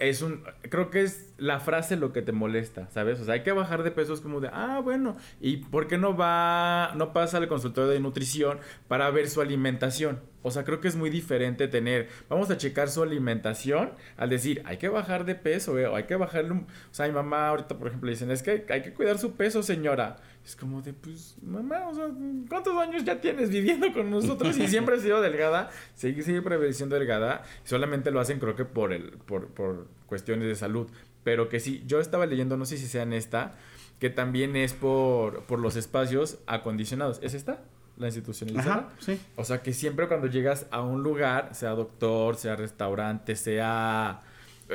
es 0.00 0.22
un, 0.22 0.42
creo 0.62 0.90
que 0.90 1.02
es 1.02 1.32
la 1.36 1.60
frase 1.60 1.96
lo 1.96 2.12
que 2.12 2.22
te 2.22 2.32
molesta, 2.32 2.88
¿sabes? 2.90 3.20
O 3.20 3.24
sea, 3.24 3.34
hay 3.34 3.42
que 3.42 3.52
bajar 3.52 3.82
de 3.82 3.90
peso, 3.90 4.14
es 4.14 4.20
como 4.20 4.40
de, 4.40 4.48
ah, 4.52 4.80
bueno, 4.82 5.16
¿y 5.40 5.58
por 5.58 5.86
qué 5.86 5.98
no 5.98 6.16
va, 6.16 6.92
no 6.96 7.12
pasa 7.12 7.36
al 7.36 7.48
consultorio 7.48 7.90
de 7.90 8.00
nutrición 8.00 8.58
para 8.88 9.10
ver 9.10 9.28
su 9.28 9.42
alimentación? 9.42 10.20
O 10.42 10.50
sea, 10.50 10.64
creo 10.64 10.80
que 10.80 10.88
es 10.88 10.96
muy 10.96 11.10
diferente 11.10 11.68
tener, 11.68 12.08
vamos 12.30 12.50
a 12.50 12.56
checar 12.56 12.88
su 12.88 13.02
alimentación 13.02 13.92
al 14.16 14.30
decir, 14.30 14.62
hay 14.64 14.78
que 14.78 14.88
bajar 14.88 15.26
de 15.26 15.34
peso, 15.34 15.78
¿eh? 15.78 15.86
o 15.86 15.94
hay 15.94 16.04
que 16.04 16.16
bajarle 16.16 16.52
un... 16.52 16.60
O 16.60 16.94
sea, 16.94 17.06
mi 17.06 17.12
mamá 17.12 17.48
ahorita, 17.48 17.78
por 17.78 17.88
ejemplo, 17.88 18.08
dicen, 18.08 18.30
es 18.30 18.42
que 18.42 18.64
hay 18.70 18.80
que 18.80 18.94
cuidar 18.94 19.18
su 19.18 19.36
peso, 19.36 19.62
señora. 19.62 20.16
Es 20.44 20.56
como 20.56 20.82
de, 20.82 20.92
pues, 20.92 21.36
mamá, 21.42 21.88
o 21.88 21.94
sea, 21.94 22.08
¿cuántos 22.48 22.76
años 22.78 23.04
ya 23.04 23.20
tienes 23.20 23.50
viviendo 23.50 23.92
con 23.92 24.10
nosotros? 24.10 24.56
Y 24.58 24.66
siempre 24.68 24.96
has 24.96 25.02
sido 25.02 25.20
delgada, 25.20 25.70
sigue, 25.94 26.22
sigue 26.22 26.72
siendo 26.72 26.96
delgada, 26.96 27.44
solamente 27.64 28.10
lo 28.10 28.20
hacen 28.20 28.38
creo 28.38 28.56
que 28.56 28.64
por, 28.64 28.92
el, 28.92 29.10
por, 29.10 29.48
por 29.48 29.86
cuestiones 30.06 30.48
de 30.48 30.56
salud. 30.56 30.88
Pero 31.22 31.48
que 31.48 31.60
sí, 31.60 31.84
yo 31.86 32.00
estaba 32.00 32.26
leyendo, 32.26 32.56
no 32.56 32.64
sé 32.64 32.78
si 32.78 32.86
sea 32.86 33.02
en 33.02 33.12
esta, 33.12 33.52
que 33.98 34.08
también 34.08 34.56
es 34.56 34.72
por, 34.72 35.44
por 35.44 35.58
los 35.58 35.76
espacios 35.76 36.38
acondicionados. 36.46 37.20
¿Es 37.22 37.34
esta? 37.34 37.62
la 38.00 38.06
institucionalizada. 38.06 38.76
Ajá, 38.76 38.88
sí. 38.98 39.20
O 39.36 39.44
sea 39.44 39.62
que 39.62 39.74
siempre 39.74 40.08
cuando 40.08 40.26
llegas 40.26 40.66
a 40.70 40.80
un 40.80 41.02
lugar, 41.02 41.54
sea 41.54 41.70
doctor, 41.72 42.36
sea 42.36 42.56
restaurante, 42.56 43.36
sea 43.36 44.22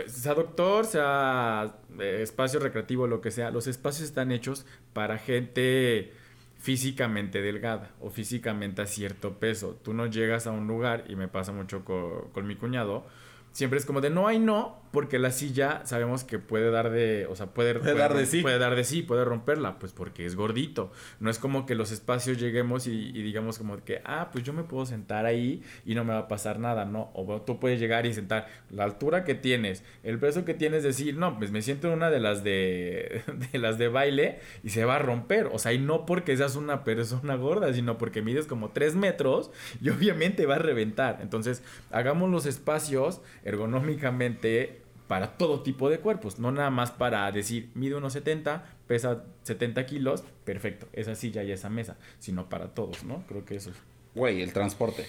sea 0.08 0.34
doctor, 0.34 0.86
sea 0.86 1.78
eh, 2.00 2.20
espacio 2.22 2.60
recreativo, 2.60 3.08
lo 3.08 3.22
que 3.22 3.32
sea, 3.32 3.52
los 3.52 3.68
espacios 3.68 4.08
están 4.08 4.32
hechos 4.32 4.66
para 4.94 5.18
gente 5.18 6.14
físicamente 6.60 7.42
delgada 7.42 7.92
o 8.02 8.10
físicamente 8.10 8.82
a 8.82 8.88
cierto 8.88 9.40
peso. 9.40 9.80
Tú 9.84 9.94
no 9.94 10.08
llegas 10.08 10.48
a 10.48 10.52
un 10.52 10.68
lugar, 10.68 11.06
y 11.08 11.16
me 11.16 11.28
pasa 11.28 11.52
mucho 11.52 11.86
con, 11.86 12.30
con 12.32 12.48
mi 12.48 12.56
cuñado, 12.56 13.06
siempre 13.52 13.80
es 13.80 13.86
como 13.86 14.02
de 14.02 14.10
no 14.10 14.28
hay 14.28 14.40
no, 14.40 14.82
porque 14.96 15.20
la 15.20 15.32
silla 15.32 15.82
sabemos 15.84 16.24
que 16.24 16.40
puede 16.40 16.72
dar 16.72 16.90
de, 16.90 17.28
o 17.30 17.36
sea, 17.36 17.48
puede, 17.48 17.74
dar 17.74 18.14
de 18.14 18.26
sí. 18.26 18.42
Puede 18.42 18.58
dar 18.58 18.78
de 18.78 18.86
sí, 18.86 19.02
puede 19.02 19.26
romperla, 19.26 19.78
pues 19.78 19.92
porque 19.92 20.26
es 20.26 20.38
gordito. 20.38 20.90
No 21.20 21.30
es 21.30 21.38
como 21.38 21.66
que 21.66 21.76
los 21.76 21.92
espacios 21.92 22.40
lleguemos 22.40 22.88
y, 22.88 23.12
digamos 23.12 23.58
como 23.58 23.84
que, 23.84 24.02
ah, 24.06 24.30
pues 24.32 24.46
yo 24.46 24.54
me 24.54 24.64
puedo 24.64 24.86
sentar 24.86 25.26
ahí 25.26 25.62
y 25.86 25.96
no 25.96 26.06
me 26.06 26.14
va 26.14 26.20
a 26.20 26.28
pasar 26.30 26.60
nada, 26.60 26.86
¿no? 26.86 27.12
O 27.14 27.42
tú 27.42 27.60
puedes 27.60 27.78
llegar 27.78 28.06
y 28.06 28.14
sentar 28.14 28.48
la 28.70 28.86
altura 28.86 29.26
que 29.26 29.36
tienes, 29.36 29.84
el 30.02 30.18
peso 30.18 30.46
que 30.46 30.54
tienes, 30.54 30.82
decir, 30.82 31.18
no, 31.18 31.38
pues 31.38 31.52
me 31.52 31.62
siento 31.62 31.90
en 31.90 31.96
una 31.96 32.10
de 32.10 32.22
las 32.22 32.46
de, 32.46 33.22
de 33.52 33.60
las 33.60 33.78
de 33.78 33.90
baile 33.90 34.40
y 34.64 34.70
se 34.70 34.86
va 34.86 34.96
a 34.96 35.00
romper. 35.00 35.50
O 35.52 35.60
sea, 35.60 35.74
y 35.74 35.78
no 35.78 36.06
porque 36.06 36.38
seas 36.38 36.56
una 36.56 36.86
persona 36.86 37.36
gorda, 37.36 37.74
sino 37.74 37.98
porque 37.98 38.22
mides 38.22 38.46
como 38.46 38.70
3 38.70 38.96
metros 38.96 39.52
y 39.82 39.90
obviamente 39.90 40.46
va 40.46 40.56
a 40.56 40.60
reventar. 40.60 41.20
Entonces, 41.22 41.64
hagamos 41.92 42.30
los 42.30 42.46
espacios 42.46 43.20
ergonómicamente 43.44 44.85
para 45.08 45.38
todo 45.38 45.62
tipo 45.62 45.89
de 45.89 46.00
cuerpos, 46.00 46.39
no 46.39 46.52
nada 46.52 46.70
más 46.70 46.91
para 46.91 47.32
decir, 47.32 47.70
mide 47.74 47.96
unos 47.96 48.13
70, 48.13 48.65
pesa 48.88 49.24
70 49.44 49.86
kilos, 49.86 50.24
perfecto, 50.44 50.88
esa 50.94 51.15
silla 51.15 51.44
y 51.44 51.52
esa 51.52 51.70
mesa, 51.70 51.98
sino 52.20 52.50
para 52.50 52.70
todos, 52.70 53.04
¿no? 53.04 53.24
Creo 53.28 53.46
que 53.46 53.56
eso 53.56 53.70
es. 53.70 53.76
Güey, 54.15 54.41
el 54.41 54.54
transporte. 54.54 55.08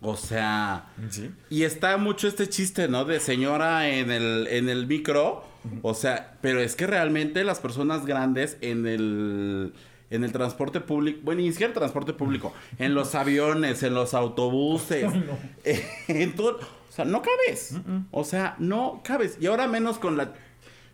o 0.00 0.16
sea, 0.16 0.92
¿Sí? 1.10 1.30
y 1.50 1.64
está 1.64 1.96
mucho 1.96 2.28
este 2.28 2.48
chiste, 2.48 2.88
¿no? 2.88 3.04
De 3.04 3.20
señora 3.20 3.88
en 3.88 4.10
el, 4.10 4.46
en 4.50 4.68
el 4.68 4.86
micro, 4.86 5.44
o 5.82 5.94
sea, 5.94 6.38
pero 6.40 6.60
es 6.60 6.76
que 6.76 6.86
realmente 6.86 7.44
las 7.44 7.60
personas 7.60 8.06
grandes 8.06 8.56
en 8.60 8.86
el 8.86 9.72
en 10.10 10.24
el 10.24 10.32
transporte 10.32 10.80
público, 10.80 11.20
bueno, 11.22 11.42
ni 11.42 11.50
siquiera 11.50 11.72
el 11.72 11.78
transporte 11.78 12.12
público, 12.12 12.54
en 12.78 12.94
los 12.94 13.14
aviones, 13.14 13.82
en 13.82 13.94
los 13.94 14.14
autobuses, 14.14 15.12
en 16.08 16.34
todo, 16.34 16.58
sea, 16.98 17.04
no 17.04 17.22
cabes. 17.22 17.76
O 18.10 18.24
sea, 18.24 18.56
no 18.58 19.00
cabes. 19.04 19.38
Y 19.40 19.46
ahora 19.46 19.68
menos 19.68 19.98
con 19.98 20.16
la 20.16 20.34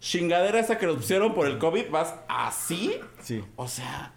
chingadera 0.00 0.60
esa 0.60 0.78
que 0.78 0.86
nos 0.86 0.96
pusieron 0.96 1.34
por 1.34 1.46
el 1.46 1.58
COVID, 1.58 1.90
vas 1.90 2.14
así. 2.28 2.94
Sí. 3.22 3.42
O 3.56 3.68
sea, 3.68 4.12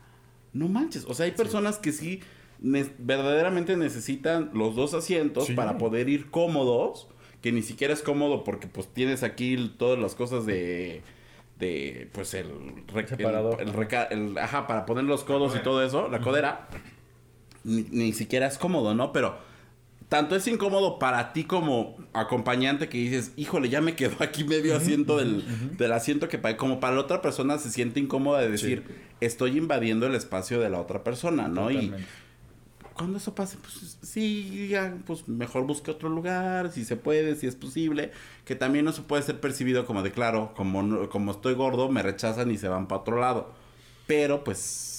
no 0.54 0.68
manches. 0.68 1.06
O 1.06 1.14
sea, 1.14 1.26
hay 1.26 1.32
personas 1.32 1.78
que 1.78 1.94
sí 1.94 2.22
verdaderamente 2.60 3.78
necesitan 3.78 4.50
los 4.54 4.76
dos 4.76 4.94
asientos 4.94 5.50
para 5.52 5.78
poder 5.78 6.10
ir 6.10 6.30
cómodos. 6.30 7.08
Que 7.42 7.52
ni 7.52 7.62
siquiera 7.62 7.94
es 7.94 8.02
cómodo 8.02 8.44
porque 8.44 8.68
pues 8.68 8.88
tienes 8.88 9.24
aquí 9.24 9.74
todas 9.78 9.98
las 10.00 10.16
cosas 10.16 10.46
de 10.46 11.04
de 11.60 12.10
pues 12.12 12.34
el, 12.34 12.52
el, 14.10 14.38
ajá 14.38 14.68
para 14.68 14.86
poner 14.86 15.06
los 15.06 15.24
codos 15.24 15.56
y 15.56 15.60
todo 15.60 15.84
eso 15.84 16.08
la 16.08 16.20
codera 16.20 16.68
ni, 17.64 17.84
ni, 17.90 18.14
siquiera 18.14 18.46
es 18.46 18.60
cómodo 18.60 18.94
no 18.94 19.12
pero 19.12 19.38
tanto 20.10 20.36
es 20.36 20.48
incómodo 20.48 21.00
para 21.00 21.34
ti 21.34 21.44
como 21.44 21.98
acompañante 22.14 22.88
que 22.88 22.98
dices, 22.98 23.34
híjole, 23.36 23.70
ya 23.70 23.82
me 23.82 23.96
quedo 23.96 24.16
aquí 24.24 24.44
medio 24.44 24.76
asiento 24.76 25.18
del, 25.18 25.44
asiento 25.92 26.30
que 26.30 26.40
como 26.56 26.80
para 26.80 26.96
la 26.96 27.02
otra 27.02 27.22
persona 27.22 27.58
se 27.58 27.70
siente 27.72 28.00
incómoda 28.00 28.40
de 28.40 28.50
decir, 28.50 28.84
estoy 29.20 29.58
invadiendo 29.58 30.08
el 30.08 30.16
espacio 30.16 30.60
de 30.60 30.70
la 30.70 30.80
otra 30.80 31.04
persona, 31.04 31.48
¿no? 31.48 31.72
Y 31.72 31.94
cuando 32.94 33.20
eso 33.20 33.36
pase, 33.36 33.58
pues 33.58 34.00
sí, 34.02 34.70
ya, 34.70 34.98
pues 35.06 35.28
mejor 35.28 35.68
busque 35.68 35.92
otro 35.92 36.10
lugar, 36.10 36.72
si 36.72 36.84
se 36.84 36.96
puede, 36.96 37.36
si 37.36 37.46
es 37.46 37.56
posible, 37.56 38.12
que 38.44 38.56
también 38.56 38.86
no 38.86 38.92
se 38.92 39.04
puede 39.04 39.22
ser 39.22 39.40
percibido 39.40 39.86
como 39.86 40.02
de, 40.02 40.12
claro, 40.12 40.54
como, 40.56 41.08
como 41.10 41.32
estoy 41.32 41.54
gordo, 41.54 41.90
me 41.90 42.02
rechazan 42.02 42.50
y 42.50 42.58
se 42.58 42.68
van 42.68 42.88
para 42.88 43.02
otro 43.02 43.20
lado. 43.20 43.54
Pero 44.08 44.44
pues 44.44 44.97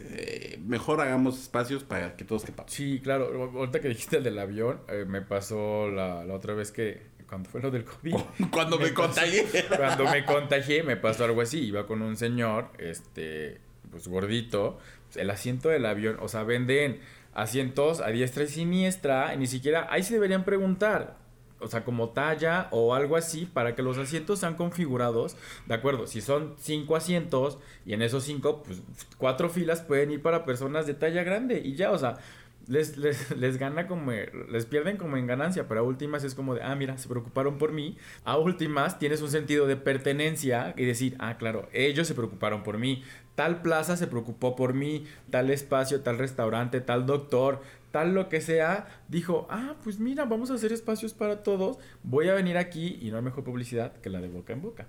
eh, 0.00 0.58
mejor 0.64 1.00
hagamos 1.00 1.40
espacios 1.40 1.84
para 1.84 2.16
que 2.16 2.24
todos 2.24 2.44
quepan. 2.44 2.66
Sí, 2.68 3.00
claro. 3.02 3.50
Ahorita 3.54 3.80
que 3.80 3.88
dijiste 3.88 4.18
el 4.18 4.24
del 4.24 4.38
avión, 4.38 4.80
eh, 4.88 5.04
me 5.06 5.22
pasó 5.22 5.88
la, 5.90 6.24
otra 6.32 6.54
vez 6.54 6.70
que 6.70 7.06
cuando 7.28 7.48
fue 7.50 7.60
lo 7.60 7.70
del 7.70 7.84
COVID. 7.84 8.14
Cuando 8.52 8.78
me, 8.78 8.94
contagié. 8.94 9.44
cuando 9.76 10.04
me 10.04 10.24
contagié, 10.24 10.84
me 10.84 10.96
pasó 10.96 11.24
algo 11.24 11.40
así. 11.40 11.58
Iba 11.58 11.84
con 11.86 12.00
un 12.02 12.16
señor, 12.16 12.70
este, 12.78 13.60
pues 13.90 14.06
gordito. 14.06 14.78
El 15.16 15.30
asiento 15.30 15.68
del 15.68 15.86
avión, 15.86 16.18
o 16.20 16.28
sea, 16.28 16.44
venden 16.44 17.00
asientos 17.34 18.00
a 18.00 18.08
diestra 18.10 18.44
y 18.44 18.48
siniestra. 18.48 19.34
Y 19.34 19.38
ni 19.38 19.48
siquiera, 19.48 19.88
ahí 19.90 20.04
se 20.04 20.14
deberían 20.14 20.44
preguntar. 20.44 21.16
O 21.60 21.68
sea, 21.68 21.84
como 21.84 22.10
talla 22.10 22.68
o 22.70 22.94
algo 22.94 23.16
así, 23.16 23.46
para 23.46 23.74
que 23.74 23.82
los 23.82 23.98
asientos 23.98 24.40
sean 24.40 24.54
configurados, 24.54 25.36
de 25.66 25.74
acuerdo, 25.74 26.06
si 26.06 26.20
son 26.20 26.54
cinco 26.58 26.96
asientos 26.96 27.58
y 27.84 27.94
en 27.94 28.02
esos 28.02 28.24
cinco, 28.24 28.62
pues 28.62 28.82
cuatro 29.18 29.48
filas 29.48 29.80
pueden 29.80 30.10
ir 30.10 30.22
para 30.22 30.44
personas 30.44 30.86
de 30.86 30.94
talla 30.94 31.22
grande 31.22 31.60
y 31.64 31.74
ya, 31.74 31.90
o 31.90 31.98
sea, 31.98 32.18
les, 32.66 32.96
les, 33.36 33.58
gana 33.58 33.86
como, 33.86 34.12
les 34.50 34.66
pierden 34.66 34.96
como 34.96 35.16
en 35.16 35.26
ganancia, 35.26 35.68
pero 35.68 35.80
a 35.80 35.82
últimas 35.82 36.24
es 36.24 36.34
como 36.34 36.54
de, 36.54 36.62
ah, 36.62 36.74
mira, 36.74 36.98
se 36.98 37.08
preocuparon 37.08 37.58
por 37.58 37.72
mí. 37.72 37.96
A 38.24 38.38
últimas 38.38 38.98
tienes 38.98 39.22
un 39.22 39.30
sentido 39.30 39.66
de 39.66 39.76
pertenencia 39.76 40.74
y 40.76 40.84
decir, 40.84 41.16
ah, 41.18 41.36
claro, 41.38 41.68
ellos 41.72 42.06
se 42.06 42.14
preocuparon 42.14 42.62
por 42.62 42.78
mí. 42.78 43.02
Tal 43.34 43.60
plaza 43.60 43.98
se 43.98 44.06
preocupó 44.06 44.56
por 44.56 44.72
mí, 44.72 45.04
tal 45.30 45.50
espacio, 45.50 46.00
tal 46.00 46.18
restaurante, 46.18 46.80
tal 46.80 47.04
doctor, 47.04 47.60
tal 47.90 48.14
lo 48.14 48.28
que 48.28 48.40
sea, 48.40 48.86
dijo, 49.08 49.46
ah, 49.50 49.74
pues 49.82 49.98
mira, 49.98 50.24
vamos 50.24 50.50
a 50.50 50.54
hacer 50.54 50.72
espacios 50.72 51.14
para 51.14 51.42
todos, 51.42 51.78
voy 52.02 52.28
a 52.28 52.34
venir 52.34 52.56
aquí 52.56 52.98
y 53.00 53.10
no 53.10 53.16
hay 53.16 53.22
mejor 53.22 53.44
publicidad 53.44 53.92
que 54.00 54.10
la 54.10 54.20
de 54.20 54.28
boca 54.28 54.52
en 54.52 54.62
boca. 54.62 54.86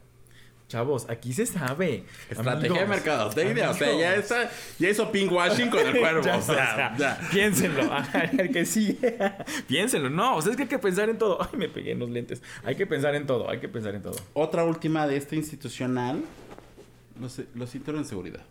Chavos, 0.67 1.09
aquí 1.09 1.31
se 1.31 1.45
sabe. 1.45 2.03
Estrategia 2.29 2.81
de 2.81 2.87
mercado. 2.87 3.29
De 3.29 3.51
idea. 3.51 3.71
O 3.71 3.73
sea, 3.73 3.97
ya, 3.97 4.15
está, 4.15 4.51
ya 4.77 4.89
hizo 4.89 5.09
washing 5.09 5.69
con 5.69 5.79
el 5.79 5.97
cuervo. 5.99 6.29
o 6.37 6.41
sea, 6.41 6.93
ya. 6.97 7.21
piénsenlo. 7.31 7.89
El 8.37 8.51
que 8.51 8.65
sigue. 8.65 9.17
piénsenlo. 9.67 10.09
No, 10.09 10.35
o 10.35 10.41
sea, 10.41 10.51
es 10.51 10.57
que 10.57 10.63
hay 10.63 10.69
que 10.69 10.77
pensar 10.77 11.07
en 11.09 11.17
todo. 11.17 11.41
Ay, 11.41 11.57
me 11.57 11.69
pegué 11.69 11.93
en 11.93 11.99
los 11.99 12.09
lentes. 12.09 12.43
Hay 12.65 12.75
que 12.75 12.85
pensar 12.85 13.15
en 13.15 13.25
todo. 13.25 13.49
Hay 13.49 13.59
que 13.59 13.69
pensar 13.69 13.95
en 13.95 14.01
todo. 14.01 14.17
Otra 14.33 14.65
última 14.65 15.07
de 15.07 15.15
este 15.15 15.37
institucional. 15.37 16.21
Los, 17.17 17.41
los 17.55 17.71
cinturones 17.71 18.07
de 18.07 18.09
seguridad. 18.09 18.45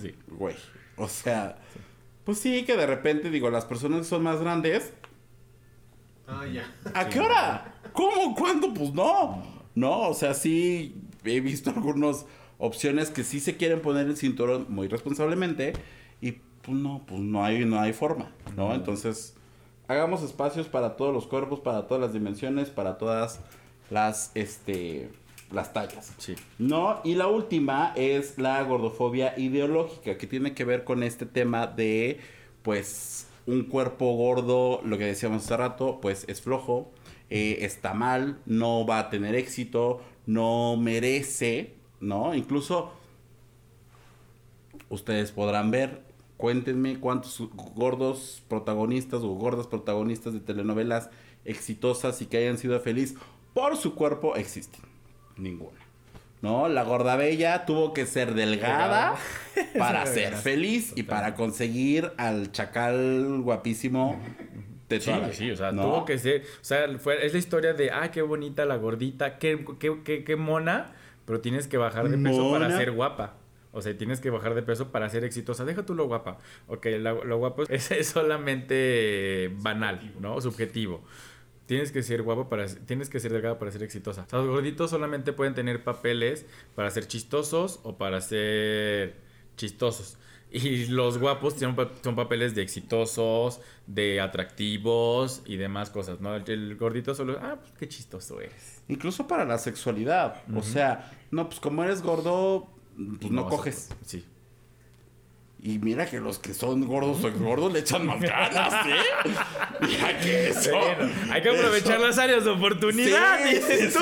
sí. 0.00 0.14
Güey. 0.28 0.56
O 0.96 1.08
sea, 1.08 1.58
pues 2.30 2.42
sí, 2.42 2.62
que 2.64 2.76
de 2.76 2.86
repente, 2.86 3.28
digo, 3.28 3.50
las 3.50 3.64
personas 3.64 4.02
que 4.02 4.04
son 4.04 4.22
más 4.22 4.40
grandes. 4.40 4.92
Ah, 6.28 6.46
ya. 6.46 6.72
¿A 6.94 7.08
qué 7.08 7.18
hora? 7.18 7.74
¿Cómo? 7.92 8.36
¿Cuándo? 8.36 8.72
Pues 8.72 8.94
no. 8.94 9.42
No, 9.74 10.02
o 10.02 10.14
sea, 10.14 10.32
sí 10.32 10.94
he 11.24 11.40
visto 11.40 11.70
algunas 11.74 12.26
opciones 12.58 13.10
que 13.10 13.24
sí 13.24 13.40
se 13.40 13.56
quieren 13.56 13.82
poner 13.82 14.06
el 14.06 14.16
cinturón 14.16 14.66
muy 14.68 14.86
responsablemente 14.86 15.72
y 16.20 16.36
pues 16.62 16.78
no, 16.78 17.02
pues 17.04 17.20
no 17.20 17.44
hay, 17.44 17.64
no 17.64 17.80
hay 17.80 17.92
forma, 17.92 18.30
¿no? 18.56 18.76
Entonces, 18.76 19.34
hagamos 19.88 20.22
espacios 20.22 20.68
para 20.68 20.94
todos 20.94 21.12
los 21.12 21.26
cuerpos, 21.26 21.58
para 21.58 21.88
todas 21.88 22.00
las 22.00 22.12
dimensiones, 22.12 22.70
para 22.70 22.96
todas 22.96 23.40
las, 23.90 24.30
este, 24.36 25.10
las 25.52 25.72
tallas. 25.72 26.14
Sí. 26.18 26.34
¿No? 26.58 27.00
Y 27.04 27.14
la 27.14 27.26
última 27.26 27.92
es 27.96 28.38
la 28.38 28.62
gordofobia 28.62 29.38
ideológica, 29.38 30.16
que 30.16 30.26
tiene 30.26 30.54
que 30.54 30.64
ver 30.64 30.84
con 30.84 31.02
este 31.02 31.26
tema 31.26 31.66
de, 31.66 32.20
pues, 32.62 33.26
un 33.46 33.64
cuerpo 33.64 34.14
gordo, 34.14 34.80
lo 34.84 34.98
que 34.98 35.04
decíamos 35.04 35.44
hace 35.44 35.56
rato, 35.56 35.98
pues 36.00 36.24
es 36.28 36.40
flojo, 36.40 36.90
eh, 37.30 37.58
está 37.60 37.94
mal, 37.94 38.38
no 38.46 38.86
va 38.86 38.98
a 38.98 39.10
tener 39.10 39.34
éxito, 39.34 40.00
no 40.26 40.76
merece, 40.76 41.74
¿no? 42.00 42.34
Incluso 42.34 42.92
ustedes 44.88 45.32
podrán 45.32 45.70
ver, 45.70 46.02
cuéntenme 46.36 46.98
cuántos 47.00 47.40
gordos 47.74 48.42
protagonistas 48.48 49.22
o 49.22 49.28
gordas 49.30 49.66
protagonistas 49.66 50.32
de 50.32 50.40
telenovelas 50.40 51.10
exitosas 51.44 52.20
y 52.22 52.26
que 52.26 52.38
hayan 52.38 52.58
sido 52.58 52.78
felices 52.80 53.18
por 53.54 53.76
su 53.76 53.94
cuerpo 53.94 54.36
existen. 54.36 54.89
Ninguna. 55.36 55.78
¿No? 56.42 56.68
La 56.68 56.84
gorda 56.84 57.16
bella 57.16 57.66
tuvo 57.66 57.92
que 57.92 58.06
ser 58.06 58.34
delgada 58.34 59.14
para 59.78 60.06
ser 60.06 60.34
feliz 60.34 60.92
y 60.96 61.02
para 61.02 61.34
conseguir 61.34 62.12
al 62.16 62.50
chacal 62.50 63.40
guapísimo 63.42 64.18
sí, 64.98 65.12
sí, 65.32 65.50
o 65.50 65.56
sea, 65.56 65.70
tuvo 65.70 66.04
que 66.04 66.18
ser, 66.18 66.42
o 66.42 66.64
sea, 66.64 66.98
fue, 66.98 67.24
es 67.24 67.32
la 67.32 67.38
historia 67.38 67.74
de, 67.74 67.90
ah, 67.90 68.10
qué 68.10 68.22
bonita 68.22 68.64
la 68.64 68.76
gordita, 68.76 69.38
qué, 69.38 69.64
qué, 69.78 70.24
qué, 70.24 70.36
mona, 70.36 70.92
pero 71.24 71.40
tienes 71.40 71.68
que 71.68 71.76
bajar 71.76 72.08
de 72.08 72.18
peso 72.18 72.50
para 72.50 72.76
ser 72.76 72.90
guapa. 72.90 73.34
O 73.72 73.80
sea, 73.82 73.96
tienes 73.96 74.20
que 74.20 74.30
bajar 74.30 74.54
de 74.54 74.62
peso 74.62 74.90
para 74.90 75.08
ser 75.08 75.22
exitosa. 75.22 75.64
Deja 75.64 75.86
tú 75.86 75.94
lo 75.94 76.08
guapa. 76.08 76.38
Ok, 76.66 76.86
lo, 76.98 77.38
guapo 77.38 77.62
es, 77.68 77.90
es, 77.92 78.08
solamente 78.08 79.52
banal, 79.58 80.12
¿no? 80.18 80.40
Subjetivo. 80.40 81.04
Tienes 81.70 81.92
que 81.92 82.02
ser 82.02 82.22
guapo 82.24 82.48
para... 82.48 82.66
Tienes 82.66 83.08
que 83.08 83.20
ser 83.20 83.32
delgado 83.32 83.56
para 83.56 83.70
ser 83.70 83.84
exitosa. 83.84 84.24
O 84.26 84.28
sea, 84.28 84.40
los 84.40 84.48
gorditos 84.48 84.90
solamente 84.90 85.32
pueden 85.32 85.54
tener 85.54 85.84
papeles 85.84 86.44
para 86.74 86.90
ser 86.90 87.06
chistosos 87.06 87.78
o 87.84 87.96
para 87.96 88.20
ser 88.20 89.14
chistosos. 89.56 90.18
Y 90.50 90.86
los 90.86 91.18
guapos 91.18 91.54
son, 91.54 91.76
son 92.02 92.16
papeles 92.16 92.56
de 92.56 92.62
exitosos, 92.62 93.60
de 93.86 94.20
atractivos 94.20 95.44
y 95.46 95.58
demás 95.58 95.90
cosas, 95.90 96.20
¿no? 96.20 96.34
El, 96.34 96.74
gordito 96.74 97.14
solo, 97.14 97.38
ah, 97.40 97.58
pues 97.60 97.70
qué 97.78 97.88
chistoso 97.88 98.40
es. 98.40 98.82
Incluso 98.88 99.28
para 99.28 99.44
la 99.44 99.56
sexualidad. 99.56 100.42
O 100.52 100.64
sea, 100.64 101.12
no, 101.30 101.48
pues 101.48 101.60
como 101.60 101.84
eres 101.84 102.02
gordo, 102.02 102.66
pues 103.20 103.30
no, 103.30 103.48
coges. 103.48 103.90
sí. 104.04 104.24
Y 105.62 105.78
mira 105.78 106.06
que 106.06 106.20
los 106.20 106.38
que 106.38 106.54
son 106.54 106.86
gordos 106.86 107.22
o 107.22 107.30
gordos 107.32 107.70
le 107.70 107.80
echan 107.80 108.06
más 108.06 108.18
ganas, 108.18 108.86
¿eh? 108.86 109.30
Mira 109.82 110.18
que 110.18 110.48
eso. 110.48 110.70
hay 111.30 111.42
que 111.42 111.50
aprovechar 111.50 112.00
las 112.00 112.16
áreas 112.18 112.44
de 112.44 112.50
oportunidad, 112.50 113.44
sí, 113.44 113.54
dices 113.56 113.92
tú. 113.92 114.00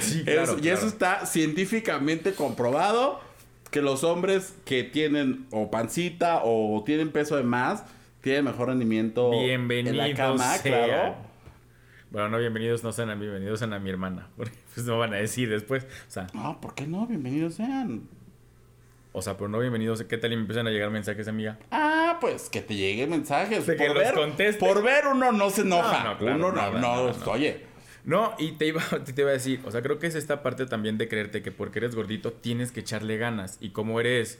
Sí, 0.00 0.24
claro, 0.24 0.56
Y 0.60 0.68
eso 0.68 0.88
está 0.88 1.24
científicamente 1.26 2.32
comprobado 2.32 3.20
que 3.70 3.80
los 3.80 4.02
hombres 4.02 4.54
que 4.64 4.82
tienen 4.82 5.46
o 5.52 5.70
pancita 5.70 6.40
o 6.42 6.82
tienen 6.84 7.12
peso 7.12 7.36
de 7.36 7.44
más 7.44 7.84
tienen 8.22 8.46
mejor 8.46 8.68
rendimiento 8.68 9.32
en 9.32 9.96
la 9.96 10.12
cama, 10.14 10.56
claro. 10.62 11.14
Bueno, 12.10 12.28
no, 12.28 12.38
bienvenidos 12.38 12.82
no 12.82 12.90
sean 12.90 13.18
bienvenidos 13.20 13.60
sean 13.60 13.72
a 13.72 13.78
mi 13.78 13.90
hermana, 13.90 14.28
porque 14.36 14.56
pues 14.74 14.84
no 14.84 14.98
van 14.98 15.14
a 15.14 15.16
decir 15.16 15.48
después, 15.48 15.84
o 15.84 16.10
sea. 16.10 16.26
No, 16.32 16.60
¿por 16.60 16.74
qué 16.74 16.88
no? 16.88 17.06
Bienvenidos 17.06 17.54
sean. 17.54 18.08
O 19.16 19.22
sea, 19.22 19.36
pero 19.36 19.48
no 19.48 19.60
bienvenidos, 19.60 20.02
¿qué 20.02 20.18
tal 20.18 20.32
y 20.32 20.34
me 20.34 20.40
empiezan 20.42 20.66
a 20.66 20.70
llegar 20.70 20.90
mensajes, 20.90 21.28
amiga? 21.28 21.56
Ah, 21.70 22.18
pues 22.20 22.50
que 22.50 22.62
te 22.62 22.74
lleguen 22.74 23.10
mensajes. 23.10 23.64
De 23.64 23.76
que 23.76 23.86
los 23.86 23.96
ver, 23.96 24.58
Por 24.58 24.82
ver 24.82 25.06
uno 25.06 25.30
no 25.30 25.50
se 25.50 25.60
enoja. 25.60 26.02
No, 26.02 26.14
no, 26.18 26.34
uno 26.34 26.52
no, 26.52 26.72
no, 26.80 27.30
oye 27.30 27.74
no, 28.04 28.34
y 28.38 28.52
te 28.52 28.66
iba, 28.66 28.82
te 29.14 29.20
iba 29.20 29.30
a 29.30 29.32
decir, 29.32 29.60
o 29.64 29.70
sea, 29.70 29.82
creo 29.82 29.98
que 29.98 30.06
es 30.06 30.14
esta 30.14 30.42
parte 30.42 30.66
también 30.66 30.98
de 30.98 31.08
creerte 31.08 31.42
que 31.42 31.50
porque 31.50 31.78
eres 31.78 31.94
gordito 31.94 32.32
tienes 32.32 32.70
que 32.70 32.80
echarle 32.80 33.16
ganas. 33.16 33.56
Y 33.60 33.70
como 33.70 33.98
eres 33.98 34.38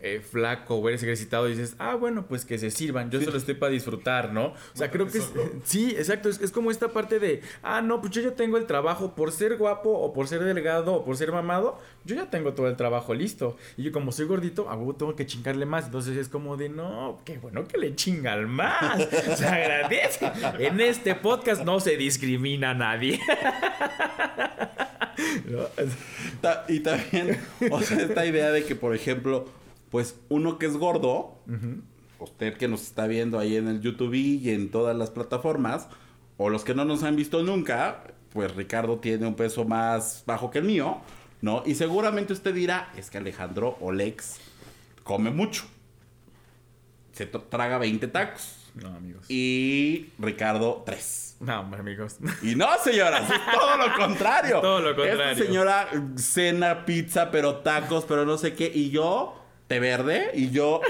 eh, 0.00 0.20
flaco 0.20 0.76
o 0.76 0.88
eres 0.88 1.02
ejercitado 1.02 1.46
dices, 1.46 1.74
ah, 1.78 1.94
bueno, 1.96 2.26
pues 2.26 2.44
que 2.44 2.58
se 2.58 2.70
sirvan, 2.70 3.10
yo 3.10 3.20
solo 3.20 3.36
estoy 3.36 3.54
para 3.54 3.72
disfrutar, 3.72 4.32
¿no? 4.32 4.46
O 4.46 4.76
sea, 4.76 4.90
creo 4.90 5.06
que 5.08 5.18
es, 5.18 5.32
sí, 5.64 5.90
exacto, 5.96 6.28
es, 6.28 6.50
como 6.52 6.70
esta 6.70 6.88
parte 6.88 7.18
de, 7.18 7.42
ah, 7.62 7.80
no, 7.80 8.00
pues 8.00 8.12
yo 8.12 8.22
ya 8.22 8.32
tengo 8.32 8.56
el 8.56 8.66
trabajo 8.66 9.14
por 9.14 9.32
ser 9.32 9.56
guapo 9.56 9.90
o 9.90 10.12
por 10.12 10.28
ser 10.28 10.44
delgado 10.44 10.94
o 10.94 11.04
por 11.04 11.16
ser 11.16 11.32
mamado, 11.32 11.78
yo 12.04 12.16
ya 12.16 12.30
tengo 12.30 12.54
todo 12.54 12.68
el 12.68 12.76
trabajo 12.76 13.14
listo. 13.14 13.56
Y 13.76 13.82
yo 13.82 13.92
como 13.92 14.12
soy 14.12 14.26
gordito, 14.26 14.70
a 14.70 14.76
tengo 14.96 15.14
que 15.14 15.26
chingarle 15.26 15.66
más. 15.66 15.86
Entonces 15.86 16.16
es 16.16 16.28
como 16.28 16.56
de, 16.56 16.68
no, 16.68 17.20
qué 17.24 17.38
bueno 17.38 17.66
que 17.66 17.78
le 17.78 17.94
chingan 17.94 18.48
más. 18.48 19.06
Se 19.36 19.46
agradece. 19.46 20.30
En 20.58 20.80
este 20.80 21.14
podcast 21.14 21.64
no 21.64 21.80
se 21.80 21.96
discrimina 21.96 22.70
a 22.70 22.74
nadie. 22.74 23.20
Y 26.68 26.80
también, 26.80 27.38
o 27.70 27.80
sea, 27.80 27.98
esta 27.98 28.24
idea 28.24 28.50
de 28.50 28.64
que, 28.64 28.76
por 28.76 28.94
ejemplo, 28.94 29.46
pues 29.90 30.20
uno 30.28 30.58
que 30.58 30.66
es 30.66 30.76
gordo, 30.76 31.38
usted 32.18 32.56
que 32.56 32.68
nos 32.68 32.82
está 32.82 33.06
viendo 33.06 33.38
ahí 33.38 33.56
en 33.56 33.68
el 33.68 33.80
YouTube 33.80 34.14
y 34.14 34.50
en 34.50 34.70
todas 34.70 34.96
las 34.96 35.10
plataformas, 35.10 35.88
o 36.36 36.50
los 36.50 36.64
que 36.64 36.74
no 36.74 36.84
nos 36.84 37.02
han 37.02 37.16
visto 37.16 37.42
nunca, 37.42 38.04
pues 38.32 38.54
Ricardo 38.54 38.98
tiene 38.98 39.26
un 39.26 39.34
peso 39.34 39.64
más 39.64 40.22
bajo 40.26 40.50
que 40.50 40.58
el 40.58 40.64
mío, 40.64 40.98
¿no? 41.40 41.62
Y 41.66 41.74
seguramente 41.74 42.32
usted 42.32 42.54
dirá, 42.54 42.92
es 42.96 43.10
que 43.10 43.18
Alejandro 43.18 43.76
o 43.80 43.92
Lex 43.92 44.38
come 45.04 45.30
mucho. 45.30 45.64
Se 47.12 47.26
traga 47.26 47.78
20 47.78 48.06
tacos. 48.08 48.70
No, 48.74 48.88
amigos. 48.88 49.28
Y 49.28 50.10
Ricardo, 50.18 50.82
3. 50.86 51.38
No, 51.40 51.52
amigos. 51.54 52.18
Y 52.42 52.54
no, 52.54 52.66
señoras, 52.82 53.28
es 53.28 53.40
todo 53.52 53.76
lo 53.76 53.96
contrario. 53.96 54.60
todo 54.62 54.80
lo 54.80 54.94
contrario. 54.94 55.30
Esta 55.30 55.44
señora 55.44 55.88
cena 56.16 56.84
pizza, 56.84 57.30
pero 57.30 57.56
tacos, 57.56 58.04
pero 58.04 58.24
no 58.24 58.38
sé 58.38 58.54
qué. 58.54 58.70
Y 58.72 58.90
yo 58.90 59.37
té 59.68 59.78
verde 59.78 60.30
y 60.34 60.50
yo. 60.50 60.80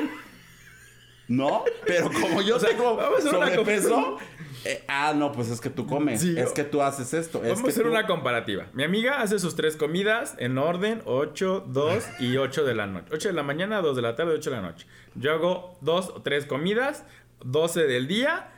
No, 1.28 1.64
pero 1.86 2.10
como 2.10 2.40
yo 2.40 2.58
tengo 2.58 2.98
sobrepeso. 3.20 4.16
Eh, 4.64 4.82
ah, 4.88 5.12
no, 5.14 5.30
pues 5.30 5.50
es 5.50 5.60
que 5.60 5.70
tú 5.70 5.86
comes. 5.86 6.22
es 6.24 6.52
que 6.52 6.64
tú 6.64 6.82
haces 6.82 7.12
esto. 7.14 7.40
Vamos 7.40 7.62
a 7.62 7.68
hacer 7.68 7.86
una 7.86 8.06
comparativa. 8.06 8.66
Mi 8.72 8.82
amiga 8.82 9.20
hace 9.20 9.38
sus 9.38 9.54
tres 9.54 9.76
comidas 9.76 10.34
en 10.38 10.56
orden: 10.58 11.02
8, 11.04 11.66
2 11.68 12.04
y 12.20 12.36
8 12.38 12.64
de 12.64 12.74
la 12.74 12.86
noche. 12.86 13.06
8 13.12 13.28
de 13.28 13.34
la 13.34 13.42
mañana, 13.42 13.82
2 13.82 13.94
de 13.94 14.02
la 14.02 14.16
tarde, 14.16 14.34
8 14.34 14.50
de 14.50 14.56
la 14.56 14.62
noche. 14.62 14.86
Yo 15.14 15.32
hago 15.32 15.78
dos 15.80 16.08
o 16.08 16.22
tres 16.22 16.46
comidas, 16.46 17.04
12 17.44 17.86
del 17.86 18.08
día, 18.08 18.50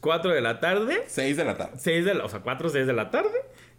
4 0.00 0.32
de 0.32 0.40
la 0.40 0.60
tarde. 0.60 1.04
6 1.06 1.36
de 1.36 1.44
la 1.44 1.56
tarde. 1.56 1.78
6 1.78 2.04
de 2.04 2.14
la, 2.14 2.24
o 2.24 2.28
sea, 2.28 2.40
4, 2.40 2.68
6 2.70 2.86
de 2.86 2.92
la 2.92 3.10
tarde 3.10 3.38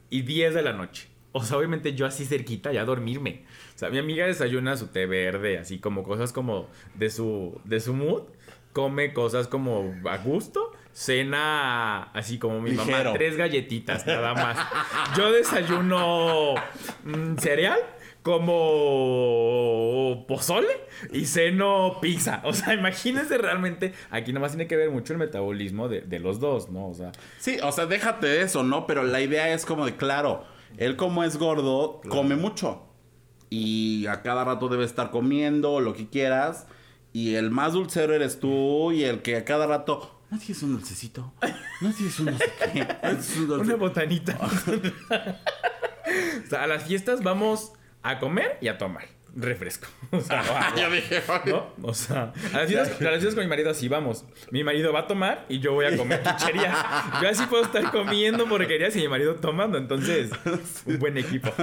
y 0.10 0.22
10 0.22 0.54
de 0.56 0.62
la 0.62 0.74
noche. 0.74 1.10
O 1.38 1.44
sea, 1.44 1.58
obviamente 1.58 1.94
yo 1.94 2.06
así 2.06 2.26
cerquita 2.26 2.72
ya 2.72 2.86
dormirme. 2.86 3.44
O 3.76 3.78
sea, 3.78 3.90
mi 3.90 4.00
amiga 4.00 4.26
desayuna 4.26 4.76
su 4.76 4.88
té 4.88 5.06
verde, 5.06 5.58
así 5.58 5.80
como 5.80 6.04
cosas 6.04 6.34
como 6.34 6.68
de 6.96 7.10
su, 7.10 7.60
de 7.64 7.80
su 7.80 7.94
mood. 7.94 8.24
Come 8.74 9.14
cosas 9.14 9.48
como 9.48 9.96
a 10.06 10.18
gusto. 10.18 10.72
cena 10.94 12.04
así 12.14 12.38
como 12.38 12.62
mi 12.62 12.72
mamá, 12.72 13.14
tres 13.14 13.38
galletitas 13.38 14.06
nada 14.06 14.34
más. 14.34 14.58
Yo 15.16 15.32
desayuno 15.32 16.56
mm, 17.04 17.38
cereal 17.38 17.80
como 18.28 20.26
pozole 20.28 20.74
y 21.14 21.26
ceno 21.26 22.00
pizza. 22.02 22.42
O 22.44 22.52
sea, 22.54 22.74
imagínense 22.74 23.38
realmente, 23.38 23.94
aquí 24.10 24.34
nada 24.34 24.42
más 24.42 24.52
tiene 24.52 24.68
que 24.68 24.76
ver 24.76 24.90
mucho 24.90 25.14
el 25.14 25.20
metabolismo 25.20 25.88
de, 25.88 26.20
los 26.20 26.42
dos, 26.42 26.70
¿no? 26.70 26.90
O 26.90 26.94
sea. 26.94 27.14
Sí, 27.40 27.58
o 27.64 27.72
sea, 27.72 27.86
déjate 27.86 28.28
de 28.28 28.42
eso, 28.42 28.64
¿no? 28.64 28.86
Pero 28.86 29.04
la 29.04 29.22
idea 29.22 29.54
es 29.54 29.66
como 29.66 29.86
de, 29.86 29.96
claro, 29.96 30.44
él 30.78 30.96
como 30.96 31.24
es 31.24 31.38
gordo, 31.38 32.02
come 32.10 32.36
mucho. 32.36 32.84
Y 33.50 34.06
a 34.08 34.22
cada 34.22 34.44
rato 34.44 34.68
debe 34.68 34.84
estar 34.84 35.10
comiendo 35.12 35.80
lo 35.80 35.94
que 35.94 36.10
quieras. 36.10 36.68
Y 37.14 37.36
el 37.36 37.50
más 37.52 37.74
dulcero 37.74 38.14
eres 38.14 38.40
tú 38.40 38.92
y 38.92 39.04
el 39.04 39.22
que 39.22 39.38
a 39.38 39.46
cada 39.46 39.66
rato... 39.68 40.22
¿No 40.30 40.38
tienes 40.38 40.62
un 40.62 40.74
dulcecito? 40.74 41.34
¿No 41.80 41.94
tienes 41.94 42.20
un 42.20 42.26
no 42.26 42.38
sé 42.38 42.52
qué? 42.74 42.86
Una 43.54 43.76
botanita. 43.76 44.38
o 46.46 46.50
sea, 46.50 46.64
a 46.64 46.68
las 46.68 46.84
fiestas 46.84 47.24
vamos 47.24 47.72
a 48.04 48.20
comer 48.20 48.58
y 48.62 48.68
a 48.68 48.78
tomar 48.78 49.17
refresco. 49.38 49.88
O 50.12 50.22
sea, 50.22 50.74
ya 50.76 50.90
dije, 50.90 51.22
¿no? 51.46 51.68
O 51.84 51.94
sea, 51.94 52.34
a 52.54 52.58
las, 52.58 52.68
fiestas, 52.68 53.36
con 53.36 53.44
mi 53.44 53.50
marido 53.50 53.70
así 53.70 53.88
vamos. 53.88 54.26
Mi 54.52 54.64
marido 54.64 54.92
va 54.92 55.02
a 55.02 55.08
tomar 55.08 55.46
y 55.48 55.60
yo 55.60 55.74
voy 55.74 55.86
a 55.86 55.96
comer 55.96 56.24
chuchería. 56.24 56.74
Yo 57.22 57.30
así 57.30 57.46
puedo 57.46 57.64
estar 57.64 57.92
comiendo 57.92 58.48
porquerías 58.48 58.96
y 58.96 59.02
mi 59.02 59.08
marido 59.08 59.36
tomando. 59.36 59.78
Entonces, 59.78 60.32
un 60.86 60.98
buen 60.98 61.18
equipo. 61.18 61.50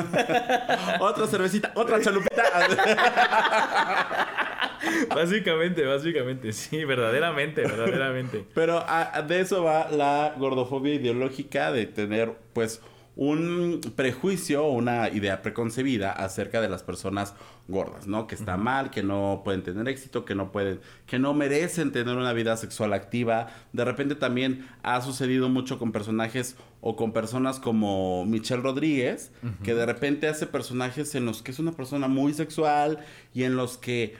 otra 1.01 1.27
cervecita, 1.27 1.73
otra 1.75 2.01
chalupita. 2.01 2.45
básicamente, 5.15 5.85
básicamente, 5.85 6.53
sí, 6.53 6.85
verdaderamente, 6.85 7.63
verdaderamente. 7.63 8.45
Pero 8.55 8.85
de 9.27 9.41
eso 9.41 9.65
va 9.65 9.91
la 9.91 10.35
gordofobia 10.37 10.95
ideológica 10.95 11.73
de 11.73 11.87
tener, 11.87 12.35
pues, 12.53 12.81
un 13.17 13.81
prejuicio 13.95 14.65
o 14.65 14.73
una 14.73 15.09
idea 15.09 15.41
preconcebida 15.43 16.11
acerca 16.11 16.61
de 16.61 16.69
las 16.69 16.83
personas 16.83 17.35
gordas, 17.69 18.07
¿no? 18.07 18.27
Que 18.27 18.35
está 18.35 18.57
mal, 18.57 18.91
que 18.91 19.03
no 19.03 19.43
pueden 19.45 19.63
tener 19.63 19.89
éxito, 19.89 20.25
que 20.25 20.35
no 20.35 20.51
pueden, 20.51 20.81
que 21.07 21.19
no 21.19 21.33
merecen 21.33 21.93
tener 21.93 22.17
una 22.17 22.33
vida 22.33 22.57
sexual 22.57 22.93
activa. 22.93 23.49
De 23.73 23.85
repente 23.85 24.17
también 24.17 24.67
ha 24.83 25.01
sucedido 25.01 25.49
mucho 25.49 25.79
con 25.79 25.93
personajes 25.93 26.57
o 26.81 26.97
con 26.97 27.13
personas 27.13 27.61
como 27.61 28.25
Michelle 28.27 28.63
Rodríguez, 28.63 29.33
que 29.63 29.75
de 29.75 29.87
repente 29.87 30.29
hace 30.29 30.47
personajes 30.47 31.15
en 31.15 31.25
los 31.25 31.43
que 31.43 31.53
es 31.53 31.59
una 31.59 31.73
persona 31.73 32.09
muy 32.09 32.35
sexual 32.35 32.99
y 33.33 33.45
en 33.45 33.57
los 33.57 33.79
que 33.79 34.17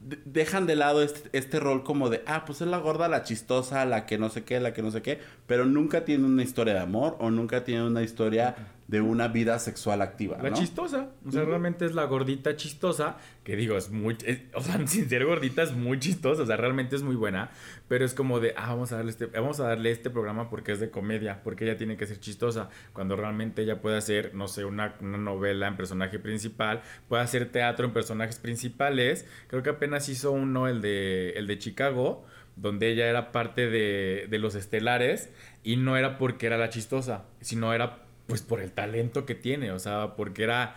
dejan 0.00 0.66
de 0.66 0.76
lado 0.76 1.02
este, 1.02 1.28
este, 1.36 1.60
rol 1.60 1.84
como 1.84 2.08
de, 2.08 2.22
ah, 2.26 2.44
pues 2.46 2.62
es 2.62 2.68
la 2.68 2.78
gorda, 2.78 3.08
la 3.08 3.22
chistosa, 3.22 3.84
la 3.84 4.06
que 4.06 4.16
no 4.16 4.30
sé 4.30 4.44
qué, 4.44 4.58
la 4.58 4.72
que 4.72 4.82
no 4.82 4.90
sé 4.90 5.02
qué, 5.02 5.18
pero 5.46 5.66
nunca 5.66 6.04
tiene 6.04 6.24
una 6.24 6.42
historia 6.42 6.72
de 6.74 6.80
amor 6.80 7.16
o 7.20 7.30
nunca 7.30 7.64
tiene 7.64 7.86
una 7.86 8.02
historia 8.02 8.56
de 8.90 9.00
una 9.00 9.28
vida 9.28 9.56
sexual 9.60 10.02
activa. 10.02 10.36
La 10.42 10.52
chistosa, 10.52 11.10
o 11.24 11.30
sea, 11.30 11.44
realmente 11.44 11.86
es 11.86 11.94
la 11.94 12.06
gordita 12.06 12.56
chistosa, 12.56 13.18
que 13.44 13.54
digo, 13.54 13.76
es 13.76 13.88
muy, 13.88 14.16
o 14.52 14.60
sea, 14.60 14.84
sin 14.88 15.08
ser 15.08 15.24
gordita 15.24 15.62
es 15.62 15.72
muy 15.72 16.00
chistosa, 16.00 16.42
o 16.42 16.46
sea, 16.46 16.56
realmente 16.56 16.96
es 16.96 17.02
muy 17.02 17.14
buena, 17.14 17.52
pero 17.86 18.04
es 18.04 18.14
como 18.14 18.40
de, 18.40 18.52
ah, 18.56 18.70
vamos 18.70 18.90
a 18.90 18.96
darle 18.96 19.12
este, 19.12 19.26
vamos 19.26 19.60
a 19.60 19.68
darle 19.68 19.92
este 19.92 20.10
programa 20.10 20.50
porque 20.50 20.72
es 20.72 20.80
de 20.80 20.90
comedia, 20.90 21.40
porque 21.44 21.66
ella 21.66 21.76
tiene 21.76 21.96
que 21.96 22.04
ser 22.04 22.18
chistosa, 22.18 22.68
cuando 22.92 23.14
realmente 23.14 23.62
ella 23.62 23.80
puede 23.80 23.96
hacer, 23.96 24.34
no 24.34 24.48
sé, 24.48 24.64
una, 24.64 24.96
una 25.00 25.18
novela 25.18 25.68
en 25.68 25.76
personaje 25.76 26.18
principal, 26.18 26.82
puede 27.08 27.22
hacer 27.22 27.46
teatro 27.52 27.86
en 27.86 27.92
personajes 27.92 28.40
principales, 28.40 29.24
creo 29.46 29.62
que 29.62 29.70
apenas 29.70 30.08
hizo 30.08 30.32
uno, 30.32 30.66
el 30.66 30.80
de, 30.80 31.30
el 31.36 31.46
de 31.46 31.58
Chicago, 31.58 32.24
donde 32.56 32.90
ella 32.90 33.06
era 33.06 33.30
parte 33.30 33.70
de, 33.70 34.26
de 34.28 34.38
los 34.40 34.56
estelares 34.56 35.30
y 35.62 35.76
no 35.76 35.96
era 35.96 36.18
porque 36.18 36.46
era 36.46 36.58
la 36.58 36.70
chistosa, 36.70 37.26
sino 37.40 37.72
era 37.72 38.09
pues 38.30 38.40
por 38.40 38.60
el 38.60 38.72
talento 38.72 39.26
que 39.26 39.34
tiene, 39.34 39.72
o 39.72 39.78
sea, 39.78 40.14
porque 40.16 40.44
era 40.44 40.74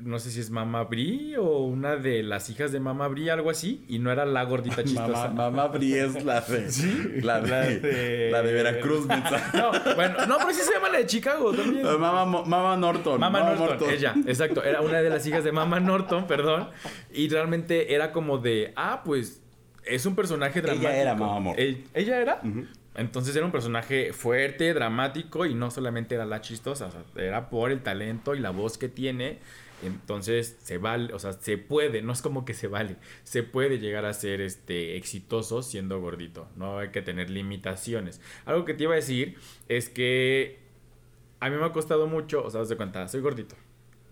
no 0.00 0.18
sé 0.18 0.30
si 0.30 0.40
es 0.40 0.50
Mama 0.50 0.84
Brie 0.84 1.36
o 1.38 1.58
una 1.58 1.96
de 1.96 2.22
las 2.22 2.48
hijas 2.50 2.72
de 2.72 2.80
Mama 2.80 3.08
Brie, 3.08 3.30
algo 3.30 3.50
así, 3.50 3.84
y 3.88 3.98
no 3.98 4.12
era 4.12 4.24
la 4.24 4.44
gordita 4.44 4.84
chistosa. 4.84 5.28
Mama, 5.28 5.66
Brie 5.68 6.04
es 6.04 6.24
la 6.24 6.40
de, 6.40 6.70
¿Sí? 6.70 7.20
la 7.22 7.40
de, 7.40 8.30
la 8.30 8.42
de, 8.42 8.52
Veracruz. 8.52 9.06
no, 9.54 9.72
bueno, 9.94 10.26
no, 10.26 10.38
pero 10.38 10.50
sí 10.52 10.60
se 10.62 10.72
llama 10.72 10.88
la 10.88 10.98
de 10.98 11.06
Chicago 11.06 11.52
también. 11.52 11.84
Mama, 11.98 12.76
Norton. 12.76 13.18
Mama, 13.18 13.54
Norton, 13.54 13.90
ella, 13.90 14.14
exacto, 14.26 14.62
era 14.62 14.80
una 14.80 15.02
de 15.02 15.10
las 15.10 15.26
hijas 15.26 15.42
de 15.44 15.52
Mama 15.52 15.80
Norton, 15.80 16.26
perdón, 16.26 16.68
y 17.12 17.28
realmente 17.28 17.94
era 17.94 18.12
como 18.12 18.38
de, 18.38 18.72
ah, 18.76 19.02
pues 19.04 19.40
es 19.84 20.06
un 20.06 20.14
personaje 20.14 20.60
dramático. 20.62 20.90
Ella 20.90 21.02
era 21.02 21.14
Mama 21.14 21.40
Norton. 21.40 21.84
¿Ella 21.94 22.20
era? 22.20 22.40
Entonces 22.94 23.34
era 23.34 23.46
un 23.46 23.52
personaje 23.52 24.12
fuerte, 24.12 24.74
dramático 24.74 25.46
y 25.46 25.54
no 25.54 25.70
solamente 25.70 26.14
era 26.14 26.26
la 26.26 26.40
chistosa, 26.40 26.90
era 27.16 27.48
por 27.48 27.70
el 27.70 27.82
talento 27.82 28.34
y 28.34 28.40
la 28.40 28.50
voz 28.50 28.76
que 28.76 28.88
tiene. 28.88 29.38
Entonces 29.82 30.56
se 30.62 30.78
vale, 30.78 31.12
o 31.12 31.18
sea, 31.18 31.32
se 31.32 31.58
puede, 31.58 32.02
no 32.02 32.12
es 32.12 32.22
como 32.22 32.44
que 32.44 32.54
se 32.54 32.68
vale, 32.68 32.96
se 33.24 33.42
puede 33.42 33.78
llegar 33.80 34.04
a 34.04 34.12
ser 34.14 34.40
este 34.40 34.96
exitoso 34.96 35.62
siendo 35.62 36.00
gordito, 36.00 36.48
no 36.54 36.78
hay 36.78 36.90
que 36.90 37.02
tener 37.02 37.30
limitaciones. 37.30 38.20
Algo 38.44 38.64
que 38.64 38.74
te 38.74 38.84
iba 38.84 38.92
a 38.92 38.96
decir 38.96 39.38
es 39.68 39.88
que 39.88 40.60
a 41.40 41.50
mí 41.50 41.56
me 41.56 41.64
ha 41.64 41.72
costado 41.72 42.06
mucho, 42.06 42.44
o 42.44 42.50
sea, 42.50 42.62
de 42.62 42.76
cuenta, 42.76 43.08
soy 43.08 43.20
gordito. 43.20 43.56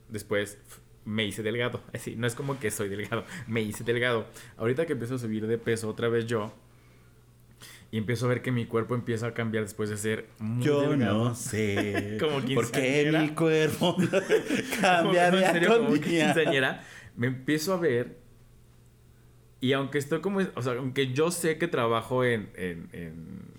Después 0.09 0.59
me 1.05 1.24
hice 1.24 1.45
delgado, 1.45 1.81
así, 1.95 2.16
no 2.16 2.26
es 2.26 2.35
como 2.35 2.59
que 2.59 2.72
soy 2.72 2.89
delgado, 2.89 3.24
me 3.47 3.62
hice 3.62 3.85
delgado. 3.85 4.26
Ahorita 4.57 4.87
que 4.87 4.95
empiezo 4.95 5.14
a 5.14 5.18
subir 5.18 5.47
de 5.47 5.57
peso 5.57 5.89
otra 5.89 6.09
vez 6.09 6.26
yo, 6.26 6.53
y 7.93 7.99
empiezo 7.99 8.26
a 8.26 8.28
ver 8.28 8.43
que 8.43 8.53
mi 8.53 8.66
cuerpo 8.66 8.95
empieza 8.95 9.28
a 9.28 9.34
cambiar 9.34 9.64
después 9.64 9.91
de 9.91 9.97
ser 9.97 10.28
muy 10.38 10.64
Yo 10.64 10.97
no 10.97 11.34
sé. 11.34 12.18
como 12.20 12.41
por 12.55 12.70
qué 12.70 13.11
mi 13.12 13.30
cuerpo 13.30 13.97
cambia 14.80 15.30
de 15.30 15.47
serio, 15.47 15.88
me 17.16 17.26
empiezo 17.26 17.74
a 17.74 17.76
ver 17.78 18.20
y 19.61 19.74
aunque 19.74 19.99
estoy 19.99 20.20
como, 20.20 20.41
o 20.55 20.62
sea, 20.62 20.72
aunque 20.72 21.12
yo 21.12 21.30
sé 21.30 21.59
que 21.59 21.68
trabajo 21.68 22.24
en, 22.24 22.49
en, 22.55 22.88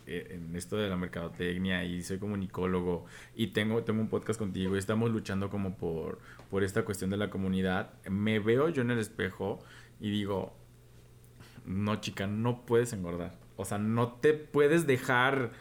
en, 0.08 0.56
esto 0.56 0.76
de 0.76 0.90
la 0.90 0.98
mercadotecnia 0.98 1.84
y 1.86 2.02
soy 2.02 2.18
comunicólogo 2.18 3.06
y 3.36 3.48
tengo, 3.48 3.84
tengo 3.84 4.02
un 4.02 4.10
podcast 4.10 4.40
contigo 4.40 4.76
y 4.76 4.80
estamos 4.80 5.12
luchando 5.12 5.50
como 5.50 5.78
por, 5.78 6.20
por 6.50 6.64
esta 6.64 6.84
cuestión 6.84 7.12
de 7.12 7.18
la 7.18 7.30
comunidad, 7.30 7.94
me 8.10 8.40
veo 8.40 8.70
yo 8.70 8.82
en 8.82 8.92
el 8.92 9.00
espejo 9.00 9.60
y 10.00 10.10
digo, 10.10 10.54
no 11.66 12.02
chica, 12.02 12.26
no 12.26 12.66
puedes 12.66 12.94
engordar. 12.94 13.38
O 13.62 13.66
sea, 13.66 13.78
no 13.78 14.14
te 14.14 14.34
puedes 14.34 14.88
dejar. 14.88 15.52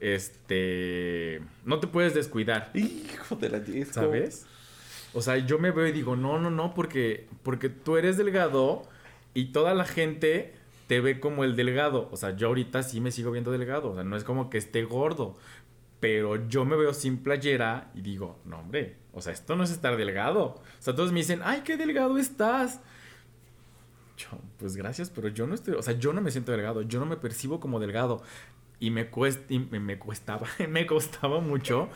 Este. 0.00 1.42
No 1.64 1.78
te 1.78 1.86
puedes 1.86 2.14
descuidar. 2.14 2.70
Hijo 2.74 3.36
de 3.36 3.50
la 3.50 3.60
disco. 3.60 3.94
¿Sabes? 3.94 4.46
O 5.12 5.22
sea, 5.22 5.38
yo 5.38 5.58
me 5.58 5.70
veo 5.70 5.86
y 5.86 5.92
digo, 5.92 6.16
no, 6.16 6.38
no, 6.38 6.50
no, 6.50 6.72
porque, 6.74 7.26
porque 7.42 7.68
tú 7.68 7.96
eres 7.96 8.16
delgado 8.16 8.84
y 9.34 9.46
toda 9.46 9.74
la 9.74 9.84
gente 9.84 10.54
te 10.86 11.00
ve 11.00 11.20
como 11.20 11.44
el 11.44 11.56
delgado. 11.56 12.08
O 12.12 12.16
sea, 12.16 12.36
yo 12.36 12.48
ahorita 12.48 12.82
sí 12.82 13.00
me 13.00 13.10
sigo 13.10 13.30
viendo 13.30 13.50
delgado. 13.50 13.90
O 13.90 13.94
sea, 13.94 14.04
no 14.04 14.16
es 14.16 14.24
como 14.24 14.50
que 14.50 14.58
esté 14.58 14.84
gordo. 14.84 15.36
Pero 16.00 16.48
yo 16.48 16.64
me 16.64 16.76
veo 16.76 16.94
sin 16.94 17.18
playera 17.18 17.90
y 17.94 18.00
digo, 18.00 18.38
no, 18.46 18.60
hombre, 18.60 18.96
o 19.12 19.20
sea, 19.20 19.32
esto 19.32 19.54
no 19.54 19.64
es 19.64 19.70
estar 19.70 19.96
delgado. 19.96 20.44
O 20.44 20.62
sea, 20.78 20.94
todos 20.94 21.12
me 21.12 21.18
dicen, 21.18 21.40
ay, 21.44 21.60
qué 21.64 21.76
delgado 21.76 22.16
estás 22.16 22.80
pues 24.58 24.76
gracias, 24.76 25.10
pero 25.10 25.28
yo 25.28 25.46
no 25.46 25.54
estoy, 25.54 25.74
o 25.74 25.82
sea, 25.82 25.94
yo 25.94 26.12
no 26.12 26.20
me 26.20 26.30
siento 26.30 26.52
delgado, 26.52 26.82
yo 26.82 27.00
no 27.00 27.06
me 27.06 27.16
percibo 27.16 27.60
como 27.60 27.80
delgado. 27.80 28.22
Y 28.78 28.90
me, 28.90 29.08
cuesta, 29.10 29.44
me, 29.70 29.98
cuestaba, 29.98 30.46
me 30.68 30.86
costaba 30.86 31.40
mucho 31.40 31.90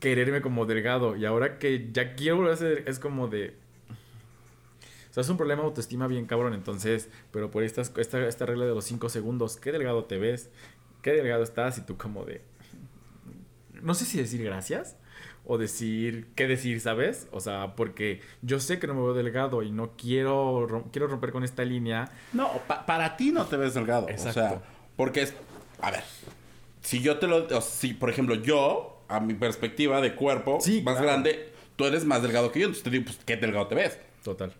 quererme 0.00 0.42
como 0.42 0.66
delgado. 0.66 1.16
Y 1.16 1.24
ahora 1.24 1.58
que 1.58 1.90
ya 1.92 2.14
quiero 2.16 2.38
volver 2.38 2.52
a 2.52 2.56
ser, 2.56 2.84
es 2.88 2.98
como 2.98 3.28
de... 3.28 3.54
O 5.10 5.14
sea, 5.14 5.20
es 5.20 5.28
un 5.28 5.36
problema 5.36 5.62
de 5.62 5.68
autoestima 5.68 6.08
bien 6.08 6.26
cabrón. 6.26 6.54
Entonces, 6.54 7.08
pero 7.30 7.50
por 7.50 7.62
esta, 7.62 7.82
esta, 7.82 8.26
esta 8.26 8.46
regla 8.46 8.64
de 8.64 8.74
los 8.74 8.84
5 8.84 9.08
segundos, 9.10 9.56
¿qué 9.58 9.70
delgado 9.70 10.04
te 10.06 10.18
ves? 10.18 10.50
¿Qué 11.02 11.12
delgado 11.12 11.44
estás? 11.44 11.78
Y 11.78 11.82
tú 11.82 11.96
como 11.96 12.24
de... 12.24 12.40
No 13.80 13.94
sé 13.94 14.04
si 14.04 14.18
decir 14.18 14.42
gracias 14.42 14.96
o 15.44 15.58
decir 15.58 16.28
qué 16.34 16.46
decir, 16.46 16.80
¿sabes? 16.80 17.28
O 17.32 17.40
sea, 17.40 17.74
porque 17.74 18.20
yo 18.42 18.60
sé 18.60 18.78
que 18.78 18.86
no 18.86 18.94
me 18.94 19.02
veo 19.02 19.14
delgado 19.14 19.62
y 19.62 19.70
no 19.70 19.92
quiero, 19.96 20.88
quiero 20.92 21.08
romper 21.08 21.32
con 21.32 21.44
esta 21.44 21.64
línea. 21.64 22.10
No, 22.32 22.50
para 22.86 23.16
ti 23.16 23.32
no 23.32 23.44
te 23.46 23.56
ves 23.56 23.74
delgado. 23.74 24.08
Exacto. 24.08 24.30
O 24.30 24.32
sea, 24.32 24.62
porque 24.96 25.22
es, 25.22 25.34
a 25.80 25.90
ver, 25.90 26.04
si 26.80 27.00
yo 27.00 27.18
te 27.18 27.26
lo, 27.26 27.60
si 27.60 27.94
por 27.94 28.10
ejemplo 28.10 28.34
yo, 28.34 29.04
a 29.08 29.20
mi 29.20 29.34
perspectiva 29.34 30.00
de 30.00 30.14
cuerpo 30.14 30.58
más 30.84 31.00
grande, 31.00 31.52
tú 31.76 31.84
eres 31.84 32.04
más 32.04 32.22
delgado 32.22 32.52
que 32.52 32.60
yo, 32.60 32.66
entonces 32.66 32.84
te 32.84 32.90
digo, 32.90 33.04
pues, 33.04 33.18
¿qué 33.24 33.36
delgado 33.36 33.66
te 33.66 33.74
ves? 33.74 33.98
Total. 34.22 34.52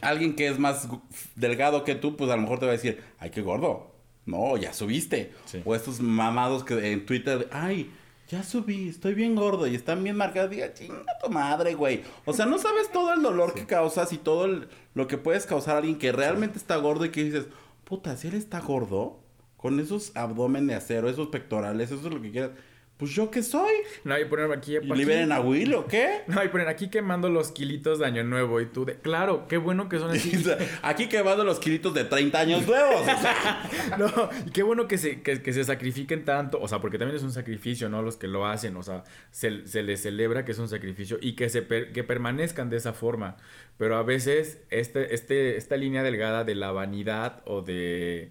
Alguien 0.00 0.34
que 0.34 0.48
es 0.48 0.58
más 0.58 0.88
delgado 1.36 1.84
que 1.84 1.94
tú, 1.94 2.16
pues 2.16 2.30
a 2.30 2.36
lo 2.36 2.42
mejor 2.42 2.58
te 2.58 2.66
va 2.66 2.72
a 2.72 2.76
decir, 2.76 3.02
ay, 3.18 3.30
qué 3.30 3.42
gordo. 3.42 3.92
No, 4.24 4.56
ya 4.56 4.72
subiste. 4.72 5.32
O 5.64 5.74
estos 5.74 6.00
mamados 6.00 6.64
que 6.64 6.92
en 6.92 7.04
Twitter, 7.04 7.48
ay, 7.50 7.90
ya 8.32 8.42
subí, 8.42 8.88
estoy 8.88 9.12
bien 9.12 9.34
gordo 9.34 9.66
y 9.66 9.74
están 9.74 10.02
bien 10.02 10.16
marcados. 10.16 10.50
Diga, 10.50 10.72
chinga 10.72 11.18
tu 11.22 11.28
madre, 11.28 11.74
güey. 11.74 12.02
O 12.24 12.32
sea, 12.32 12.46
no 12.46 12.58
sabes 12.58 12.90
todo 12.90 13.12
el 13.12 13.20
dolor 13.20 13.52
que 13.52 13.66
causas 13.66 14.10
y 14.14 14.16
todo 14.16 14.48
lo 14.94 15.06
que 15.06 15.18
puedes 15.18 15.44
causar 15.44 15.74
a 15.74 15.78
alguien 15.80 15.98
que 15.98 16.12
realmente 16.12 16.56
está 16.56 16.76
gordo 16.76 17.04
y 17.04 17.10
que 17.10 17.24
dices, 17.24 17.48
puta, 17.84 18.16
si 18.16 18.28
él 18.28 18.34
está 18.34 18.60
gordo, 18.60 19.20
con 19.58 19.78
esos 19.80 20.16
abdomen 20.16 20.66
de 20.66 20.74
acero, 20.74 21.10
esos 21.10 21.28
pectorales, 21.28 21.90
eso 21.90 22.06
es 22.08 22.14
lo 22.14 22.22
que 22.22 22.30
quieras. 22.30 22.52
Pues 23.02 23.14
yo 23.14 23.32
qué 23.32 23.42
soy. 23.42 23.72
No, 24.04 24.16
y 24.16 24.26
poner 24.26 24.52
aquí. 24.52 24.76
¿Y 24.76 24.94
liberen 24.94 25.32
a 25.32 25.40
Will 25.40 25.74
o 25.74 25.88
qué? 25.88 26.20
No, 26.28 26.44
y 26.44 26.46
poner 26.46 26.68
aquí 26.68 26.86
quemando 26.86 27.28
los 27.30 27.50
kilitos 27.50 27.98
de 27.98 28.06
año 28.06 28.22
nuevo. 28.22 28.60
Y 28.60 28.66
tú 28.66 28.84
de. 28.84 28.94
Claro, 28.94 29.48
qué 29.48 29.56
bueno 29.56 29.88
que 29.88 29.98
son 29.98 30.12
así. 30.12 30.40
aquí 30.82 31.08
quemando 31.08 31.42
los 31.42 31.58
kilitos 31.58 31.94
de 31.94 32.04
30 32.04 32.38
años 32.38 32.64
nuevos. 32.64 33.04
no, 33.98 34.30
y 34.46 34.52
qué 34.52 34.62
bueno 34.62 34.86
que 34.86 34.98
se, 34.98 35.20
que, 35.20 35.52
se 35.52 35.64
sacrifiquen 35.64 36.24
tanto. 36.24 36.60
O 36.60 36.68
sea, 36.68 36.80
porque 36.80 36.96
también 36.96 37.16
es 37.16 37.24
un 37.24 37.32
sacrificio, 37.32 37.88
¿no? 37.88 38.02
Los 38.02 38.16
que 38.16 38.28
lo 38.28 38.46
hacen. 38.46 38.76
O 38.76 38.84
sea, 38.84 39.02
se, 39.32 39.66
se 39.66 39.82
les 39.82 40.00
celebra 40.00 40.44
que 40.44 40.52
es 40.52 40.58
un 40.60 40.68
sacrificio 40.68 41.18
y 41.20 41.32
que, 41.32 41.48
se 41.48 41.66
que 41.66 42.04
permanezcan 42.04 42.70
de 42.70 42.76
esa 42.76 42.92
forma. 42.92 43.36
Pero 43.78 43.96
a 43.96 44.04
veces, 44.04 44.60
este, 44.70 45.12
este, 45.12 45.56
esta 45.56 45.76
línea 45.76 46.04
delgada 46.04 46.44
de 46.44 46.54
la 46.54 46.70
vanidad 46.70 47.42
o 47.46 47.62
de 47.62 48.30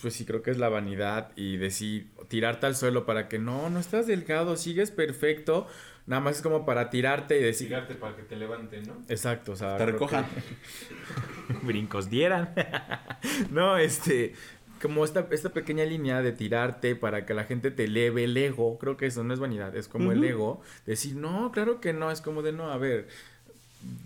pues 0.00 0.14
sí 0.14 0.24
creo 0.24 0.42
que 0.42 0.50
es 0.50 0.58
la 0.58 0.68
vanidad 0.68 1.30
y 1.36 1.56
decir, 1.56 2.10
tirarte 2.28 2.66
al 2.66 2.76
suelo 2.76 3.06
para 3.06 3.28
que 3.28 3.38
no, 3.38 3.70
no 3.70 3.78
estás 3.78 4.06
delgado, 4.06 4.56
sigues 4.56 4.90
perfecto. 4.90 5.66
Nada 6.06 6.20
más 6.20 6.36
es 6.36 6.42
como 6.42 6.66
para 6.66 6.90
tirarte 6.90 7.38
y 7.38 7.42
decir. 7.42 7.68
Tirarte 7.68 7.94
para 7.94 8.14
que 8.14 8.22
te 8.22 8.36
levanten, 8.36 8.82
¿no? 8.86 9.02
Exacto, 9.08 9.52
o 9.52 9.56
sea. 9.56 9.78
Te 9.78 9.86
recojan. 9.86 10.26
Brincos 11.62 12.10
dieran. 12.10 12.52
no, 13.50 13.78
este. 13.78 14.34
Como 14.82 15.02
esta, 15.06 15.26
esta 15.30 15.48
pequeña 15.48 15.84
línea 15.86 16.20
de 16.20 16.32
tirarte 16.32 16.94
para 16.94 17.24
que 17.24 17.32
la 17.32 17.44
gente 17.44 17.70
te 17.70 17.84
eleve 17.84 18.24
el 18.24 18.36
ego. 18.36 18.78
Creo 18.78 18.98
que 18.98 19.06
eso 19.06 19.24
no 19.24 19.32
es 19.32 19.40
vanidad, 19.40 19.74
es 19.74 19.88
como 19.88 20.12
el 20.12 20.22
ego. 20.22 20.60
Decir, 20.84 21.16
no, 21.16 21.52
claro 21.52 21.80
que 21.80 21.94
no. 21.94 22.10
Es 22.10 22.20
como 22.20 22.42
de 22.42 22.52
no, 22.52 22.70
a 22.70 22.76
ver 22.76 23.08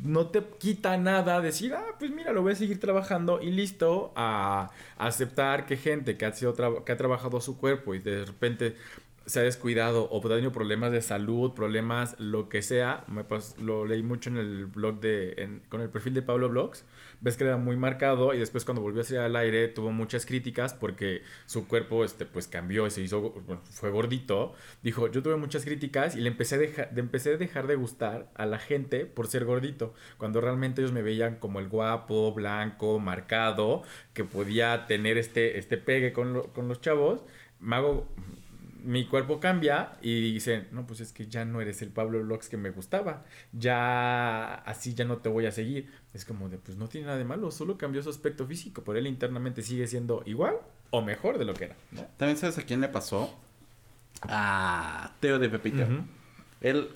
no 0.03 0.29
te 0.29 0.43
quita 0.59 0.97
nada 0.97 1.41
decir, 1.41 1.75
ah, 1.75 1.97
pues 1.99 2.11
mira, 2.11 2.33
lo 2.33 2.43
voy 2.43 2.53
a 2.53 2.57
seguir 2.57 2.81
trabajando 2.81 3.41
y 3.43 3.51
listo, 3.51 4.13
a, 4.17 4.71
aceptar 4.97 5.67
que 5.67 5.77
gente 5.77 6.17
que 6.17 6.27
ha, 6.27 6.33
sido 6.33 6.55
que 6.85 6.93
ha 6.93 6.97
trabajado 6.97 7.41
su 7.41 7.59
cuerpo 7.59 7.95
y 7.95 7.99
de 7.99 8.25
repente 8.25 8.77
se 9.29 9.41
ha 9.41 9.43
descuidado 9.43 10.09
o 10.11 10.21
tenido 10.23 10.53
problemas 10.53 10.91
de 10.91 11.03
salud, 11.03 11.53
problemas, 11.53 12.19
lo 12.19 12.49
que 12.49 12.63
sea, 12.63 13.05
me 13.09 13.25
lo 13.63 13.85
leí 13.85 14.03
mucho 14.03 14.31
en 14.31 14.39
el 14.39 14.67
blog 14.67 15.01
de, 15.01 15.61
con 15.69 15.83
el 15.83 15.91
perfil 15.91 16.15
de 16.15 16.23
Pablo 16.23 16.49
Blogs, 16.49 16.87
ves 17.21 17.37
que 17.37 17.45
era 17.45 17.59
muy 17.59 17.77
marcado 17.77 18.33
y 18.33 18.39
después 18.39 18.65
cuando 18.65 18.81
volvió 18.81 19.03
a 19.03 19.05
salir 19.05 19.21
al 19.21 19.37
aire 19.37 19.69
tuvo 19.69 19.93
muchas 19.93 20.25
críticas 20.25 20.73
porque 20.73 21.23
su 21.45 21.69
cuerpo 21.69 22.05
este, 22.05 22.25
pues 22.25 22.49
cambió 22.49 22.87
y 22.87 22.91
se 22.91 23.03
hizo, 23.03 23.35
fue 23.65 23.91
gordito. 23.91 24.55
Dijo, 24.83 25.09
yo 25.09 25.23
tuve 25.23 25.37
muchas 25.37 25.65
críticas 25.65 26.17
y 26.17 26.21
le 26.21 26.29
empecé 26.29 26.55
a, 26.55 26.59
dejar, 26.59 26.95
de, 26.95 27.01
empecé 27.01 27.35
a 27.35 27.37
dejar 27.37 27.67
de 27.67 27.75
gustar 27.75 28.31
a 28.35 28.47
la 28.47 28.59
gente 28.59 29.05
por 29.05 29.27
ser 29.27 29.45
gordito, 29.45 29.93
cuando 30.17 30.41
realmente 30.41 30.81
ellos 30.81 30.93
me 30.93 31.03
veían 31.03 31.37
como 31.37 31.61
el 31.61 31.69
guapo, 31.69 32.33
blanco, 32.33 32.99
marcado, 32.99 33.83
que 34.15 34.25
podía 34.25 34.87
tener 34.87 35.19
este, 35.19 35.59
este 35.59 35.77
pegue 35.77 36.15
con, 36.15 36.45
con 36.55 36.69
los 36.69 36.81
chavos. 36.81 37.21
Me 37.61 37.77
hago, 37.77 38.09
mi 38.85 39.07
cuerpo 39.07 39.41
cambia 39.41 39.93
y 40.03 40.33
dice, 40.33 40.67
no, 40.73 40.87
pues 40.87 41.01
es 41.01 41.13
que 41.13 41.27
ya 41.27 41.45
no 41.45 41.61
eres 41.61 41.83
el 41.83 41.91
Pablo 41.91 42.23
Lux 42.23 42.49
que 42.49 42.57
me 42.57 42.71
gustaba, 42.71 43.25
ya 43.53 44.55
así 44.55 44.95
ya 44.95 45.05
no 45.05 45.19
te 45.19 45.29
voy 45.29 45.47
a 45.47 45.53
seguir. 45.53 45.91
Es 46.15 46.25
como 46.25 46.49
de, 46.49 46.59
pues 46.59 46.77
no 46.77 46.89
tiene 46.89 47.07
nada 47.07 47.19
de 47.19 47.25
malo, 47.25 47.51
solo 47.51 47.77
cambió 47.77 48.03
su 48.03 48.11
aspecto 48.11 48.47
físico, 48.47 48.83
pero 48.85 48.99
él 48.99 49.07
internamente 49.07 49.63
sigue 49.63 49.87
siendo 49.87 50.23
igual 50.27 50.57
o 50.91 51.03
mejor 51.03 51.39
de 51.39 51.45
lo 51.45 51.55
que 51.55 51.65
era. 51.65 51.77
También 52.17 52.37
sabes 52.39 52.59
a 52.59 52.63
quién 52.63 52.81
le 52.81 52.89
pasó? 52.89 53.35
A 54.23 55.13
Teo 55.21 55.39
de 55.39 55.49
Pepito. 55.49 55.87
Él... 56.61 56.91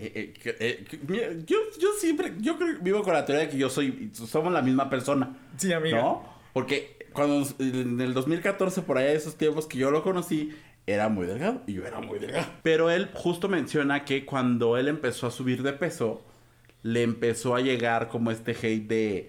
Eh, 0.00 0.32
eh, 0.44 0.86
eh, 1.08 1.44
yo, 1.44 1.56
yo 1.80 1.88
siempre, 1.98 2.32
yo 2.38 2.56
creo, 2.56 2.78
vivo 2.80 3.02
con 3.02 3.14
la 3.14 3.24
teoría 3.24 3.46
de 3.46 3.50
que 3.50 3.58
yo 3.58 3.68
soy, 3.68 4.12
somos 4.12 4.52
la 4.52 4.62
misma 4.62 4.88
persona. 4.88 5.36
Sí, 5.56 5.72
amigo. 5.72 5.96
¿No? 5.96 6.38
Porque 6.52 6.98
cuando 7.12 7.46
en 7.58 8.00
el 8.00 8.14
2014, 8.14 8.82
por 8.82 8.98
allá, 8.98 9.12
esos 9.12 9.36
tiempos 9.36 9.66
que 9.66 9.78
yo 9.78 9.90
lo 9.90 10.04
conocí, 10.04 10.54
era 10.88 11.08
muy 11.08 11.26
delgado 11.26 11.62
y 11.66 11.74
yo 11.74 11.86
era 11.86 12.00
muy 12.00 12.18
delgado. 12.18 12.46
Pero 12.62 12.90
él 12.90 13.10
justo 13.12 13.48
menciona 13.48 14.04
que 14.04 14.24
cuando 14.24 14.76
él 14.78 14.88
empezó 14.88 15.26
a 15.26 15.30
subir 15.30 15.62
de 15.62 15.74
peso, 15.74 16.22
le 16.82 17.02
empezó 17.02 17.54
a 17.54 17.60
llegar 17.60 18.08
como 18.08 18.30
este 18.30 18.52
hate 18.52 18.88
de, 18.88 19.28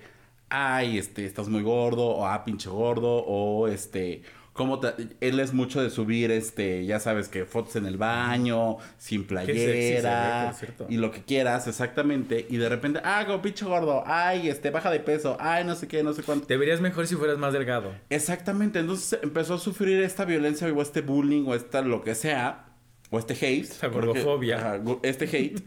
ay, 0.49 0.97
este, 0.97 1.25
estás 1.25 1.49
muy 1.49 1.61
gordo, 1.61 2.05
o 2.05 2.25
ah, 2.25 2.45
pinche 2.45 2.69
gordo, 2.69 3.23
o 3.25 3.67
este, 3.67 4.23
como 4.53 4.81
él 5.21 5.39
es 5.39 5.53
mucho 5.53 5.81
de 5.81 5.89
subir, 5.89 6.31
este, 6.31 6.85
ya 6.85 6.99
sabes 6.99 7.29
que 7.29 7.45
fotos 7.45 7.75
en 7.75 7.85
el 7.85 7.97
baño, 7.97 8.77
sin 8.97 9.25
playera, 9.25 10.53
y 10.89 10.97
lo 10.97 11.11
que 11.11 11.23
quieras, 11.23 11.67
exactamente. 11.67 12.45
Y 12.49 12.57
de 12.57 12.67
repente, 12.67 12.99
ah, 13.03 13.23
como 13.25 13.41
pinche 13.41 13.65
gordo, 13.65 14.03
ay, 14.05 14.49
este, 14.49 14.69
baja 14.69 14.91
de 14.91 14.99
peso, 14.99 15.37
ay, 15.39 15.63
no 15.63 15.75
sé 15.75 15.87
qué, 15.87 16.03
no 16.03 16.13
sé 16.13 16.23
cuánto. 16.23 16.47
Te 16.47 16.57
verías 16.57 16.81
mejor 16.81 17.07
si 17.07 17.15
fueras 17.15 17.37
más 17.37 17.53
delgado. 17.53 17.93
Exactamente, 18.09 18.79
entonces 18.79 19.19
empezó 19.21 19.53
a 19.53 19.59
sufrir 19.59 20.01
esta 20.01 20.25
violencia 20.25 20.67
o 20.67 20.81
este 20.81 21.01
bullying 21.01 21.45
o 21.47 21.55
esta 21.55 21.81
lo 21.81 22.01
que 22.01 22.15
sea, 22.15 22.65
o 23.11 23.19
este 23.19 23.33
hate. 23.33 23.63
Esta 23.63 23.87
gordofobia. 23.87 24.81
este 25.03 25.25
hate. 25.25 25.63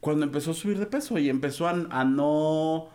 cuando 0.00 0.26
empezó 0.26 0.50
a 0.50 0.54
subir 0.54 0.78
de 0.78 0.86
peso 0.86 1.18
y 1.18 1.28
empezó 1.28 1.68
a 1.68 2.04
no 2.04 2.93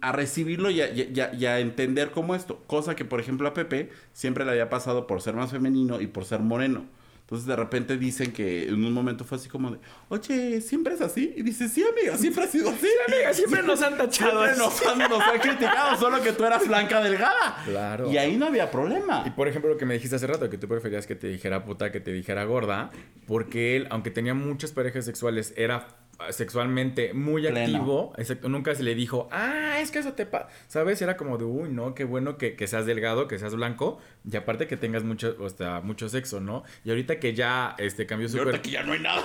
a 0.00 0.12
recibirlo 0.12 0.70
y 0.70 0.80
a, 0.80 1.60
entender 1.60 2.10
como 2.10 2.34
esto. 2.34 2.62
Cosa 2.66 2.96
que, 2.96 3.04
por 3.04 3.20
ejemplo, 3.20 3.48
a 3.48 3.54
Pepe 3.54 3.90
siempre 4.12 4.44
le 4.44 4.52
había 4.52 4.68
pasado 4.68 5.06
por 5.06 5.20
ser 5.20 5.34
más 5.34 5.50
femenino 5.50 6.00
y 6.00 6.06
por 6.06 6.24
ser 6.24 6.40
moreno. 6.40 6.86
Entonces 7.24 7.46
de 7.46 7.56
repente 7.56 7.96
dicen 7.96 8.32
que 8.32 8.68
en 8.68 8.84
un 8.84 8.92
momento 8.92 9.24
fue 9.24 9.38
así 9.38 9.48
como 9.48 9.70
de, 9.70 9.78
oye, 10.10 10.60
¿siempre 10.60 10.92
es 10.92 11.00
así? 11.00 11.32
Y 11.34 11.42
dice, 11.42 11.70
sí, 11.70 11.82
amiga, 11.82 12.18
siempre 12.18 12.44
ha 12.44 12.46
sido 12.46 12.68
así. 12.68 12.86
amiga, 13.08 13.32
siempre 13.32 13.62
nos 13.62 13.80
han 13.80 13.96
tachado. 13.96 14.44
Siempre 14.44 14.62
nos 14.62 14.86
han, 14.86 14.98
nos 14.98 15.22
han 15.22 15.38
criticado, 15.40 15.96
solo 15.96 16.22
que 16.22 16.32
tú 16.32 16.44
eras 16.44 16.68
blanca 16.68 17.00
delgada. 17.00 17.62
Claro. 17.64 18.12
Y 18.12 18.18
ahí 18.18 18.36
no 18.36 18.44
había 18.44 18.70
problema. 18.70 19.22
Y 19.26 19.30
por 19.30 19.48
ejemplo, 19.48 19.70
lo 19.70 19.78
que 19.78 19.86
me 19.86 19.94
dijiste 19.94 20.16
hace 20.16 20.26
rato, 20.26 20.50
que 20.50 20.58
tú 20.58 20.68
preferías 20.68 21.06
que 21.06 21.14
te 21.14 21.28
dijera 21.28 21.64
puta, 21.64 21.90
que 21.90 22.00
te 22.00 22.12
dijera 22.12 22.44
gorda, 22.44 22.90
porque 23.26 23.76
él, 23.76 23.86
aunque 23.88 24.10
tenía 24.10 24.34
muchas 24.34 24.72
parejas 24.72 25.06
sexuales, 25.06 25.54
era 25.56 25.86
sexualmente 26.30 27.12
muy 27.14 27.46
activo, 27.46 28.12
excepto, 28.16 28.48
nunca 28.48 28.74
se 28.74 28.82
le 28.82 28.94
dijo, 28.94 29.28
ah, 29.30 29.78
es 29.80 29.90
que 29.90 29.98
eso 29.98 30.12
te 30.12 30.26
pasa, 30.26 30.48
¿sabes? 30.68 31.00
Era 31.02 31.16
como 31.16 31.38
de, 31.38 31.44
uy, 31.44 31.68
no, 31.70 31.94
qué 31.94 32.04
bueno 32.04 32.38
que, 32.38 32.56
seas 32.66 32.86
delgado, 32.86 33.28
que 33.28 33.38
seas 33.38 33.54
blanco, 33.54 33.98
y 34.30 34.36
aparte 34.36 34.66
que 34.66 34.76
tengas 34.76 35.04
mucho, 35.04 35.36
o 35.40 35.48
sea, 35.48 35.80
mucho 35.80 36.08
sexo, 36.08 36.40
¿no? 36.40 36.64
Y 36.84 36.90
ahorita 36.90 37.18
que 37.18 37.34
ya 37.34 37.74
este, 37.78 38.06
cambió 38.06 38.28
su 38.28 38.38
cuerpo. 38.38 38.62
que 38.62 38.70
ya 38.70 38.82
no 38.82 38.92
hay 38.92 39.00
nada. 39.00 39.22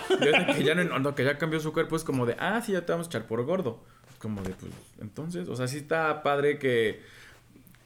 que 0.56 0.64
ya 0.64 0.76
no, 0.76 1.16
que 1.16 1.24
ya 1.24 1.38
cambió 1.38 1.60
su 1.60 1.74
cuerpo, 1.74 1.96
es 1.96 2.04
como 2.04 2.26
de, 2.26 2.36
ah, 2.40 2.62
sí, 2.66 2.72
ya 2.72 2.86
te 2.86 2.92
vamos 2.92 3.08
a 3.08 3.10
echar 3.10 3.28
por 3.28 3.44
gordo. 3.46 3.84
Es 4.10 4.18
como 4.18 4.42
de, 4.42 4.52
pues, 4.52 4.72
entonces, 5.00 5.48
o 5.48 5.56
sea, 5.56 5.68
sí 5.68 5.78
está 5.78 6.24
padre 6.24 6.60
que 6.60 7.02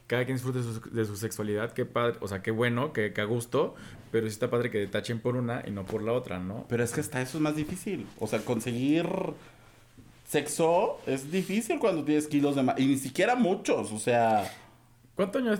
cada 0.06 0.24
quien 0.24 0.36
disfrute 0.36 0.60
de 0.90 1.04
su, 1.04 1.16
sexualidad, 1.16 1.72
qué 1.72 1.84
padre, 1.86 2.18
o 2.20 2.28
sea, 2.28 2.42
qué 2.42 2.50
bueno, 2.50 2.92
qué, 2.92 3.12
qué 3.12 3.20
a 3.20 3.24
gusto, 3.24 3.74
pero 4.12 4.26
sí 4.26 4.32
está 4.32 4.50
padre 4.50 4.70
que 4.70 4.78
detachen 4.78 5.18
por 5.18 5.36
una 5.36 5.62
y 5.66 5.70
no 5.70 5.84
por 5.84 6.02
la 6.02 6.12
otra, 6.12 6.38
¿no? 6.38 6.66
Pero 6.68 6.84
es 6.84 6.92
que 6.92 7.00
hasta 7.00 7.22
eso 7.22 7.38
es 7.38 7.42
más 7.42 7.56
difícil. 7.56 8.06
O 8.18 8.26
sea, 8.26 8.40
conseguir 8.40 9.06
sexo 10.28 11.00
es 11.06 11.30
difícil 11.30 11.78
cuando 11.78 12.04
tienes 12.04 12.26
kilos 12.26 12.56
de 12.56 12.62
más. 12.62 12.78
Y 12.78 12.86
ni 12.86 12.96
siquiera 12.96 13.34
muchos, 13.34 13.92
o 13.92 13.98
sea. 13.98 14.50
¿Cuánto 15.14 15.40
daño, 15.40 15.58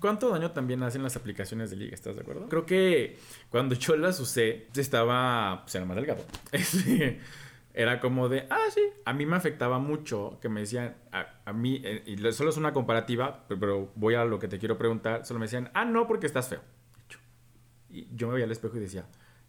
¿Cuánto 0.00 0.30
daño 0.30 0.50
también 0.52 0.82
hacen 0.82 1.02
las 1.02 1.16
aplicaciones 1.16 1.70
de 1.70 1.76
liga? 1.76 1.94
¿Estás 1.94 2.16
de 2.16 2.22
acuerdo? 2.22 2.48
Creo 2.48 2.64
que 2.64 3.18
cuando 3.50 3.74
yo 3.74 3.96
las 3.96 4.18
usé, 4.20 4.66
estaba. 4.74 5.62
Pues 5.62 5.74
era 5.74 5.84
más 5.84 5.96
delgado. 5.96 6.24
Era 7.76 8.00
como 8.00 8.30
de, 8.30 8.46
ah, 8.48 8.64
sí. 8.72 8.80
A 9.04 9.12
mí 9.12 9.26
me 9.26 9.36
afectaba 9.36 9.78
mucho 9.78 10.38
que 10.40 10.48
me 10.48 10.60
decían, 10.60 10.96
a, 11.12 11.52
mí, 11.52 11.82
eh, 11.84 12.02
y 12.06 12.32
solo 12.32 12.48
es 12.48 12.56
una 12.56 12.72
comparativa, 12.72 13.44
pero, 13.48 13.92
voy 13.94 14.14
a 14.14 14.24
lo 14.24 14.38
que 14.38 14.48
te 14.48 14.58
quiero 14.58 14.78
preguntar. 14.78 15.26
Solo 15.26 15.40
me 15.40 15.44
decían, 15.44 15.70
ah, 15.74 15.84
no, 15.84 16.06
porque 16.06 16.24
estás 16.24 16.48
feo. 16.48 16.62
Y 17.90 18.08
yo 18.16 18.28
me 18.28 18.32
veía 18.32 18.46
al 18.46 18.50
espejo 18.50 18.78
y 18.78 18.80
decía, 18.80 19.04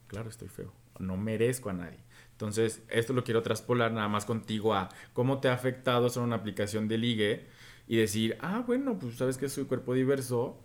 claro, 0.08 0.30
estoy 0.30 0.50
feo. 0.50 0.74
No 1.00 1.16
merezco 1.16 1.70
a 1.70 1.74
nadie. 1.74 2.00
Entonces, 2.34 2.84
esto 2.90 3.14
lo 3.14 3.24
quiero 3.24 3.44
traspolar 3.44 3.94
nada 3.94 4.10
más 4.10 4.26
contigo 4.26 4.74
a 4.74 4.90
cómo 5.14 5.40
te 5.40 5.48
ha 5.48 5.54
afectado 5.54 6.10
ser 6.10 6.22
una 6.22 6.36
aplicación 6.36 6.90
de 6.90 6.98
ligue 6.98 7.48
y 7.88 7.96
decir, 7.96 8.38
ah, 8.42 8.62
bueno, 8.68 9.00
pues 9.00 9.16
sabes 9.16 9.38
que 9.38 9.48
soy 9.48 9.64
cuerpo 9.64 9.94
diverso. 9.94 10.60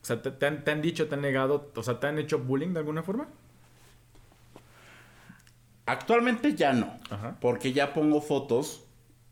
O 0.00 0.04
sea, 0.06 0.22
¿te, 0.22 0.46
han, 0.46 0.64
te 0.64 0.70
han 0.70 0.80
dicho, 0.80 1.08
te 1.08 1.14
han 1.14 1.20
negado, 1.20 1.70
o 1.76 1.82
sea, 1.82 2.00
te 2.00 2.06
han 2.06 2.18
hecho 2.18 2.38
bullying 2.38 2.72
de 2.72 2.78
alguna 2.78 3.02
forma? 3.02 3.28
Actualmente 5.86 6.54
ya 6.54 6.72
no. 6.72 6.98
Porque 7.40 7.72
ya 7.72 7.94
pongo 7.94 8.20
fotos 8.20 8.84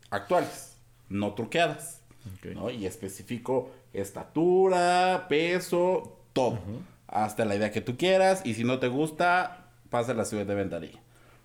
actuales, 0.09 0.77
no 1.09 1.33
truqueadas. 1.33 2.01
¿no? 2.55 2.71
Y 2.71 2.85
especifico 2.85 3.71
estatura, 3.93 5.27
peso, 5.29 6.17
todo. 6.33 6.59
Hasta 7.07 7.45
la 7.45 7.55
idea 7.55 7.71
que 7.71 7.81
tú 7.81 7.97
quieras. 7.97 8.41
Y 8.45 8.53
si 8.55 8.63
no 8.63 8.79
te 8.79 8.87
gusta, 8.87 9.67
pasa 9.89 10.13
a 10.13 10.15
la 10.15 10.25
ciudad 10.25 10.45
de 10.45 10.55
ventanilla. 10.55 10.99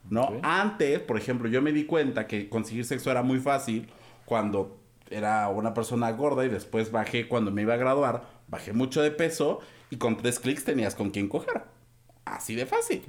¿No? 0.08 0.40
Antes, 0.42 1.00
por 1.00 1.18
ejemplo, 1.18 1.48
yo 1.48 1.61
me 1.61 1.72
di 1.72 1.84
cuenta 1.84 2.26
que 2.26 2.48
conseguir 2.48 2.84
sexo 2.86 3.11
era 3.11 3.22
muy 3.22 3.38
fácil 3.38 3.88
cuando 4.24 4.78
era 5.11 5.48
una 5.48 5.74
persona 5.74 6.11
gorda 6.12 6.44
y 6.44 6.48
después 6.48 6.90
bajé 6.90 7.28
cuando 7.28 7.50
me 7.50 7.62
iba 7.62 7.74
a 7.74 7.76
graduar, 7.76 8.22
bajé 8.48 8.72
mucho 8.72 9.02
de 9.02 9.11
peso 9.11 9.61
y 9.90 9.96
con 9.96 10.16
tres 10.16 10.38
clics 10.38 10.64
tenías 10.64 10.94
con 10.94 11.11
quien 11.11 11.28
coger 11.28 11.62
así 12.35 12.55
de 12.55 12.66
fácil. 12.66 13.03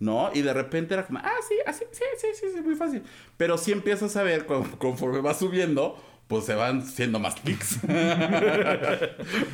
¿No? 0.00 0.30
Y 0.34 0.42
de 0.42 0.52
repente 0.52 0.94
era 0.94 1.06
como, 1.06 1.18
ah, 1.18 1.30
sí, 1.48 1.54
así, 1.66 1.84
sí, 1.92 2.04
sí, 2.18 2.28
sí, 2.34 2.46
sí, 2.54 2.60
muy 2.62 2.74
fácil. 2.74 3.02
Pero 3.36 3.58
sí 3.58 3.72
empiezas 3.72 4.16
a 4.16 4.22
ver 4.22 4.46
conforme 4.46 5.20
vas 5.20 5.38
subiendo, 5.38 5.96
pues 6.28 6.44
se 6.44 6.54
van 6.54 6.84
siendo 6.84 7.20
más 7.20 7.36
clics. 7.36 7.78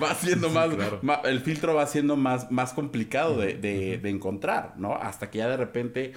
va 0.03 0.15
siendo 0.15 0.49
más, 0.49 0.71
El 1.25 1.41
filtro 1.41 1.75
va 1.75 1.87
siendo 1.87 2.17
más, 2.17 2.51
más 2.51 2.73
complicado 2.73 3.37
de, 3.37 3.55
de, 3.55 4.11
encontrar, 4.11 4.75
¿no? 4.77 4.95
Hasta 4.95 5.31
que 5.31 5.39
ya 5.39 5.49
de 5.49 5.57
repente. 5.57 6.13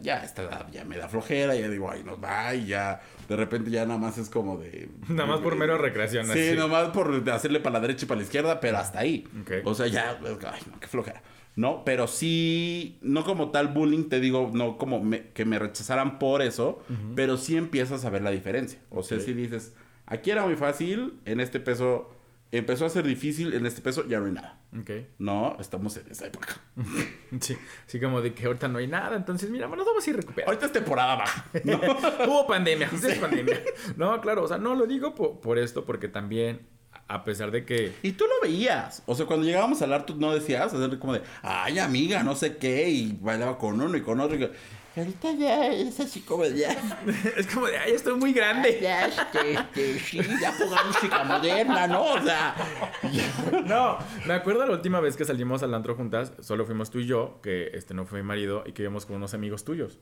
Ya, 0.00 0.22
está, 0.22 0.70
ya 0.70 0.84
me 0.84 0.96
da 0.96 1.08
flojera, 1.08 1.54
ya 1.54 1.68
digo, 1.68 1.90
ay, 1.90 2.02
nos 2.02 2.22
va, 2.22 2.54
y 2.54 2.66
ya. 2.66 3.02
De 3.28 3.36
repente 3.36 3.70
ya 3.70 3.84
nada 3.84 3.98
más 3.98 4.16
es 4.16 4.30
como 4.30 4.56
de. 4.58 4.88
Nada 5.08 5.26
más 5.26 5.40
por 5.40 5.56
mero 5.56 5.76
recreación, 5.76 6.26
Sí, 6.28 6.52
nada 6.54 6.68
más 6.68 6.88
por 6.90 7.28
hacerle 7.30 7.58
para 7.60 7.74
la 7.74 7.80
derecha 7.80 8.04
y 8.04 8.08
para 8.08 8.18
la 8.18 8.24
izquierda, 8.24 8.60
pero 8.60 8.78
hasta 8.78 9.00
ahí. 9.00 9.26
O 9.64 9.74
sea, 9.74 9.88
ya. 9.88 10.18
Ay, 10.22 10.60
no, 10.70 10.78
qué 10.78 10.86
flojera. 10.86 11.20
¿No? 11.56 11.84
Pero 11.84 12.06
sí, 12.06 12.98
no 13.02 13.24
como 13.24 13.50
tal 13.50 13.68
bullying, 13.68 14.08
te 14.08 14.20
digo, 14.20 14.50
no 14.54 14.78
como 14.78 15.02
que 15.34 15.44
me 15.44 15.58
rechazaran 15.58 16.18
por 16.18 16.42
eso, 16.42 16.82
pero 17.14 17.36
sí 17.36 17.56
empiezas 17.56 18.04
a 18.04 18.10
ver 18.10 18.22
la 18.22 18.30
diferencia. 18.30 18.78
O 18.90 19.02
sea, 19.02 19.18
si 19.18 19.32
dices, 19.32 19.74
Aquí 20.06 20.30
era 20.30 20.46
muy 20.46 20.54
fácil, 20.54 21.20
en 21.24 21.40
este 21.40 21.58
peso 21.58 22.12
empezó 22.52 22.86
a 22.86 22.88
ser 22.88 23.04
difícil, 23.04 23.54
en 23.54 23.66
este 23.66 23.82
peso 23.82 24.06
ya 24.06 24.20
no 24.20 24.26
hay 24.26 24.32
nada. 24.32 24.60
Ok. 24.78 24.90
No, 25.18 25.56
estamos 25.58 25.96
en 25.96 26.08
esa 26.10 26.26
época. 26.26 26.60
sí, 27.40 27.56
sí, 27.86 28.00
como 28.00 28.20
de 28.20 28.32
que 28.32 28.46
ahorita 28.46 28.68
no 28.68 28.78
hay 28.78 28.86
nada, 28.86 29.16
entonces 29.16 29.50
mira, 29.50 29.66
nos 29.66 29.84
vamos 29.84 30.06
a 30.06 30.10
ir 30.10 30.16
recuperando. 30.16 30.52
Ahorita 30.52 30.66
es 30.66 30.72
temporada 30.72 31.16
baja. 31.16 31.44
Hubo 32.24 32.46
pandemia, 32.46 32.88
pandemia. 33.20 33.60
No, 33.96 34.20
claro, 34.20 34.44
o 34.44 34.48
sea, 34.48 34.58
no 34.58 34.76
lo 34.76 34.86
digo 34.86 35.14
por, 35.14 35.58
esto, 35.58 35.84
porque 35.84 36.06
también 36.06 36.68
a 37.08 37.24
pesar 37.24 37.50
de 37.50 37.64
que... 37.64 37.94
Y 38.02 38.12
tú 38.12 38.24
lo 38.24 38.48
veías. 38.48 39.02
O 39.06 39.14
sea, 39.14 39.26
cuando 39.26 39.46
llegábamos 39.46 39.80
a 39.80 39.84
hablar, 39.84 40.06
tú 40.06 40.16
no 40.16 40.34
decías, 40.34 40.72
hacer 40.72 40.98
como 40.98 41.12
de, 41.14 41.22
ay, 41.42 41.78
amiga, 41.78 42.22
no 42.22 42.34
sé 42.34 42.56
qué, 42.56 42.88
y 42.88 43.16
bailaba 43.20 43.58
con 43.58 43.80
uno 43.80 43.96
y 43.96 44.02
con 44.02 44.20
otro. 44.20 44.36
Y 44.36 45.00
ahorita 45.00 45.32
ya 45.32 45.68
es 45.68 46.00
así 46.00 46.20
como 46.20 46.46
ya. 46.46 46.74
es 47.36 47.46
como 47.46 47.66
de, 47.66 47.78
ay, 47.78 47.92
estoy 47.92 48.14
muy 48.14 48.32
grande. 48.32 48.78
Ya, 48.80 49.06
este, 49.06 49.52
este, 49.52 49.98
sí, 50.00 50.20
ya 50.40 50.52
jugamos 50.52 50.96
música 50.96 51.22
moderna, 51.22 51.86
¿no? 51.86 52.02
O 52.14 52.22
sea. 52.22 52.56
no, 53.66 53.98
me 54.26 54.34
acuerdo 54.34 54.66
la 54.66 54.72
última 54.72 55.00
vez 55.00 55.16
que 55.16 55.24
salimos 55.24 55.62
al 55.62 55.74
antro 55.74 55.94
juntas, 55.94 56.32
solo 56.40 56.64
fuimos 56.64 56.90
tú 56.90 57.00
y 57.00 57.06
yo, 57.06 57.40
que 57.42 57.70
este 57.74 57.94
no 57.94 58.06
fue 58.06 58.22
mi 58.22 58.26
marido, 58.26 58.64
y 58.66 58.72
que 58.72 58.82
íbamos 58.82 59.06
con 59.06 59.16
unos 59.16 59.34
amigos 59.34 59.64
tuyos. 59.64 60.00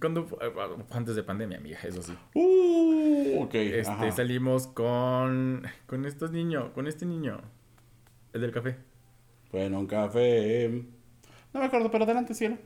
Cuando 0.00 0.28
eh, 0.42 0.52
antes 0.90 1.16
de 1.16 1.22
pandemia, 1.22 1.58
amiga, 1.58 1.78
eso 1.82 2.02
sí. 2.02 2.12
Uh, 2.34 3.44
ok. 3.44 3.54
Este, 3.54 4.12
salimos 4.12 4.66
con 4.66 5.66
con 5.86 6.04
estos 6.04 6.32
niños, 6.32 6.70
con 6.74 6.86
este 6.86 7.06
niño, 7.06 7.40
el 8.32 8.40
del 8.42 8.52
café. 8.52 8.76
Bueno, 9.50 9.80
un 9.80 9.86
café. 9.86 10.68
No 11.52 11.60
me 11.60 11.66
acuerdo, 11.66 11.90
pero 11.90 12.04
adelante, 12.04 12.34
cielo. 12.34 12.58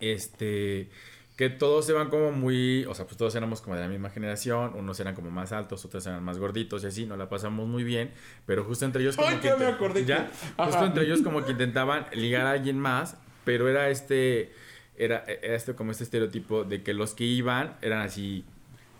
Este, 0.00 0.90
que 1.36 1.50
todos 1.50 1.86
se 1.86 1.92
van 1.92 2.10
como 2.10 2.30
muy, 2.32 2.84
o 2.86 2.94
sea, 2.94 3.06
pues 3.06 3.16
todos 3.16 3.34
éramos 3.34 3.60
como 3.60 3.76
de 3.76 3.82
la 3.82 3.88
misma 3.88 4.10
generación, 4.10 4.74
unos 4.74 5.00
eran 5.00 5.14
como 5.14 5.30
más 5.30 5.52
altos, 5.52 5.84
otros 5.84 6.06
eran 6.06 6.22
más 6.22 6.38
gorditos 6.38 6.84
y 6.84 6.88
así, 6.88 7.06
nos 7.06 7.16
la 7.16 7.28
pasamos 7.28 7.66
muy 7.66 7.84
bien, 7.84 8.12
pero 8.44 8.64
justo 8.64 8.84
entre 8.84 9.02
ellos 9.02 9.16
como 9.16 9.40
que 9.40 9.54
me 9.54 10.04
ya, 10.04 10.30
justo 10.56 10.84
entre 10.84 11.04
ellos 11.04 11.22
como 11.22 11.44
que 11.44 11.52
intentaban 11.52 12.06
ligar 12.12 12.46
a 12.46 12.52
alguien 12.52 12.78
más, 12.78 13.16
pero 13.44 13.68
era 13.68 13.88
este 13.88 14.52
era, 14.98 15.24
era 15.26 15.54
este 15.54 15.74
como 15.74 15.90
este 15.90 16.04
estereotipo 16.04 16.64
de 16.64 16.82
que 16.82 16.94
los 16.94 17.14
que 17.14 17.24
iban 17.24 17.76
eran 17.80 18.00
así 18.00 18.44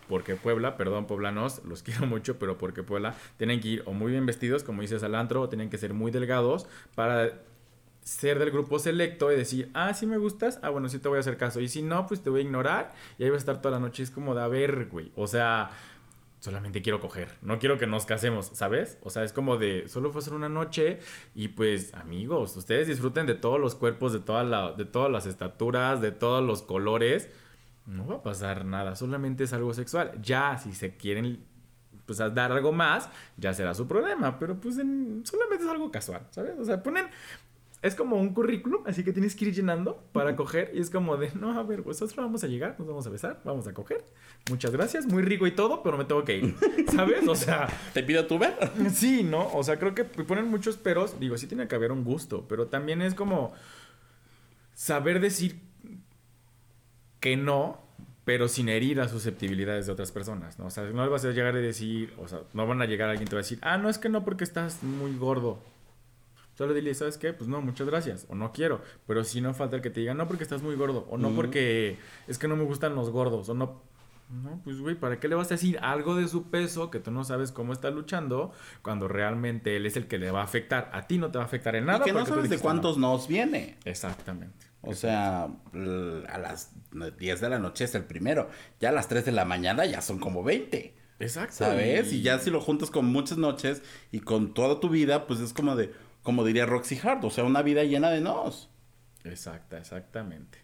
porque 0.09 0.35
Puebla, 0.35 0.75
perdón, 0.75 1.05
poblanos, 1.05 1.63
los 1.63 1.83
quiero 1.83 2.07
mucho, 2.07 2.39
pero 2.39 2.57
porque 2.57 2.83
Puebla 2.83 3.15
tienen 3.37 3.61
que 3.61 3.67
ir 3.67 3.83
o 3.85 3.93
muy 3.93 4.11
bien 4.11 4.25
vestidos, 4.25 4.63
como 4.63 4.81
dices 4.81 5.03
Alantro, 5.03 5.41
o 5.41 5.49
tienen 5.49 5.69
que 5.69 5.77
ser 5.77 5.93
muy 5.93 6.11
delgados 6.11 6.67
para 6.95 7.31
ser 8.01 8.39
del 8.39 8.49
grupo 8.49 8.79
selecto 8.79 9.31
y 9.31 9.35
decir, 9.35 9.69
ah, 9.75 9.93
si 9.93 10.07
me 10.07 10.17
gustas, 10.17 10.59
ah, 10.63 10.69
bueno, 10.69 10.89
sí 10.89 10.97
te 10.97 11.07
voy 11.07 11.17
a 11.17 11.19
hacer 11.19 11.37
caso. 11.37 11.59
Y 11.59 11.67
si 11.67 11.83
no, 11.83 12.07
pues 12.07 12.21
te 12.21 12.31
voy 12.31 12.41
a 12.41 12.43
ignorar 12.43 12.91
y 13.19 13.23
ahí 13.23 13.29
va 13.29 13.35
a 13.35 13.39
estar 13.39 13.61
toda 13.61 13.75
la 13.75 13.79
noche. 13.79 14.01
Es 14.01 14.09
como 14.09 14.33
de, 14.33 14.41
a 14.41 14.47
ver, 14.47 14.87
güey, 14.87 15.11
o 15.15 15.27
sea, 15.27 15.69
solamente 16.39 16.81
quiero 16.81 16.99
coger, 16.99 17.29
no 17.41 17.59
quiero 17.59 17.77
que 17.77 17.87
nos 17.87 18.05
casemos, 18.05 18.47
¿sabes? 18.53 18.97
O 19.01 19.09
sea, 19.09 19.23
es 19.23 19.33
como 19.33 19.57
de, 19.57 19.87
solo 19.87 20.11
fue 20.11 20.19
a 20.19 20.23
ser 20.23 20.33
una 20.33 20.49
noche 20.49 20.99
y 21.35 21.49
pues, 21.49 21.93
amigos, 21.93 22.55
ustedes 22.55 22.87
disfruten 22.87 23.25
de 23.25 23.35
todos 23.35 23.59
los 23.59 23.75
cuerpos, 23.75 24.13
de, 24.13 24.19
toda 24.19 24.43
la, 24.43 24.71
de 24.71 24.85
todas 24.85 25.11
las 25.11 25.25
estaturas, 25.25 26.01
de 26.01 26.11
todos 26.11 26.43
los 26.43 26.61
colores. 26.61 27.29
No 27.85 28.07
va 28.07 28.15
a 28.15 28.23
pasar 28.23 28.65
nada, 28.65 28.95
solamente 28.95 29.43
es 29.43 29.53
algo 29.53 29.73
sexual. 29.73 30.13
Ya, 30.21 30.57
si 30.57 30.73
se 30.73 30.95
quieren 30.95 31.43
pues 32.05 32.17
dar 32.17 32.51
algo 32.51 32.71
más, 32.71 33.07
ya 33.37 33.53
será 33.53 33.75
su 33.75 33.87
problema, 33.87 34.39
pero 34.39 34.59
pues 34.59 34.75
solamente 34.75 35.63
es 35.63 35.69
algo 35.69 35.91
casual, 35.91 36.25
¿sabes? 36.31 36.57
O 36.57 36.65
sea, 36.65 36.81
ponen, 36.81 37.05
es 37.81 37.95
como 37.95 38.17
un 38.17 38.33
currículum, 38.33 38.83
así 38.87 39.05
que 39.05 39.13
tienes 39.13 39.35
que 39.35 39.45
ir 39.45 39.53
llenando 39.53 40.03
para 40.11 40.35
coger. 40.35 40.71
Y 40.73 40.79
es 40.79 40.89
como 40.89 41.15
de, 41.15 41.31
no, 41.35 41.57
a 41.57 41.63
ver, 41.63 41.81
pues 41.81 42.01
nosotros 42.01 42.25
vamos 42.25 42.43
a 42.43 42.47
llegar, 42.47 42.75
nos 42.77 42.87
vamos 42.87 43.07
a 43.07 43.09
besar, 43.09 43.39
vamos 43.45 43.67
a 43.67 43.73
coger. 43.73 44.03
Muchas 44.49 44.71
gracias, 44.71 45.05
muy 45.05 45.23
rico 45.23 45.47
y 45.47 45.51
todo, 45.51 45.81
pero 45.81 45.97
me 45.97 46.03
tengo 46.03 46.25
que 46.25 46.37
ir. 46.37 46.55
¿Sabes? 46.93 47.25
O 47.27 47.35
sea. 47.35 47.67
¿Te 47.93 48.03
pido 48.03 48.25
tu 48.25 48.37
ver? 48.37 48.55
Sí, 48.93 49.23
¿no? 49.23 49.47
O 49.53 49.63
sea, 49.63 49.79
creo 49.79 49.95
que 49.95 50.03
ponen 50.03 50.49
muchos 50.49 50.75
peros. 50.75 51.19
Digo, 51.19 51.37
sí 51.37 51.47
tiene 51.47 51.67
que 51.67 51.75
haber 51.75 51.91
un 51.91 52.03
gusto, 52.03 52.45
pero 52.49 52.67
también 52.67 53.01
es 53.01 53.13
como 53.13 53.53
saber 54.73 55.21
decir 55.21 55.61
que 57.21 57.37
no, 57.37 57.81
pero 58.25 58.47
sin 58.47 58.67
herir 58.67 58.97
las 58.97 59.11
susceptibilidades 59.11 59.85
de 59.85 59.93
otras 59.93 60.11
personas, 60.11 60.59
¿no? 60.59 60.65
O 60.65 60.69
sea, 60.69 60.83
no 60.83 61.09
vas 61.09 61.23
a 61.23 61.31
llegar 61.31 61.55
a 61.55 61.59
decir, 61.59 62.13
o 62.17 62.27
sea, 62.27 62.41
no 62.53 62.67
van 62.67 62.81
a 62.81 62.85
llegar 62.85 63.07
a 63.07 63.11
alguien 63.11 63.27
y 63.27 63.29
te 63.29 63.35
va 63.35 63.39
a 63.39 63.43
decir, 63.43 63.59
ah, 63.61 63.77
no, 63.77 63.89
es 63.89 63.97
que 63.97 64.09
no 64.09 64.25
porque 64.25 64.43
estás 64.43 64.83
muy 64.83 65.15
gordo. 65.15 65.59
Solo 66.59 66.73
dile, 66.73 66.93
¿sabes 66.93 67.17
qué? 67.17 67.31
Pues 67.31 67.47
no, 67.47 67.61
muchas 67.61 67.87
gracias. 67.87 68.25
O 68.27 68.35
no 68.35 68.51
quiero. 68.51 68.81
Pero 69.07 69.23
si 69.23 69.39
no 69.39 69.53
falta 69.53 69.77
el 69.77 69.81
que 69.81 69.89
te 69.89 70.01
diga, 70.01 70.13
no 70.13 70.27
porque 70.27 70.43
estás 70.43 70.61
muy 70.61 70.75
gordo. 70.75 71.07
O 71.09 71.17
no 71.17 71.29
porque 71.29 71.97
es 72.27 72.37
que 72.37 72.49
no 72.49 72.57
me 72.57 72.65
gustan 72.65 72.95
los 72.95 73.11
gordos. 73.11 73.47
O 73.47 73.53
no. 73.53 73.81
No, 74.29 74.59
pues 74.65 74.77
güey, 74.77 74.95
¿para 74.95 75.21
qué 75.21 75.29
le 75.29 75.35
vas 75.35 75.47
a 75.47 75.53
decir 75.53 75.79
algo 75.81 76.17
de 76.17 76.27
su 76.27 76.49
peso 76.49 76.91
que 76.91 76.99
tú 76.99 77.11
no 77.11 77.23
sabes 77.23 77.53
cómo 77.53 77.71
está 77.71 77.91
luchando 77.91 78.51
cuando 78.81 79.07
realmente 79.07 79.77
él 79.77 79.85
es 79.85 79.95
el 79.95 80.07
que 80.07 80.17
le 80.17 80.31
va 80.31 80.41
a 80.41 80.43
afectar? 80.43 80.89
A 80.91 81.07
ti 81.07 81.17
no 81.17 81.31
te 81.31 81.37
va 81.37 81.45
a 81.45 81.47
afectar 81.47 81.77
en 81.77 81.85
nada. 81.85 81.99
Y 81.99 82.01
que 82.03 82.11
no 82.11 82.25
sabes 82.25 82.49
de 82.49 82.59
cuántos 82.59 82.97
nos 82.97 83.29
viene. 83.29 83.77
Exactamente. 83.85 84.67
O 84.81 84.93
sea, 84.95 85.43
a 85.45 86.37
las 86.39 86.73
10 86.91 87.39
de 87.39 87.49
la 87.49 87.59
noche 87.59 87.85
es 87.85 87.95
el 87.95 88.03
primero. 88.03 88.49
Ya 88.81 88.89
a 88.89 88.91
las 88.91 89.07
3 89.07 89.23
de 89.23 89.31
la 89.31 89.45
mañana 89.45 89.85
ya 89.85 90.01
son 90.01 90.19
como 90.19 90.43
20. 90.43 90.93
Exacto. 91.19 91.55
¿Sabes? 91.55 92.11
Y 92.11 92.21
ya 92.21 92.37
si 92.39 92.49
lo 92.49 92.59
juntas 92.59 92.91
con 92.91 93.05
muchas 93.05 93.37
noches 93.37 93.81
y 94.11 94.19
con 94.19 94.53
toda 94.53 94.81
tu 94.81 94.89
vida, 94.89 95.25
pues 95.25 95.39
es 95.39 95.53
como 95.53 95.77
de 95.77 95.93
como 96.23 96.43
diría 96.45 96.65
Roxy 96.65 96.99
Hart, 97.01 97.23
o 97.23 97.29
sea, 97.29 97.43
una 97.43 97.61
vida 97.61 97.83
llena 97.83 98.09
de 98.09 98.21
nos. 98.21 98.69
Exacta, 99.23 99.77
exactamente. 99.77 100.59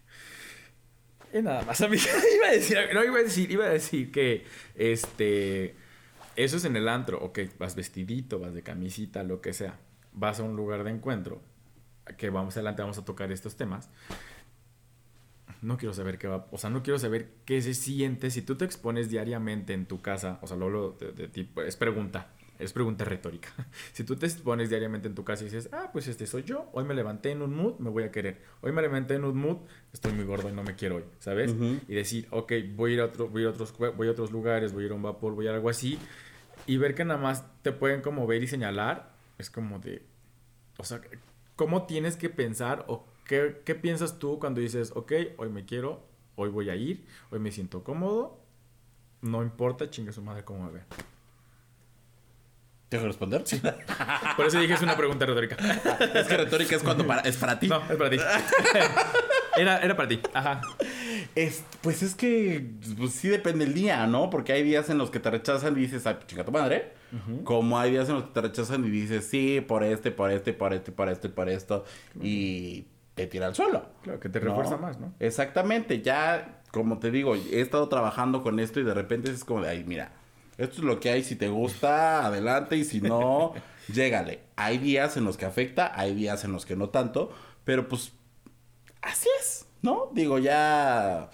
Y 1.32 1.42
nada 1.42 1.62
más, 1.62 1.80
amiga. 1.80 2.04
iba 2.36 2.48
a 2.48 2.52
decir, 2.52 2.78
no, 2.94 3.04
iba 3.04 3.18
a 3.18 3.22
decir, 3.22 3.50
iba 3.50 3.64
a 3.64 3.70
decir 3.70 4.10
que 4.10 4.44
este 4.74 5.74
eso 6.36 6.58
es 6.58 6.64
en 6.66 6.76
el 6.76 6.88
antro, 6.88 7.18
ok, 7.22 7.40
vas 7.58 7.74
vestidito, 7.74 8.38
vas 8.38 8.52
de 8.52 8.62
camisita, 8.62 9.22
lo 9.22 9.40
que 9.40 9.54
sea. 9.54 9.78
Vas 10.12 10.38
a 10.38 10.42
un 10.42 10.54
lugar 10.54 10.84
de 10.84 10.90
encuentro, 10.90 11.40
que 12.18 12.28
vamos 12.30 12.56
adelante, 12.56 12.82
vamos 12.82 12.98
a 12.98 13.04
tocar 13.04 13.32
estos 13.32 13.56
temas. 13.56 13.88
No 15.62 15.78
quiero 15.78 15.94
saber 15.94 16.18
qué 16.18 16.28
va, 16.28 16.46
o 16.50 16.58
sea, 16.58 16.68
no 16.68 16.82
quiero 16.82 16.98
saber 16.98 17.30
qué 17.46 17.62
se 17.62 17.72
siente 17.72 18.30
si 18.30 18.42
tú 18.42 18.56
te 18.56 18.66
expones 18.66 19.08
diariamente 19.08 19.72
en 19.72 19.86
tu 19.86 20.02
casa, 20.02 20.38
o 20.42 20.46
sea, 20.46 20.58
lo 20.58 20.92
de, 20.92 21.12
de 21.12 21.28
tipo, 21.28 21.62
es 21.62 21.76
pregunta, 21.76 22.28
es 22.58 22.72
pregunta 22.72 23.04
retórica. 23.04 23.48
Si 23.92 24.04
tú 24.04 24.16
te 24.16 24.28
pones 24.28 24.68
diariamente 24.68 25.08
en 25.08 25.14
tu 25.14 25.24
casa 25.24 25.42
y 25.42 25.46
dices, 25.46 25.68
ah, 25.72 25.90
pues 25.92 26.06
este 26.08 26.26
soy 26.26 26.42
yo, 26.42 26.68
hoy 26.72 26.84
me 26.84 26.94
levanté 26.94 27.30
en 27.30 27.42
un 27.42 27.54
mood, 27.54 27.78
me 27.78 27.90
voy 27.90 28.04
a 28.04 28.10
querer. 28.10 28.42
Hoy 28.60 28.72
me 28.72 28.82
levanté 28.82 29.14
en 29.14 29.24
un 29.24 29.36
mood, 29.36 29.58
estoy 29.92 30.12
muy 30.12 30.24
gordo 30.24 30.48
y 30.48 30.52
no 30.52 30.62
me 30.62 30.74
quiero 30.74 30.96
hoy, 30.96 31.04
¿sabes? 31.18 31.54
Y 31.88 31.94
decir, 31.94 32.26
ok, 32.30 32.52
voy 32.74 32.92
a, 32.92 32.94
ir 32.94 33.00
a, 33.00 33.04
otro, 33.06 33.28
voy, 33.28 33.44
a 33.44 33.50
otros, 33.50 33.74
voy 33.76 34.08
a 34.08 34.10
otros 34.10 34.30
lugares, 34.30 34.72
voy 34.72 34.84
a 34.84 34.86
ir 34.86 34.92
a 34.92 34.94
un 34.94 35.02
vapor, 35.02 35.34
voy 35.34 35.46
a 35.46 35.54
algo 35.54 35.70
así. 35.70 35.98
Y 36.66 36.76
ver 36.76 36.94
que 36.94 37.04
nada 37.04 37.20
más 37.20 37.44
te 37.62 37.72
pueden 37.72 38.00
como 38.00 38.26
ver 38.26 38.42
y 38.42 38.48
señalar, 38.48 39.14
es 39.38 39.50
como 39.50 39.78
de, 39.78 40.02
o 40.78 40.84
sea, 40.84 41.00
¿cómo 41.54 41.86
tienes 41.86 42.16
que 42.16 42.28
pensar 42.28 42.84
o 42.88 43.06
qué, 43.24 43.62
qué 43.64 43.74
piensas 43.74 44.18
tú 44.18 44.38
cuando 44.38 44.60
dices, 44.60 44.92
ok, 44.94 45.12
hoy 45.38 45.48
me 45.48 45.64
quiero, 45.64 46.06
hoy 46.34 46.50
voy 46.50 46.70
a 46.70 46.76
ir, 46.76 47.06
hoy 47.30 47.38
me 47.38 47.50
siento 47.52 47.82
cómodo, 47.82 48.40
no 49.22 49.42
importa, 49.42 49.90
chingue 49.90 50.12
su 50.12 50.22
madre 50.22 50.44
cómo 50.44 50.66
me 50.66 50.72
ve. 50.72 50.82
¿Tengo 52.88 53.02
que 53.02 53.08
responder? 53.08 53.42
Sí. 53.44 53.60
Por 54.36 54.46
eso 54.46 54.60
dije 54.60 54.74
es 54.74 54.82
una 54.82 54.96
pregunta 54.96 55.26
retórica. 55.26 55.56
es 56.14 56.26
que 56.26 56.36
retórica 56.36 56.76
es 56.76 56.82
cuando 56.82 57.04
es 57.24 57.36
para 57.36 57.58
ti. 57.58 57.68
No, 57.68 57.82
es 57.90 57.96
para 57.96 58.10
ti. 58.10 58.18
Era, 59.56 59.78
era 59.78 59.96
para 59.96 60.06
ti. 60.06 60.20
Ajá. 60.34 60.60
Es, 61.34 61.64
pues 61.80 62.02
es 62.02 62.14
que 62.14 62.72
pues 62.98 63.12
sí 63.12 63.28
depende 63.28 63.64
el 63.64 63.72
día, 63.72 64.06
¿no? 64.06 64.28
Porque 64.28 64.52
hay 64.52 64.62
días 64.62 64.90
en 64.90 64.98
los 64.98 65.10
que 65.10 65.18
te 65.18 65.30
rechazan 65.30 65.74
y 65.78 65.80
dices, 65.80 66.06
ay, 66.06 66.18
chica 66.26 66.44
tu 66.44 66.52
madre. 66.52 66.92
Como 67.42 67.78
hay 67.78 67.92
días 67.92 68.10
en 68.10 68.16
los 68.16 68.24
que 68.24 68.32
te 68.32 68.42
rechazan 68.42 68.84
y 68.84 68.90
dices, 68.90 69.26
sí, 69.26 69.62
por 69.66 69.82
este, 69.82 70.10
por 70.10 70.30
este, 70.30 70.52
por 70.52 70.74
este, 70.74 70.92
por 70.92 71.08
este, 71.08 71.30
por 71.30 71.48
esto. 71.48 71.84
Y 72.20 72.84
te 73.14 73.26
tira 73.26 73.46
al 73.46 73.54
suelo. 73.54 73.86
Claro, 74.02 74.20
que 74.20 74.28
te 74.28 74.40
refuerza 74.40 74.76
más, 74.76 75.00
¿no? 75.00 75.14
Exactamente. 75.20 76.02
Ya, 76.02 76.60
como 76.70 76.98
te 76.98 77.10
digo, 77.10 77.34
he 77.34 77.62
estado 77.62 77.88
trabajando 77.88 78.42
con 78.42 78.60
esto 78.60 78.78
y 78.78 78.84
de 78.84 78.92
repente 78.92 79.30
es 79.30 79.42
como 79.42 79.62
de, 79.62 79.70
ay, 79.70 79.84
mira 79.84 80.12
esto 80.58 80.76
es 80.76 80.84
lo 80.84 81.00
que 81.00 81.10
hay, 81.10 81.22
si 81.22 81.36
te 81.36 81.48
gusta, 81.48 82.24
adelante, 82.26 82.76
y 82.76 82.84
si 82.84 83.00
no, 83.00 83.54
llégale. 83.92 84.40
Hay 84.56 84.78
días 84.78 85.16
en 85.16 85.24
los 85.24 85.36
que 85.36 85.44
afecta, 85.44 85.92
hay 85.94 86.14
días 86.14 86.44
en 86.44 86.52
los 86.52 86.64
que 86.64 86.76
no 86.76 86.88
tanto, 86.88 87.34
pero 87.64 87.88
pues 87.88 88.12
así 89.02 89.28
es, 89.40 89.66
¿no? 89.82 90.10
Digo, 90.12 90.38
ya... 90.38 91.30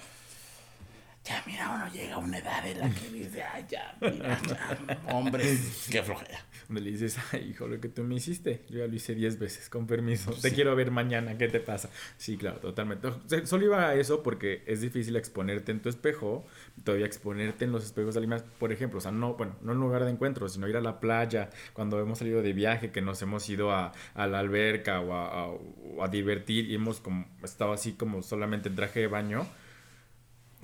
ya 1.24 1.42
mira, 1.46 1.70
uno 1.70 1.88
llega 1.92 2.14
a 2.14 2.18
una 2.18 2.38
edad 2.38 2.66
en 2.66 2.80
la 2.80 2.90
que 2.90 3.08
dice, 3.10 3.42
ay, 3.42 3.64
ya, 3.68 3.96
mira, 4.00 4.40
ya, 4.48 4.98
hombre, 5.14 5.58
qué 5.90 6.02
flojera. 6.02 6.44
Donde 6.68 6.82
le 6.82 6.90
dices, 6.90 7.18
ay, 7.32 7.50
hijo, 7.50 7.66
lo 7.66 7.80
que 7.80 7.88
tú 7.88 8.02
me 8.04 8.14
hiciste, 8.14 8.62
yo 8.68 8.78
ya 8.78 8.86
lo 8.86 8.94
hice 8.94 9.14
diez 9.14 9.38
veces, 9.38 9.68
con 9.68 9.86
permiso, 9.86 10.32
te 10.32 10.52
quiero 10.52 10.74
ver 10.76 10.90
mañana, 10.90 11.36
¿qué 11.38 11.48
te 11.48 11.60
pasa? 11.60 11.90
Sí, 12.16 12.36
claro, 12.36 12.58
totalmente. 12.58 13.08
Solo 13.44 13.64
iba 13.64 13.88
a 13.88 13.94
eso 13.94 14.22
porque 14.22 14.62
es 14.66 14.80
difícil 14.80 15.16
exponerte 15.16 15.72
en 15.72 15.80
tu 15.80 15.88
espejo, 15.88 16.44
todavía 16.84 17.06
exponerte 17.06 17.64
en 17.64 17.72
los 17.72 17.84
espejos 17.84 18.16
más, 18.26 18.42
por 18.42 18.72
ejemplo, 18.72 18.98
o 18.98 19.00
sea, 19.00 19.10
no, 19.10 19.34
bueno, 19.34 19.56
no 19.62 19.72
en 19.72 19.78
lugar 19.78 20.04
de 20.04 20.10
encuentro, 20.10 20.48
sino 20.48 20.68
ir 20.68 20.76
a 20.76 20.80
la 20.80 21.00
playa, 21.00 21.50
cuando 21.72 22.00
hemos 22.00 22.18
salido 22.18 22.42
de 22.42 22.52
viaje, 22.52 22.90
que 22.90 23.02
nos 23.02 23.20
hemos 23.22 23.48
ido 23.48 23.72
a, 23.72 23.92
a 24.14 24.26
la 24.26 24.38
alberca 24.38 25.00
o 25.00 25.12
a, 25.12 25.46
a, 25.46 26.04
a 26.04 26.08
divertir 26.08 26.70
y 26.70 26.74
hemos 26.74 27.00
como, 27.00 27.26
estado 27.42 27.72
así 27.72 27.92
como 27.92 28.22
solamente 28.22 28.68
en 28.68 28.76
traje 28.76 29.00
de 29.00 29.06
baño 29.06 29.46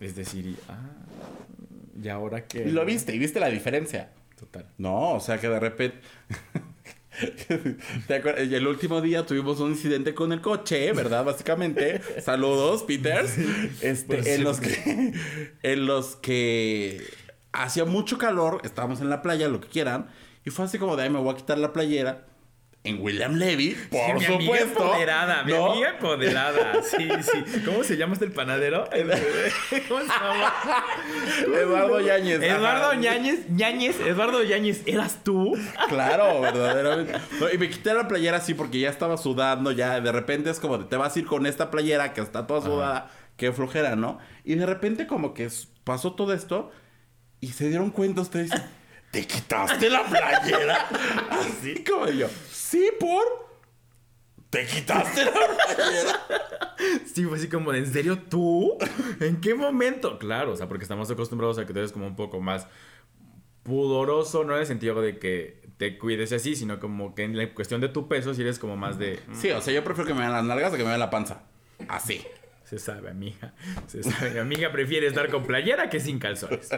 es 0.01 0.15
decir, 0.15 0.57
ah, 0.69 0.79
¿y 2.01 2.09
ahora 2.09 2.47
qué? 2.47 2.63
Y 2.69 2.71
lo 2.71 2.85
viste, 2.85 3.15
y 3.15 3.19
viste 3.19 3.41
la 3.41 3.49
diferencia. 3.49 4.11
Total. 4.39 4.66
No, 4.78 5.14
o 5.14 5.20
sea 5.20 5.39
que 5.39 5.49
de 5.49 5.61
repente. 5.61 6.01
¿Te 8.07 8.14
acuerdas? 8.14 8.43
El 8.43 8.66
último 8.66 9.01
día 9.01 9.26
tuvimos 9.26 9.59
un 9.59 9.70
incidente 9.70 10.14
con 10.14 10.32
el 10.32 10.41
coche, 10.41 10.93
¿verdad? 10.93 11.24
Básicamente. 11.24 12.01
Saludos, 12.22 12.84
Peters. 12.84 13.36
Este, 13.80 14.34
en 14.34 14.45
los 14.45 14.61
que. 14.61 15.12
En 15.62 15.86
los 15.86 16.14
que 16.16 17.03
hacía 17.53 17.84
mucho 17.84 18.18
calor, 18.18 18.61
estábamos 18.62 19.01
en 19.01 19.11
la 19.11 19.22
playa, 19.22 19.49
lo 19.49 19.61
que 19.61 19.68
quieran. 19.68 20.09
Y 20.45 20.51
fue 20.51 20.66
así 20.66 20.78
como 20.78 20.97
de, 20.97 21.03
ahí 21.03 21.11
me 21.11 21.18
voy 21.18 21.34
a 21.34 21.36
quitar 21.36 21.59
la 21.59 21.72
playera 21.72 22.28
en 22.89 23.03
William 23.03 23.34
Levy, 23.34 23.76
por 23.91 24.14
mi 24.14 24.20
supuesto. 24.20 24.34
Amiga 24.34 24.61
empoderada, 24.61 25.45
mi 25.45 25.53
amiga 25.53 25.91
empoderada. 25.91 26.82
Sí, 26.82 27.09
sí. 27.20 27.61
¿Cómo 27.64 27.84
se 27.84 27.97
llama 27.97 28.14
este 28.14 28.24
el 28.24 28.32
panadero? 28.32 28.89
¿Cómo 29.89 30.01
se 30.01 30.07
llama? 30.07 30.55
Eduardo 31.55 32.01
Yáñez. 32.01 32.43
Eduardo 32.43 32.95
Yáñez, 33.01 33.41
Yáñez, 33.55 34.01
Eduardo 34.01 34.43
Yáñez, 34.43 34.82
¿eras 34.86 35.22
tú? 35.22 35.57
Claro, 35.89 36.41
verdaderamente. 36.41 37.12
y 37.53 37.59
me 37.59 37.68
quité 37.68 37.93
la 37.93 38.09
playera 38.09 38.39
así 38.39 38.55
porque 38.55 38.80
ya 38.80 38.89
estaba 38.89 39.16
sudando, 39.18 39.72
ya 39.72 40.01
de 40.01 40.12
repente 40.12 40.51
es 40.51 40.61
como, 40.61 40.86
te 40.86 40.97
vas 40.97 41.14
a 41.14 41.18
ir 41.18 41.26
con 41.26 41.47
esta 41.47 41.70
playera 41.70 42.14
que 42.14 42.20
está 42.22 42.47
toda 42.47 42.62
sudada, 42.62 43.11
qué 43.36 43.53
flojera, 43.53 43.97
¿no? 43.97 44.18
Y 44.45 44.55
de 44.55 44.66
repente 44.66 45.07
como 45.07 45.34
que 45.34 45.49
pasó 45.84 46.14
todo 46.14 46.32
esto 46.32 46.70
y 47.41 47.49
se 47.49 47.68
dieron 47.68 47.91
cuenta 47.91 48.22
ustedes, 48.22 48.51
¿te 49.11 49.26
quitaste 49.26 49.91
la 49.91 50.05
playera? 50.05 50.86
Así 51.30 51.84
como 51.84 52.07
yo. 52.09 52.28
Sí, 52.69 52.91
por. 53.01 53.25
¿Te 54.51 54.66
quitaste 54.66 55.25
la 55.25 55.33
playera? 55.33 56.27
Sí, 57.12 57.25
fue 57.25 57.39
así 57.39 57.49
como, 57.49 57.73
¿en 57.73 57.93
serio 57.93 58.19
tú? 58.29 58.77
¿En 59.21 59.41
qué 59.41 59.55
momento? 59.55 60.19
Claro, 60.19 60.53
o 60.53 60.57
sea, 60.57 60.69
porque 60.69 60.85
estamos 60.85 61.11
acostumbrados 61.11 61.59
a 61.59 61.66
que 61.66 61.73
tú 61.73 61.81
eres 61.81 61.93
como 61.93 62.07
un 62.07 62.14
poco 62.14 62.41
más 62.41 62.69
pudoroso, 63.64 64.45
no 64.45 64.55
en 64.55 64.61
el 64.61 64.66
sentido 64.66 65.01
de 65.01 65.19
que 65.19 65.62
te 65.77 65.99
cuides 65.99 66.31
así, 66.33 66.55
sino 66.55 66.79
como 66.79 67.14
que 67.14 67.25
en 67.25 67.37
la 67.37 67.53
cuestión 67.53 67.81
de 67.81 67.89
tu 67.89 68.07
peso, 68.07 68.33
si 68.35 68.43
eres 68.43 68.59
como 68.59 68.77
más 68.77 68.99
de. 68.99 69.19
Sí, 69.33 69.51
o 69.51 69.61
sea, 69.61 69.75
yo 69.75 69.83
prefiero 69.83 70.07
que 70.07 70.14
me 70.14 70.21
vean 70.21 70.33
las 70.33 70.45
nalgas 70.45 70.73
a 70.73 70.77
que 70.77 70.83
me 70.85 70.91
vean 70.91 71.01
la 71.01 71.11
panza. 71.11 71.43
Así. 71.89 72.25
Se 72.69 72.79
sabe, 72.79 73.09
amiga. 73.09 73.55
Se 73.87 74.03
sabe. 74.03 74.33
Mi 74.33 74.39
amiga 74.41 74.71
prefiere 74.71 75.07
estar 75.07 75.31
con 75.31 75.47
playera 75.47 75.89
que 75.89 76.01
sin 76.01 76.19
calzones. 76.19 76.69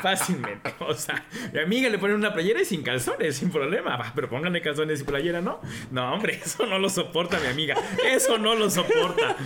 Fácilmente. 0.00 0.74
O 0.78 0.94
sea, 0.94 1.24
mi 1.52 1.58
amiga 1.58 1.88
le 1.88 1.98
pone 1.98 2.14
una 2.14 2.32
playera 2.32 2.60
y 2.60 2.64
sin 2.64 2.82
calzones, 2.82 3.36
sin 3.36 3.50
problema. 3.50 4.12
pero 4.14 4.28
pónganle 4.28 4.62
calzones 4.62 5.00
y 5.00 5.04
playera, 5.04 5.40
¿no? 5.40 5.60
No, 5.90 6.14
hombre, 6.14 6.40
eso 6.44 6.66
no 6.66 6.78
lo 6.78 6.88
soporta 6.88 7.40
mi 7.40 7.48
amiga. 7.48 7.74
Eso 8.06 8.38
no 8.38 8.54
lo 8.54 8.70
soporta. 8.70 9.36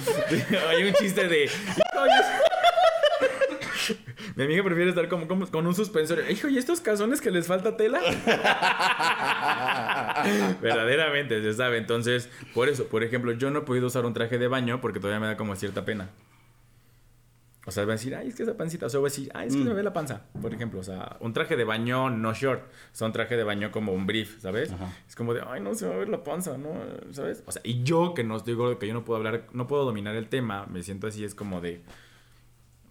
Hay 0.69 0.83
un 0.85 0.93
chiste 0.93 1.27
de. 1.27 1.51
Mi 4.37 4.45
amiga 4.45 4.65
prefiere 4.65 4.91
estar 4.91 5.09
como, 5.09 5.27
con 5.29 5.67
un 5.67 5.75
suspensor. 5.75 6.23
Hijo, 6.31 6.49
¿y 6.49 6.59
estos 6.59 6.81
calzones 6.81 7.21
que 7.21 7.31
les 7.31 7.47
falta 7.47 7.77
tela? 7.77 8.01
Verdaderamente, 10.61 11.43
se 11.43 11.55
sabe. 11.55 11.79
Entonces, 11.79 12.29
por 12.55 12.69
eso, 12.69 12.87
por 12.87 13.03
ejemplo, 13.03 13.33
yo 13.33 13.51
no 13.51 13.61
he 13.61 13.63
podido 13.63 13.87
usar 13.87 14.07
un 14.07 14.15
traje 14.15 14.39
de 14.39 14.49
baño 14.49 14.81
porque 14.81 15.01
todavía 15.01 15.21
me 15.21 15.27
da 15.27 15.37
como 15.37 15.57
cierta 15.57 15.85
pena. 15.85 16.11
O 17.67 17.71
sea, 17.71 17.87
va 17.87 17.93
a 17.93 17.97
decir, 17.97 18.15
ay, 18.15 18.29
es 18.29 18.35
que 18.35 18.43
esa 18.43 18.57
pancita. 18.57 18.87
O 18.87 18.91
sea, 18.91 19.01
va 19.01 19.07
a 19.07 19.11
decir, 19.11 19.31
ay, 19.35 19.49
es 19.49 19.57
que 19.57 19.65
me 19.65 19.73
mm. 19.73 19.77
ve 19.77 19.83
la 19.83 19.93
panza. 19.93 20.23
Por 20.41 20.53
ejemplo, 20.53 20.81
o 20.81 20.83
sea, 20.83 21.17
un 21.21 21.33
traje 21.33 21.57
de 21.57 21.65
baño 21.65 22.11
no 22.11 22.35
short. 22.35 22.63
O 22.63 22.67
sea, 22.93 23.07
un 23.07 23.13
traje 23.13 23.37
de 23.37 23.45
baño 23.45 23.73
como 23.73 23.93
un 23.93 24.07
brief, 24.07 24.41
¿sabes? 24.41 24.75
Es 25.09 25.17
como 25.17 25.33
de, 25.33 25.43
ay, 25.47 25.63
no 25.63 25.75
se 25.75 25.89
va 25.89 25.95
a 25.95 25.99
ver 25.99 26.09
la 26.09 26.23
panza, 26.23 26.59
¿no? 26.59 26.75
¿Sabes? 27.13 27.43
O 27.47 27.53
sea, 27.53 27.63
y 27.65 27.83
yo 27.83 28.13
que 28.13 28.23
no 28.23 28.39
digo 28.41 28.79
que 28.79 28.87
yo 28.87 28.93
no 28.93 29.05
puedo 29.05 29.17
hablar, 29.17 29.47
no 29.53 29.67
puedo 29.67 29.85
dominar 29.85 30.15
el 30.15 30.29
tema, 30.29 30.67
me 30.67 30.83
siento 30.83 31.07
así, 31.07 31.25
es 31.25 31.35
como 31.35 31.63
de, 31.63 31.81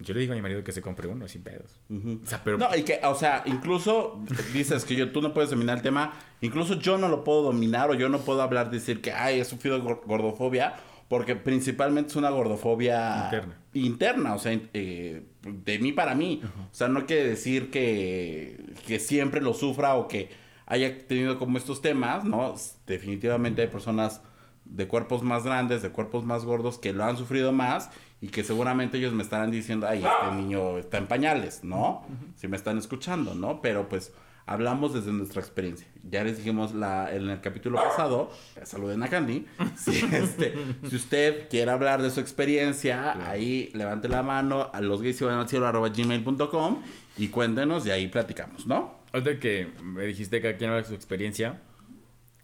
yo 0.04 0.14
le 0.14 0.20
digo 0.20 0.34
a 0.34 0.36
mi 0.36 0.42
marido 0.42 0.64
que 0.64 0.72
se 0.72 0.82
compre 0.82 1.08
uno 1.08 1.28
sin 1.28 1.44
pedos. 1.44 1.80
O 1.90 2.26
sea, 2.28 2.42
pero... 2.44 2.58
No, 2.58 2.68
y 2.76 2.84
que, 2.84 3.00
o 3.04 3.16
sea, 3.16 3.44
incluso 3.46 4.24
dices 4.54 4.86
que 4.86 4.96
yo, 4.96 5.12
tú 5.12 5.22
no 5.22 5.34
puedes 5.34 5.50
dominar 5.50 5.78
el 5.78 5.84
tema. 5.84 6.14
Incluso 6.42 6.76
yo 6.80 6.98
no 6.98 7.08
lo 7.08 7.24
puedo 7.24 7.44
dominar 7.44 7.90
o 7.90 7.94
yo 7.94 8.10
no 8.10 8.20
puedo 8.20 8.42
hablar, 8.42 8.70
decir 8.70 9.02
que, 9.02 9.12
ay, 9.12 9.40
he 9.40 9.46
sufrido 9.46 9.82
gordofobia. 9.82 10.76
Porque 11.10 11.36
principalmente 11.36 12.10
es 12.10 12.16
una 12.16 12.30
gordofobia 12.32 13.26
interna. 13.26 13.58
interna 13.74 14.34
o 14.34 14.40
sea, 14.40 14.60
eh, 14.74 15.24
de 15.44 15.80
mí 15.80 15.92
para 15.92 16.16
mí. 16.16 16.42
O 16.44 16.74
sea, 16.74 16.88
no 16.88 17.06
quiere 17.06 17.28
decir 17.28 17.70
que, 17.70 18.74
que 18.88 19.00
siempre 19.00 19.42
lo 19.42 19.54
sufra 19.54 19.96
o 19.96 20.08
que 20.08 20.30
haya 20.66 21.06
tenido 21.06 21.38
como 21.38 21.58
estos 21.58 21.82
temas, 21.82 22.24
¿no? 22.24 22.56
Definitivamente 22.88 23.62
hay 23.62 23.68
personas 23.68 24.22
de 24.66 24.88
cuerpos 24.88 25.22
más 25.22 25.44
grandes, 25.44 25.82
de 25.82 25.90
cuerpos 25.90 26.24
más 26.24 26.46
gordos 26.46 26.80
que 26.80 26.94
lo 26.94 27.04
han 27.04 27.18
sufrido 27.18 27.52
más 27.52 27.92
y 28.24 28.30
que 28.30 28.42
seguramente 28.46 28.98
ellos 29.00 29.12
me 29.12 29.22
estarán 29.22 29.52
diciendo, 29.52 29.86
ay, 29.86 30.02
este 30.02 30.36
niño 30.38 30.78
está 30.78 30.98
en 30.98 31.08
pañales, 31.08 31.66
¿no? 31.66 32.08
Si 32.38 32.48
me 32.48 32.56
están 32.56 32.78
escuchando, 32.78 33.36
¿no? 33.36 33.62
Pero 33.62 33.90
pues 33.90 34.14
hablamos 34.46 34.94
desde 34.94 35.12
nuestra 35.12 35.42
experiencia. 35.42 35.86
Ya 36.10 36.24
les 36.24 36.38
dijimos 36.38 36.74
la, 36.74 37.14
en 37.14 37.30
el 37.30 37.42
capítulo 37.42 37.84
pasado, 37.84 38.32
saluden 38.64 39.04
a 39.04 39.10
Candy, 39.10 39.46
si, 39.76 40.06
este, 40.16 40.54
si 40.90 40.96
usted 40.96 41.50
quiere 41.50 41.70
hablar 41.70 42.02
de 42.02 42.10
su 42.12 42.22
experiencia, 42.22 43.30
ahí 43.30 43.70
levante 43.74 44.08
la 44.08 44.24
mano 44.24 44.70
a 44.72 44.80
los 44.80 45.02
gays 45.02 45.20
y 45.20 45.26
van 45.26 45.40
al 45.40 45.50
cielo 45.50 45.68
arroba 45.68 45.90
gmail.com 45.90 46.82
y 47.18 47.28
cuéntenos 47.28 47.86
y 47.86 47.92
ahí 47.92 48.08
platicamos, 48.08 48.66
¿no? 48.66 49.00
Ahorita 49.12 49.38
que 49.38 49.68
me 49.84 50.06
dijiste 50.06 50.40
que 50.40 50.48
aquí 50.48 50.64
habla 50.64 50.78
de 50.78 50.86
su 50.86 50.94
experiencia, 50.94 51.60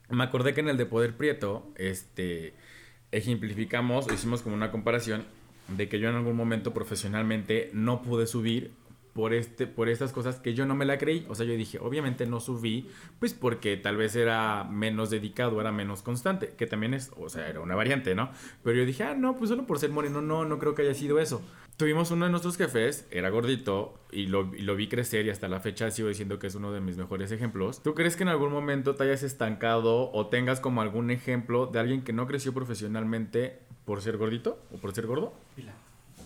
me 0.09 0.25
acordé 0.25 0.53
que 0.53 0.59
en 0.59 0.67
el 0.67 0.75
de 0.75 0.86
Poder 0.86 1.15
Prieto, 1.15 1.71
este, 1.77 2.53
ejemplificamos, 3.13 4.11
hicimos 4.11 4.41
como 4.41 4.55
una 4.55 4.71
comparación 4.71 5.38
de 5.76 5.89
que 5.89 5.99
yo 5.99 6.09
en 6.09 6.15
algún 6.15 6.36
momento 6.36 6.74
profesionalmente 6.74 7.70
no 7.74 8.01
pude 8.01 8.28
subir 8.28 8.72
por, 9.13 9.34
este, 9.34 9.67
por 9.67 9.89
estas 9.89 10.13
cosas 10.13 10.38
que 10.39 10.53
yo 10.53 10.65
no 10.65 10.76
me 10.76 10.86
la 10.86 10.97
creí. 10.97 11.26
O 11.30 11.36
sea, 11.36 11.45
yo 11.45 11.53
dije, 11.53 11.80
obviamente 11.80 12.26
no 12.26 12.39
subí, 12.39 12.88
pues 13.20 13.34
porque 13.34 13.78
tal 13.78 13.97
vez 13.97 14.15
era 14.15 14.63
menos 14.63 15.09
dedicado, 15.09 15.59
era 15.59 15.72
menos 15.72 16.01
constante, 16.01 16.53
que 16.57 16.67
también 16.67 16.93
es, 16.93 17.11
o 17.17 17.30
sea, 17.30 17.49
era 17.49 17.59
una 17.59 17.76
variante, 17.76 18.15
¿no? 18.15 18.32
Pero 18.63 18.78
yo 18.78 18.86
dije, 18.86 19.03
ah, 19.03 19.15
no, 19.15 19.38
pues 19.38 19.49
solo 19.49 19.65
por 19.65 19.80
ser 19.80 19.89
moreno, 19.89 20.22
no, 20.22 20.45
no 20.45 20.59
creo 20.59 20.76
que 20.76 20.84
haya 20.84 20.93
sido 20.93 21.20
eso. 21.20 21.41
Tuvimos 21.80 22.11
uno 22.11 22.25
de 22.25 22.32
nuestros 22.32 22.57
jefes, 22.57 23.07
era 23.09 23.30
gordito, 23.30 23.97
y 24.11 24.25
lo, 24.25 24.53
y 24.53 24.63
lo, 24.63 24.75
vi 24.75 24.89
crecer 24.89 25.25
y 25.25 25.30
hasta 25.30 25.47
la 25.47 25.61
fecha 25.61 25.89
sigo 25.91 26.09
diciendo 26.09 26.38
que 26.38 26.47
es 26.47 26.55
uno 26.55 26.73
de 26.73 26.82
mis 26.82 26.97
mejores 26.97 27.32
ejemplos. 27.32 27.82
¿Tú 27.82 27.95
crees 27.95 28.17
que 28.17 28.23
en 28.23 28.27
algún 28.27 28.51
momento 28.51 28.95
te 28.95 29.05
hayas 29.05 29.23
estancado 29.23 30.11
o 30.11 30.27
tengas 30.27 30.59
como 30.59 30.82
algún 30.82 31.09
ejemplo 31.09 31.67
de 31.67 31.80
alguien 31.80 32.01
que 32.01 32.11
no 32.11 32.27
creció 32.27 32.53
profesionalmente 32.53 33.59
por 33.86 34.01
ser 34.01 34.17
gordito 34.17 34.61
o 34.73 34.77
por 34.80 34.93
ser 34.93 35.07
gordo? 35.07 35.32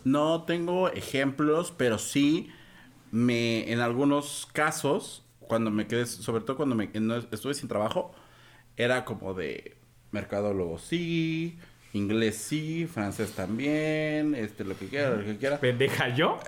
No 0.03 0.41
tengo 0.41 0.89
ejemplos, 0.89 1.71
pero 1.71 1.99
sí 1.99 2.49
me 3.11 3.71
en 3.71 3.79
algunos 3.79 4.47
casos 4.53 5.23
cuando 5.39 5.69
me 5.69 5.85
quedé, 5.85 6.07
sobre 6.07 6.41
todo 6.41 6.57
cuando 6.57 6.73
me 6.73 6.89
estuve 7.31 7.53
sin 7.53 7.69
trabajo, 7.69 8.11
era 8.75 9.05
como 9.05 9.35
de 9.35 9.77
mercadólogo 10.11 10.79
sí, 10.79 11.59
inglés 11.93 12.37
sí, 12.37 12.87
francés 12.87 13.31
también, 13.31 14.35
este 14.35 14.63
lo 14.63 14.77
que 14.77 14.87
quiera, 14.87 15.11
lo 15.11 15.23
que 15.23 15.37
quiera. 15.37 15.59
¿Pendeja 15.59 16.09
yo? 16.09 16.39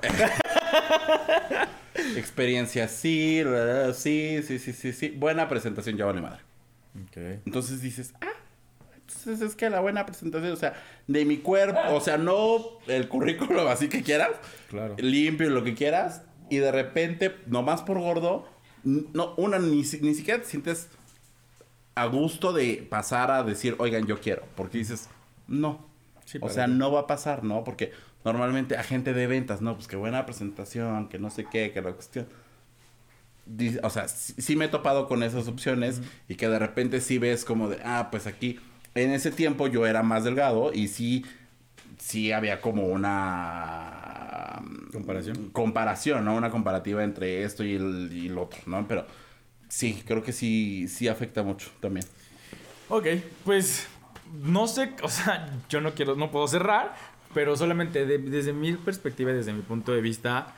Experiencia 2.17 2.87
sí, 2.87 3.43
sí, 3.93 4.41
sí, 4.43 4.59
sí, 4.59 4.73
sí, 4.73 4.93
sí. 4.93 5.09
Buena 5.09 5.47
presentación, 5.47 5.97
ya 5.97 6.05
vale 6.05 6.21
madre. 6.21 6.41
Entonces 7.45 7.81
dices, 7.81 8.13
ah, 8.21 8.27
entonces 8.95 9.41
es 9.41 9.55
que 9.55 9.69
la 9.69 9.81
buena 9.81 10.05
presentación, 10.05 10.51
o 10.51 10.55
sea, 10.55 10.81
de 11.07 11.25
mi 11.25 11.37
cuerpo, 11.37 11.79
o 11.89 12.01
sea, 12.01 12.17
no 12.17 12.79
el 12.87 13.07
currículum 13.07 13.67
así 13.67 13.89
que 13.89 14.01
quieras, 14.01 14.31
claro. 14.69 14.95
limpio, 14.97 15.49
lo 15.49 15.63
que 15.63 15.75
quieras, 15.75 16.23
y 16.49 16.57
de 16.57 16.71
repente, 16.71 17.35
nomás 17.47 17.81
por 17.81 17.99
gordo, 17.99 18.47
no, 18.83 19.33
una, 19.35 19.59
ni, 19.59 19.77
ni 19.77 20.13
siquiera 20.13 20.41
te 20.41 20.45
sientes 20.45 20.89
a 21.95 22.05
gusto 22.05 22.53
de 22.53 22.85
pasar 22.89 23.31
a 23.31 23.43
decir, 23.43 23.75
oigan, 23.79 24.05
yo 24.05 24.19
quiero, 24.19 24.43
porque 24.55 24.77
dices, 24.77 25.09
no. 25.47 25.87
o 26.41 26.49
sea, 26.49 26.67
no 26.67 26.91
va 26.91 27.01
a 27.01 27.07
pasar, 27.07 27.43
¿no? 27.43 27.63
Porque 27.63 27.91
normalmente 28.23 28.77
agente 28.77 29.13
de 29.13 29.27
ventas, 29.27 29.61
no, 29.61 29.75
pues 29.75 29.87
qué 29.87 29.95
buena 29.95 30.25
presentación, 30.25 31.09
que 31.09 31.19
no 31.19 31.29
sé 31.29 31.45
qué, 31.51 31.71
que 31.71 31.81
la 31.81 31.93
cuestión 31.93 32.27
o 33.83 33.89
sea, 33.89 34.07
sí, 34.07 34.55
me 34.55 34.65
he 34.65 34.67
topado 34.67 35.07
con 35.07 35.21
esas 35.21 35.47
opciones 35.47 36.01
y 36.27 36.35
que 36.35 36.49
de 36.49 36.57
repente 36.57 36.99
sí 36.99 37.19
ves 37.19 37.45
como 37.45 37.69
de, 37.69 37.77
ah, 37.83 38.07
pues 38.09 38.25
aquí 38.25 38.59
en 38.95 39.11
ese 39.11 39.31
tiempo 39.31 39.67
yo 39.67 39.85
era 39.85 40.01
más 40.01 40.23
delgado 40.23 40.73
y 40.73 40.87
sí, 40.87 41.25
sí 41.99 42.31
había 42.31 42.59
como 42.61 42.87
una 42.87 44.63
Comparación. 44.91 45.49
Comparación, 45.51 46.25
¿no? 46.25 46.35
Una 46.35 46.49
comparativa 46.49 47.03
entre 47.03 47.43
esto 47.43 47.63
y 47.63 47.75
el, 47.75 48.09
y 48.11 48.27
el 48.27 48.37
otro, 48.37 48.59
¿no? 48.65 48.87
Pero 48.87 49.05
sí, 49.67 50.01
creo 50.07 50.23
que 50.23 50.31
sí, 50.31 50.87
sí 50.87 51.07
afecta 51.07 51.43
mucho 51.43 51.69
también. 51.81 52.05
Ok, 52.87 53.07
pues 53.43 53.87
no 54.41 54.67
sé, 54.67 54.93
o 55.03 55.09
sea, 55.09 55.49
yo 55.69 55.81
no 55.81 55.93
quiero, 55.93 56.15
no 56.15 56.31
puedo 56.31 56.47
cerrar, 56.47 56.95
pero 57.33 57.55
solamente 57.55 58.05
desde 58.05 58.53
mi 58.53 58.73
perspectiva, 58.73 59.31
desde 59.31 59.53
mi 59.53 59.61
punto 59.61 59.91
de 59.91 60.01
vista, 60.01 60.53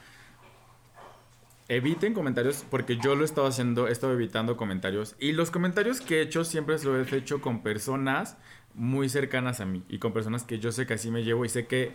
eviten 1.69 2.13
comentarios 2.13 2.63
porque 2.69 2.97
yo 2.97 3.15
lo 3.15 3.23
he 3.23 3.25
estado 3.25 3.47
haciendo, 3.47 3.87
he 3.87 3.91
estado 3.91 4.13
evitando 4.13 4.55
comentarios 4.55 5.15
y 5.19 5.33
los 5.33 5.51
comentarios 5.51 5.99
que 5.99 6.19
he 6.19 6.21
hecho 6.21 6.45
siempre 6.45 6.77
los 6.81 7.11
he 7.11 7.17
hecho 7.17 7.41
con 7.41 7.61
personas 7.61 8.37
muy 8.77 9.09
cercanas 9.09 9.59
a 9.59 9.65
mí 9.65 9.83
y 9.89 9.97
con 9.97 10.13
personas 10.13 10.43
que 10.43 10.59
yo 10.59 10.71
sé 10.71 10.85
que 10.85 10.93
así 10.93 11.11
me 11.11 11.23
llevo 11.23 11.43
y 11.43 11.49
sé 11.49 11.65
que 11.65 11.91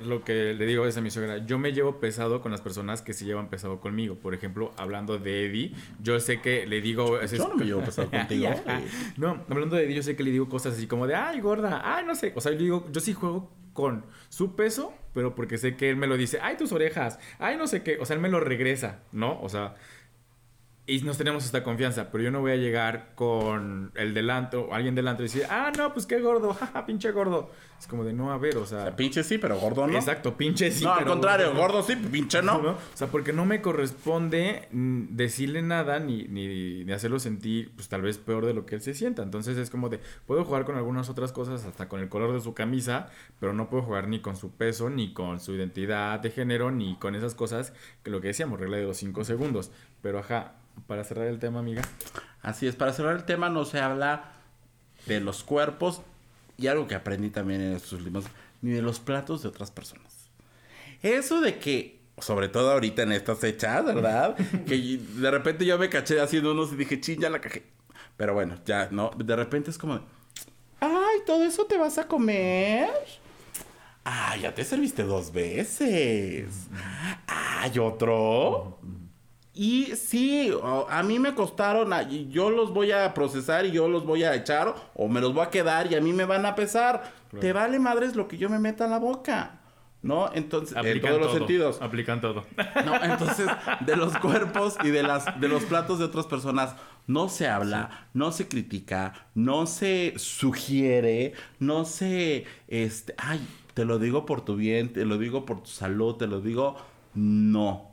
lo 0.00 0.24
que 0.24 0.54
le 0.54 0.66
digo 0.66 0.86
es 0.86 0.96
a 0.96 1.00
mi 1.00 1.10
suegra, 1.10 1.44
yo 1.46 1.58
me 1.58 1.72
llevo 1.72 2.00
pesado 2.00 2.40
con 2.40 2.50
las 2.50 2.60
personas 2.60 3.02
que 3.02 3.12
se 3.12 3.24
llevan 3.24 3.48
pesado 3.48 3.78
conmigo. 3.80 4.16
Por 4.16 4.34
ejemplo, 4.34 4.72
hablando 4.76 5.18
de 5.18 5.46
Eddie, 5.46 5.72
yo 6.02 6.18
sé 6.18 6.40
que 6.40 6.66
le 6.66 6.80
digo... 6.80 7.20
Yo 7.22 7.48
no 7.48 7.54
me 7.54 7.64
llevo 7.64 7.82
pesado 7.82 8.10
contigo. 8.10 8.48
no, 9.16 9.44
hablando 9.48 9.76
de 9.76 9.84
Eddie, 9.84 9.96
yo 9.96 10.02
sé 10.02 10.16
que 10.16 10.24
le 10.24 10.30
digo 10.30 10.48
cosas 10.48 10.74
así 10.74 10.86
como 10.86 11.06
de, 11.06 11.14
ay, 11.14 11.40
gorda, 11.40 11.82
ay, 11.84 12.04
no 12.04 12.14
sé. 12.14 12.32
O 12.34 12.40
sea, 12.40 12.52
yo 12.52 12.58
digo, 12.58 12.86
yo 12.90 13.00
sí 13.00 13.12
juego 13.12 13.50
con 13.72 14.04
su 14.30 14.56
peso, 14.56 14.92
pero 15.12 15.34
porque 15.34 15.58
sé 15.58 15.76
que 15.76 15.90
él 15.90 15.96
me 15.96 16.06
lo 16.06 16.16
dice, 16.16 16.38
ay, 16.42 16.56
tus 16.56 16.72
orejas, 16.72 17.18
ay, 17.38 17.56
no 17.56 17.66
sé 17.66 17.82
qué. 17.82 17.98
O 18.00 18.06
sea, 18.06 18.16
él 18.16 18.22
me 18.22 18.28
lo 18.28 18.40
regresa, 18.40 19.00
¿no? 19.12 19.40
O 19.42 19.48
sea, 19.48 19.74
y 20.90 21.00
nos 21.02 21.16
tenemos 21.16 21.44
esta 21.44 21.62
confianza, 21.62 22.10
pero 22.10 22.24
yo 22.24 22.32
no 22.32 22.40
voy 22.40 22.50
a 22.50 22.56
llegar 22.56 23.12
con 23.14 23.92
el 23.94 24.12
delante 24.12 24.56
o 24.56 24.74
alguien 24.74 24.96
delante 24.96 25.22
y 25.22 25.26
decir, 25.26 25.44
ah, 25.48 25.70
no, 25.78 25.92
pues 25.92 26.04
qué 26.04 26.18
gordo, 26.20 26.52
jaja, 26.60 26.84
pinche 26.84 27.12
gordo. 27.12 27.48
Es 27.78 27.86
como 27.86 28.04
de 28.04 28.12
no 28.12 28.32
a 28.32 28.38
ver, 28.38 28.56
o 28.56 28.66
sea. 28.66 28.94
pinche 28.96 29.22
sí, 29.22 29.38
pero 29.38 29.58
gordo 29.58 29.86
no. 29.86 29.94
Exacto, 29.94 30.36
pinche 30.36 30.70
sí. 30.70 30.84
No, 30.84 30.92
al 30.92 31.04
contrario, 31.04 31.54
gordo, 31.54 31.82
sí, 31.82 31.94
pinche 31.94 32.42
no. 32.42 32.56
O 32.56 32.76
sea, 32.92 33.06
porque 33.06 33.32
no 33.32 33.46
me 33.46 33.62
corresponde 33.62 34.68
decirle 34.72 35.62
nada 35.62 36.00
ni, 36.00 36.24
ni, 36.24 36.84
ni, 36.84 36.92
hacerlo 36.92 37.20
sentir, 37.20 37.72
pues 37.76 37.88
tal 37.88 38.02
vez 38.02 38.18
peor 38.18 38.44
de 38.44 38.52
lo 38.52 38.66
que 38.66 38.74
él 38.74 38.82
se 38.82 38.92
sienta. 38.92 39.22
Entonces 39.22 39.56
es 39.56 39.70
como 39.70 39.88
de, 39.88 40.00
puedo 40.26 40.44
jugar 40.44 40.64
con 40.64 40.76
algunas 40.76 41.08
otras 41.08 41.32
cosas, 41.32 41.64
hasta 41.64 41.88
con 41.88 42.00
el 42.00 42.08
color 42.08 42.32
de 42.32 42.40
su 42.40 42.52
camisa, 42.52 43.08
pero 43.38 43.54
no 43.54 43.70
puedo 43.70 43.84
jugar 43.84 44.08
ni 44.08 44.20
con 44.20 44.36
su 44.36 44.50
peso, 44.50 44.90
ni 44.90 45.14
con 45.14 45.38
su 45.40 45.54
identidad 45.54 46.18
de 46.18 46.30
género, 46.30 46.72
ni 46.72 46.96
con 46.96 47.14
esas 47.14 47.34
cosas 47.36 47.72
que 48.02 48.10
lo 48.10 48.20
que 48.20 48.28
decíamos, 48.28 48.58
regla 48.58 48.76
de 48.76 48.84
los 48.84 48.96
cinco 48.96 49.24
segundos. 49.24 49.70
Pero 50.02 50.18
ajá, 50.18 50.59
para 50.86 51.04
cerrar 51.04 51.26
el 51.26 51.38
tema, 51.38 51.60
amiga. 51.60 51.82
Así 52.42 52.66
es, 52.66 52.76
para 52.76 52.92
cerrar 52.92 53.16
el 53.16 53.24
tema 53.24 53.48
no 53.48 53.64
se 53.64 53.80
habla 53.80 54.32
de 55.06 55.20
los 55.20 55.44
cuerpos 55.44 56.02
y 56.56 56.66
algo 56.66 56.86
que 56.86 56.94
aprendí 56.94 57.30
también 57.30 57.60
en 57.60 57.72
estos 57.72 58.02
libros, 58.02 58.24
ni 58.62 58.72
de 58.72 58.82
los 58.82 59.00
platos 59.00 59.42
de 59.42 59.48
otras 59.48 59.70
personas. 59.70 60.30
Eso 61.02 61.40
de 61.40 61.58
que, 61.58 62.00
sobre 62.18 62.48
todo 62.48 62.70
ahorita 62.70 63.02
en 63.02 63.12
estas 63.12 63.38
fechas, 63.38 63.84
¿verdad? 63.84 64.36
que 64.66 64.98
de 64.98 65.30
repente 65.30 65.64
yo 65.64 65.78
me 65.78 65.88
caché 65.88 66.20
haciendo 66.20 66.52
unos 66.52 66.72
y 66.72 66.76
dije, 66.76 67.00
ching, 67.00 67.20
ya 67.20 67.30
la 67.30 67.40
cajé. 67.40 67.64
Pero 68.16 68.34
bueno, 68.34 68.56
ya, 68.66 68.88
¿no? 68.90 69.10
De 69.16 69.34
repente 69.34 69.70
es 69.70 69.78
como, 69.78 70.00
ay, 70.80 71.18
¿todo 71.26 71.44
eso 71.44 71.64
te 71.64 71.78
vas 71.78 71.96
a 71.96 72.06
comer? 72.06 72.90
Ah, 74.04 74.36
ya 74.36 74.54
te 74.54 74.64
serviste 74.64 75.02
dos 75.02 75.32
veces. 75.32 76.68
Ay, 77.26 77.78
otro. 77.78 78.78
Y 79.52 79.96
sí, 79.96 80.52
a 80.88 81.02
mí 81.02 81.18
me 81.18 81.34
costaron, 81.34 81.92
yo 82.30 82.50
los 82.50 82.72
voy 82.72 82.92
a 82.92 83.12
procesar 83.12 83.66
y 83.66 83.72
yo 83.72 83.88
los 83.88 84.04
voy 84.04 84.22
a 84.22 84.34
echar 84.34 84.74
o 84.94 85.08
me 85.08 85.20
los 85.20 85.34
voy 85.34 85.44
a 85.44 85.50
quedar 85.50 85.90
y 85.90 85.96
a 85.96 86.00
mí 86.00 86.12
me 86.12 86.24
van 86.24 86.46
a 86.46 86.54
pesar. 86.54 87.12
Te 87.40 87.52
vale 87.52 87.78
madres 87.78 88.14
lo 88.14 88.28
que 88.28 88.38
yo 88.38 88.48
me 88.48 88.58
meta 88.58 88.84
en 88.84 88.90
la 88.90 88.98
boca. 88.98 89.56
¿No? 90.02 90.30
Entonces, 90.32 90.74
en 90.82 91.00
todos 91.00 91.20
los 91.20 91.32
sentidos. 91.32 91.82
Aplican 91.82 92.22
todo. 92.22 92.46
No, 92.86 93.02
entonces, 93.02 93.46
de 93.80 93.96
los 93.96 94.16
cuerpos 94.16 94.76
y 94.82 94.88
de 94.88 95.02
las 95.02 95.38
de 95.38 95.48
los 95.48 95.64
platos 95.64 95.98
de 95.98 96.06
otras 96.06 96.26
personas 96.26 96.74
no 97.06 97.28
se 97.28 97.48
habla, 97.48 98.08
no 98.14 98.32
se 98.32 98.48
critica, 98.48 99.26
no 99.34 99.66
se 99.66 100.14
sugiere, 100.16 101.34
no 101.58 101.84
se 101.84 102.46
este, 102.68 103.14
ay, 103.18 103.46
te 103.74 103.84
lo 103.84 103.98
digo 103.98 104.24
por 104.24 104.42
tu 104.42 104.56
bien, 104.56 104.92
te 104.92 105.04
lo 105.04 105.18
digo 105.18 105.44
por 105.44 105.64
tu 105.64 105.68
salud, 105.68 106.16
te 106.16 106.26
lo 106.26 106.40
digo 106.40 106.76
no 107.14 107.89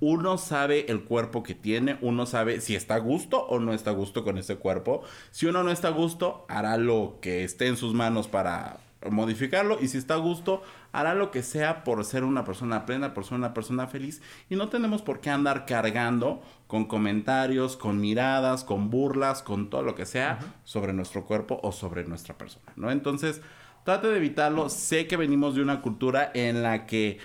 uno 0.00 0.38
sabe 0.38 0.90
el 0.90 1.04
cuerpo 1.04 1.42
que 1.42 1.54
tiene, 1.54 1.98
uno 2.00 2.26
sabe 2.26 2.60
si 2.60 2.74
está 2.74 2.96
a 2.96 2.98
gusto 2.98 3.40
o 3.46 3.60
no 3.60 3.72
está 3.72 3.90
a 3.90 3.94
gusto 3.94 4.24
con 4.24 4.38
ese 4.38 4.56
cuerpo. 4.56 5.02
Si 5.30 5.46
uno 5.46 5.62
no 5.62 5.70
está 5.70 5.88
a 5.88 5.92
gusto, 5.92 6.44
hará 6.48 6.76
lo 6.76 7.18
que 7.20 7.44
esté 7.44 7.66
en 7.66 7.76
sus 7.76 7.94
manos 7.94 8.28
para 8.28 8.80
modificarlo 9.08 9.78
y 9.80 9.88
si 9.88 9.96
está 9.96 10.14
a 10.14 10.18
gusto, 10.18 10.62
hará 10.92 11.14
lo 11.14 11.30
que 11.30 11.42
sea 11.42 11.84
por 11.84 12.04
ser 12.04 12.24
una 12.24 12.44
persona 12.44 12.84
plena, 12.84 13.14
por 13.14 13.24
ser 13.24 13.34
una 13.34 13.54
persona 13.54 13.86
feliz 13.86 14.20
y 14.50 14.56
no 14.56 14.68
tenemos 14.68 15.00
por 15.02 15.20
qué 15.20 15.30
andar 15.30 15.64
cargando 15.64 16.42
con 16.66 16.84
comentarios, 16.84 17.76
con 17.76 18.00
miradas, 18.00 18.64
con 18.64 18.90
burlas, 18.90 19.42
con 19.42 19.70
todo 19.70 19.82
lo 19.82 19.94
que 19.94 20.04
sea 20.04 20.38
sobre 20.64 20.92
nuestro 20.92 21.24
cuerpo 21.24 21.60
o 21.62 21.72
sobre 21.72 22.04
nuestra 22.04 22.36
persona, 22.36 22.72
¿no? 22.76 22.90
Entonces, 22.90 23.40
trate 23.84 24.08
de 24.08 24.18
evitarlo. 24.18 24.68
Sé 24.68 25.06
que 25.06 25.16
venimos 25.16 25.54
de 25.54 25.62
una 25.62 25.80
cultura 25.80 26.30
en 26.34 26.62
la 26.62 26.86
que, 26.86 27.18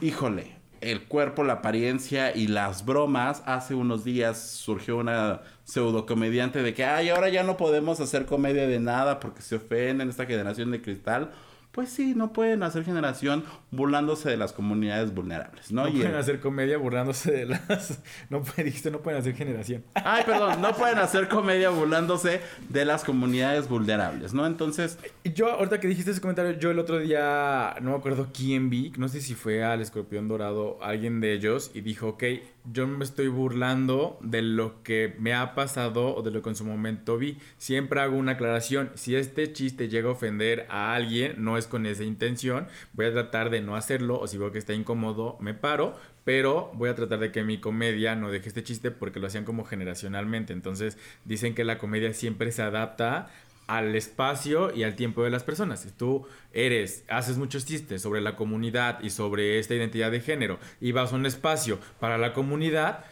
híjole, 0.00 0.59
el 0.80 1.04
cuerpo, 1.04 1.44
la 1.44 1.54
apariencia 1.54 2.34
y 2.34 2.46
las 2.46 2.84
bromas. 2.84 3.42
Hace 3.46 3.74
unos 3.74 4.04
días 4.04 4.40
surgió 4.40 4.96
una 4.98 5.42
pseudo 5.64 6.06
comediante 6.06 6.62
de 6.62 6.74
que, 6.74 6.84
ay, 6.84 7.10
ahora 7.10 7.28
ya 7.28 7.42
no 7.42 7.56
podemos 7.56 8.00
hacer 8.00 8.26
comedia 8.26 8.66
de 8.66 8.80
nada 8.80 9.20
porque 9.20 9.42
se 9.42 9.56
ofenden 9.56 10.08
esta 10.08 10.26
generación 10.26 10.70
de 10.70 10.82
cristal 10.82 11.32
pues 11.72 11.90
sí, 11.90 12.14
no 12.16 12.32
pueden 12.32 12.62
hacer 12.64 12.84
generación 12.84 13.44
burlándose 13.70 14.28
de 14.28 14.36
las 14.36 14.52
comunidades 14.52 15.14
vulnerables, 15.14 15.70
¿no? 15.70 15.86
No 15.86 15.92
pueden 15.92 16.16
hacer 16.16 16.40
comedia 16.40 16.78
burlándose 16.78 17.30
de 17.30 17.46
las... 17.46 18.00
No 18.30 18.42
dijiste, 18.56 18.90
no 18.90 19.00
pueden 19.00 19.20
hacer 19.20 19.34
generación. 19.34 19.84
Ay, 19.94 20.24
perdón, 20.24 20.60
no 20.60 20.74
pueden 20.74 20.98
hacer 20.98 21.28
comedia 21.28 21.70
burlándose 21.70 22.40
de 22.68 22.84
las 22.84 23.04
comunidades 23.04 23.68
vulnerables, 23.68 24.34
¿no? 24.34 24.46
Entonces... 24.46 24.98
Yo, 25.22 25.50
ahorita 25.52 25.78
que 25.78 25.86
dijiste 25.86 26.10
ese 26.10 26.20
comentario, 26.20 26.58
yo 26.58 26.70
el 26.70 26.78
otro 26.80 26.98
día, 26.98 27.76
no 27.80 27.90
me 27.90 27.96
acuerdo 27.96 28.28
quién 28.36 28.68
vi, 28.68 28.92
no 28.96 29.08
sé 29.08 29.20
si 29.20 29.34
fue 29.34 29.62
al 29.62 29.80
escorpión 29.80 30.26
dorado, 30.26 30.78
alguien 30.82 31.20
de 31.20 31.32
ellos, 31.34 31.70
y 31.74 31.82
dijo, 31.82 32.08
ok, 32.08 32.24
yo 32.64 32.86
me 32.86 33.04
estoy 33.04 33.28
burlando 33.28 34.18
de 34.22 34.42
lo 34.42 34.82
que 34.82 35.14
me 35.18 35.34
ha 35.34 35.54
pasado 35.54 36.14
o 36.14 36.22
de 36.22 36.30
lo 36.30 36.42
que 36.42 36.50
en 36.50 36.56
su 36.56 36.64
momento 36.64 37.18
vi. 37.18 37.38
Siempre 37.58 38.00
hago 38.00 38.16
una 38.16 38.32
aclaración. 38.32 38.90
Si 38.94 39.16
este 39.16 39.52
chiste 39.52 39.88
llega 39.88 40.08
a 40.08 40.12
ofender 40.12 40.66
a 40.68 40.94
alguien, 40.94 41.42
no 41.42 41.56
es 41.56 41.66
con 41.66 41.86
esa 41.86 42.04
intención. 42.04 42.66
Voy 42.92 43.06
a 43.06 43.12
tratar 43.12 43.50
de 43.50 43.60
no 43.60 43.76
hacerlo 43.76 44.20
o 44.20 44.26
si 44.26 44.38
veo 44.38 44.52
que 44.52 44.58
está 44.58 44.74
incómodo, 44.74 45.36
me 45.40 45.54
paro. 45.54 45.96
Pero 46.24 46.70
voy 46.74 46.90
a 46.90 46.94
tratar 46.94 47.18
de 47.18 47.32
que 47.32 47.42
mi 47.42 47.58
comedia 47.58 48.14
no 48.14 48.30
deje 48.30 48.48
este 48.48 48.62
chiste 48.62 48.90
porque 48.90 49.20
lo 49.20 49.26
hacían 49.26 49.44
como 49.44 49.64
generacionalmente. 49.64 50.52
Entonces 50.52 50.98
dicen 51.24 51.54
que 51.54 51.64
la 51.64 51.78
comedia 51.78 52.12
siempre 52.12 52.52
se 52.52 52.62
adapta 52.62 53.30
al 53.70 53.94
espacio 53.94 54.74
y 54.74 54.82
al 54.82 54.96
tiempo 54.96 55.22
de 55.22 55.30
las 55.30 55.44
personas. 55.44 55.82
Si 55.82 55.92
tú 55.92 56.26
eres, 56.52 57.04
haces 57.08 57.38
muchos 57.38 57.64
chistes 57.64 58.02
sobre 58.02 58.20
la 58.20 58.34
comunidad 58.34 58.98
y 59.00 59.10
sobre 59.10 59.60
esta 59.60 59.76
identidad 59.76 60.10
de 60.10 60.20
género 60.20 60.58
y 60.80 60.90
vas 60.90 61.12
a 61.12 61.16
un 61.16 61.24
espacio 61.24 61.78
para 62.00 62.18
la 62.18 62.32
comunidad, 62.32 63.04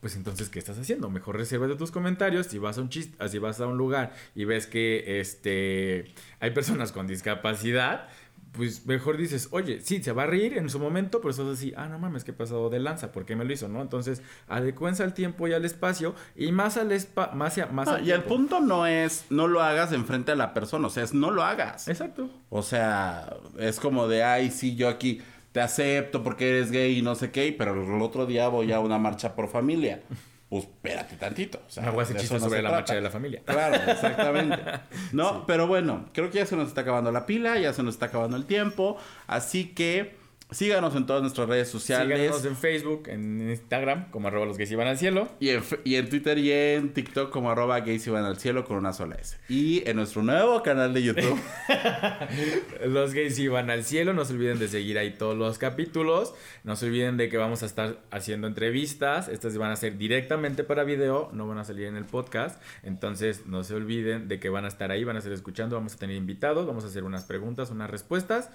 pues 0.00 0.16
entonces, 0.16 0.48
¿qué 0.48 0.58
estás 0.58 0.78
haciendo? 0.78 1.10
Mejor 1.10 1.36
reserva 1.36 1.66
de 1.66 1.76
tus 1.76 1.90
comentarios. 1.90 2.46
Si 2.46 2.56
vas 2.56 2.78
a 2.78 2.80
un 2.80 2.88
chiste, 2.88 3.28
si 3.28 3.38
vas 3.38 3.60
a 3.60 3.66
un 3.66 3.76
lugar 3.76 4.14
y 4.34 4.46
ves 4.46 4.66
que 4.66 5.20
este, 5.20 6.14
hay 6.40 6.52
personas 6.52 6.92
con 6.92 7.06
discapacidad, 7.06 8.08
pues 8.56 8.86
mejor 8.86 9.16
dices, 9.16 9.48
oye, 9.50 9.80
sí, 9.80 10.02
se 10.02 10.12
va 10.12 10.24
a 10.24 10.26
reír 10.26 10.56
en 10.56 10.68
su 10.70 10.78
momento, 10.78 11.20
pero 11.20 11.30
estás 11.30 11.46
así, 11.46 11.72
ah, 11.76 11.88
no 11.88 11.98
mames, 11.98 12.24
que 12.24 12.30
he 12.30 12.34
pasado 12.34 12.70
de 12.70 12.80
lanza, 12.80 13.12
¿por 13.12 13.24
qué 13.24 13.36
me 13.36 13.44
lo 13.44 13.52
hizo, 13.52 13.68
no? 13.68 13.82
Entonces, 13.82 14.22
adecuense 14.48 15.02
al 15.02 15.14
tiempo 15.14 15.46
y 15.46 15.52
al 15.52 15.64
espacio 15.64 16.14
y 16.34 16.52
más 16.52 16.76
al 16.76 16.92
espacio, 16.92 17.36
más, 17.36 17.58
más 17.72 18.02
Y 18.02 18.10
el 18.10 18.22
punto 18.22 18.60
no 18.60 18.86
es, 18.86 19.26
no 19.30 19.46
lo 19.46 19.62
hagas 19.62 19.92
enfrente 19.92 20.32
a 20.32 20.36
la 20.36 20.54
persona, 20.54 20.86
o 20.86 20.90
sea, 20.90 21.04
es 21.04 21.14
no 21.14 21.30
lo 21.30 21.44
hagas. 21.44 21.88
Exacto. 21.88 22.30
O 22.50 22.62
sea, 22.62 23.36
es 23.58 23.78
como 23.78 24.08
de, 24.08 24.24
ay, 24.24 24.50
sí, 24.50 24.74
yo 24.74 24.88
aquí 24.88 25.20
te 25.52 25.60
acepto 25.60 26.22
porque 26.22 26.48
eres 26.48 26.70
gay 26.70 26.98
y 26.98 27.02
no 27.02 27.14
sé 27.14 27.30
qué, 27.30 27.54
pero 27.56 27.72
el 27.72 28.02
otro 28.02 28.26
día 28.26 28.48
voy 28.48 28.72
a 28.72 28.80
una 28.80 28.98
marcha 28.98 29.34
por 29.34 29.48
familia 29.48 30.02
pues 30.48 30.64
espérate 30.64 31.16
tantito. 31.16 31.60
O 31.66 31.70
sea, 31.70 31.82
no 31.84 31.92
voy 31.92 32.00
a 32.00 32.02
hacer 32.04 32.16
chistes 32.18 32.40
sobre 32.40 32.62
la 32.62 32.70
marcha 32.70 32.94
de 32.94 33.00
la 33.00 33.10
familia. 33.10 33.42
Claro, 33.44 33.74
exactamente. 33.90 34.58
No, 35.12 35.44
pero 35.46 35.66
bueno, 35.66 36.06
creo 36.12 36.30
que 36.30 36.38
ya 36.38 36.46
se 36.46 36.56
nos 36.56 36.68
está 36.68 36.82
acabando 36.82 37.10
la 37.10 37.26
pila, 37.26 37.58
ya 37.58 37.72
se 37.72 37.82
nos 37.82 37.94
está 37.94 38.06
acabando 38.06 38.36
el 38.36 38.46
tiempo. 38.46 38.96
Así 39.26 39.74
que 39.74 40.16
Síganos 40.52 40.94
en 40.94 41.06
todas 41.06 41.22
nuestras 41.22 41.48
redes 41.48 41.68
sociales. 41.68 42.20
Síganos 42.20 42.44
en 42.44 42.56
Facebook, 42.56 43.08
en 43.08 43.50
Instagram, 43.50 44.08
como 44.12 44.28
arroba 44.28 44.46
los 44.46 44.56
gays 44.56 44.70
iban 44.70 44.86
al 44.86 44.96
cielo. 44.96 45.28
Y 45.40 45.48
en, 45.48 45.62
y 45.82 45.96
en 45.96 46.08
Twitter 46.08 46.38
y 46.38 46.52
en 46.52 46.92
TikTok 46.94 47.30
como 47.30 47.50
arroba 47.50 47.80
gays 47.80 48.06
iban 48.06 48.24
al 48.24 48.38
cielo 48.38 48.64
con 48.64 48.76
una 48.76 48.92
sola 48.92 49.16
S. 49.16 49.38
Y 49.48 49.82
en 49.88 49.96
nuestro 49.96 50.22
nuevo 50.22 50.62
canal 50.62 50.94
de 50.94 51.02
YouTube. 51.02 51.40
los 52.86 53.12
gays 53.12 53.36
iban 53.40 53.70
al 53.70 53.82
cielo. 53.82 54.12
No 54.12 54.24
se 54.24 54.34
olviden 54.34 54.60
de 54.60 54.68
seguir 54.68 54.98
ahí 54.98 55.10
todos 55.10 55.36
los 55.36 55.58
capítulos. 55.58 56.32
No 56.62 56.76
se 56.76 56.86
olviden 56.86 57.16
de 57.16 57.28
que 57.28 57.38
vamos 57.38 57.64
a 57.64 57.66
estar 57.66 57.98
haciendo 58.12 58.46
entrevistas. 58.46 59.26
Estas 59.28 59.58
van 59.58 59.72
a 59.72 59.76
ser 59.76 59.98
directamente 59.98 60.62
para 60.62 60.84
video, 60.84 61.28
no 61.32 61.48
van 61.48 61.58
a 61.58 61.64
salir 61.64 61.86
en 61.86 61.96
el 61.96 62.04
podcast. 62.04 62.62
Entonces 62.84 63.46
no 63.46 63.64
se 63.64 63.74
olviden 63.74 64.28
de 64.28 64.38
que 64.38 64.48
van 64.48 64.64
a 64.64 64.68
estar 64.68 64.92
ahí, 64.92 65.02
van 65.02 65.16
a 65.16 65.18
estar 65.18 65.32
escuchando. 65.32 65.74
Vamos 65.74 65.94
a 65.94 65.96
tener 65.96 66.14
invitados, 66.14 66.68
vamos 66.68 66.84
a 66.84 66.86
hacer 66.86 67.02
unas 67.02 67.24
preguntas, 67.24 67.72
unas 67.72 67.90
respuestas. 67.90 68.50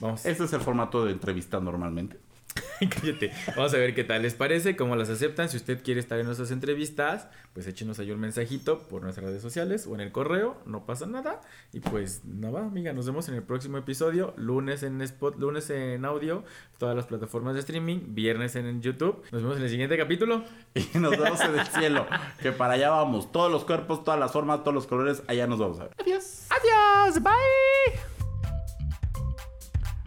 Vamos. 0.00 0.26
Este 0.26 0.42
es 0.42 0.52
el 0.52 0.60
formato 0.60 1.04
de 1.04 1.12
entrevista 1.12 1.35
normalmente. 1.62 2.18
Cállate. 2.90 3.32
Vamos 3.56 3.74
a 3.74 3.78
ver 3.78 3.94
qué 3.94 4.04
tal 4.04 4.22
les 4.22 4.34
parece, 4.34 4.76
cómo 4.76 4.96
las 4.96 5.08
aceptan. 5.08 5.48
Si 5.48 5.56
usted 5.56 5.82
quiere 5.82 6.00
estar 6.00 6.18
en 6.18 6.26
nuestras 6.26 6.50
entrevistas, 6.50 7.28
pues 7.52 7.66
échenos 7.66 7.98
ahí 7.98 8.10
un 8.10 8.20
mensajito 8.20 8.80
por 8.88 9.02
nuestras 9.02 9.26
redes 9.26 9.42
sociales 9.42 9.86
o 9.86 9.94
en 9.94 10.00
el 10.00 10.12
correo. 10.12 10.56
No 10.66 10.84
pasa 10.84 11.06
nada. 11.06 11.40
Y 11.72 11.80
pues 11.80 12.24
nada, 12.24 12.64
amiga, 12.64 12.92
nos 12.92 13.06
vemos 13.06 13.28
en 13.28 13.34
el 13.34 13.42
próximo 13.42 13.78
episodio. 13.78 14.34
Lunes 14.36 14.82
en 14.82 15.00
Spot, 15.02 15.38
lunes 15.38 15.70
en 15.70 16.04
audio, 16.04 16.44
todas 16.78 16.96
las 16.96 17.06
plataformas 17.06 17.54
de 17.54 17.60
streaming. 17.60 18.14
Viernes 18.14 18.56
en 18.56 18.80
YouTube. 18.82 19.22
Nos 19.32 19.42
vemos 19.42 19.56
en 19.56 19.64
el 19.64 19.70
siguiente 19.70 19.96
capítulo. 19.96 20.44
Y 20.74 20.98
nos 20.98 21.12
vemos 21.12 21.40
en 21.40 21.58
el 21.58 21.66
cielo. 21.66 22.06
Que 22.40 22.52
para 22.52 22.74
allá 22.74 22.90
vamos. 22.90 23.32
Todos 23.32 23.50
los 23.50 23.64
cuerpos, 23.64 24.04
todas 24.04 24.20
las 24.20 24.32
formas, 24.32 24.60
todos 24.60 24.74
los 24.74 24.86
colores. 24.86 25.22
Allá 25.26 25.46
nos 25.46 25.58
vamos 25.58 25.80
a 25.80 25.84
ver. 25.84 25.92
Adiós. 25.98 26.46
Adiós. 26.50 27.22
Bye. 27.22 28.15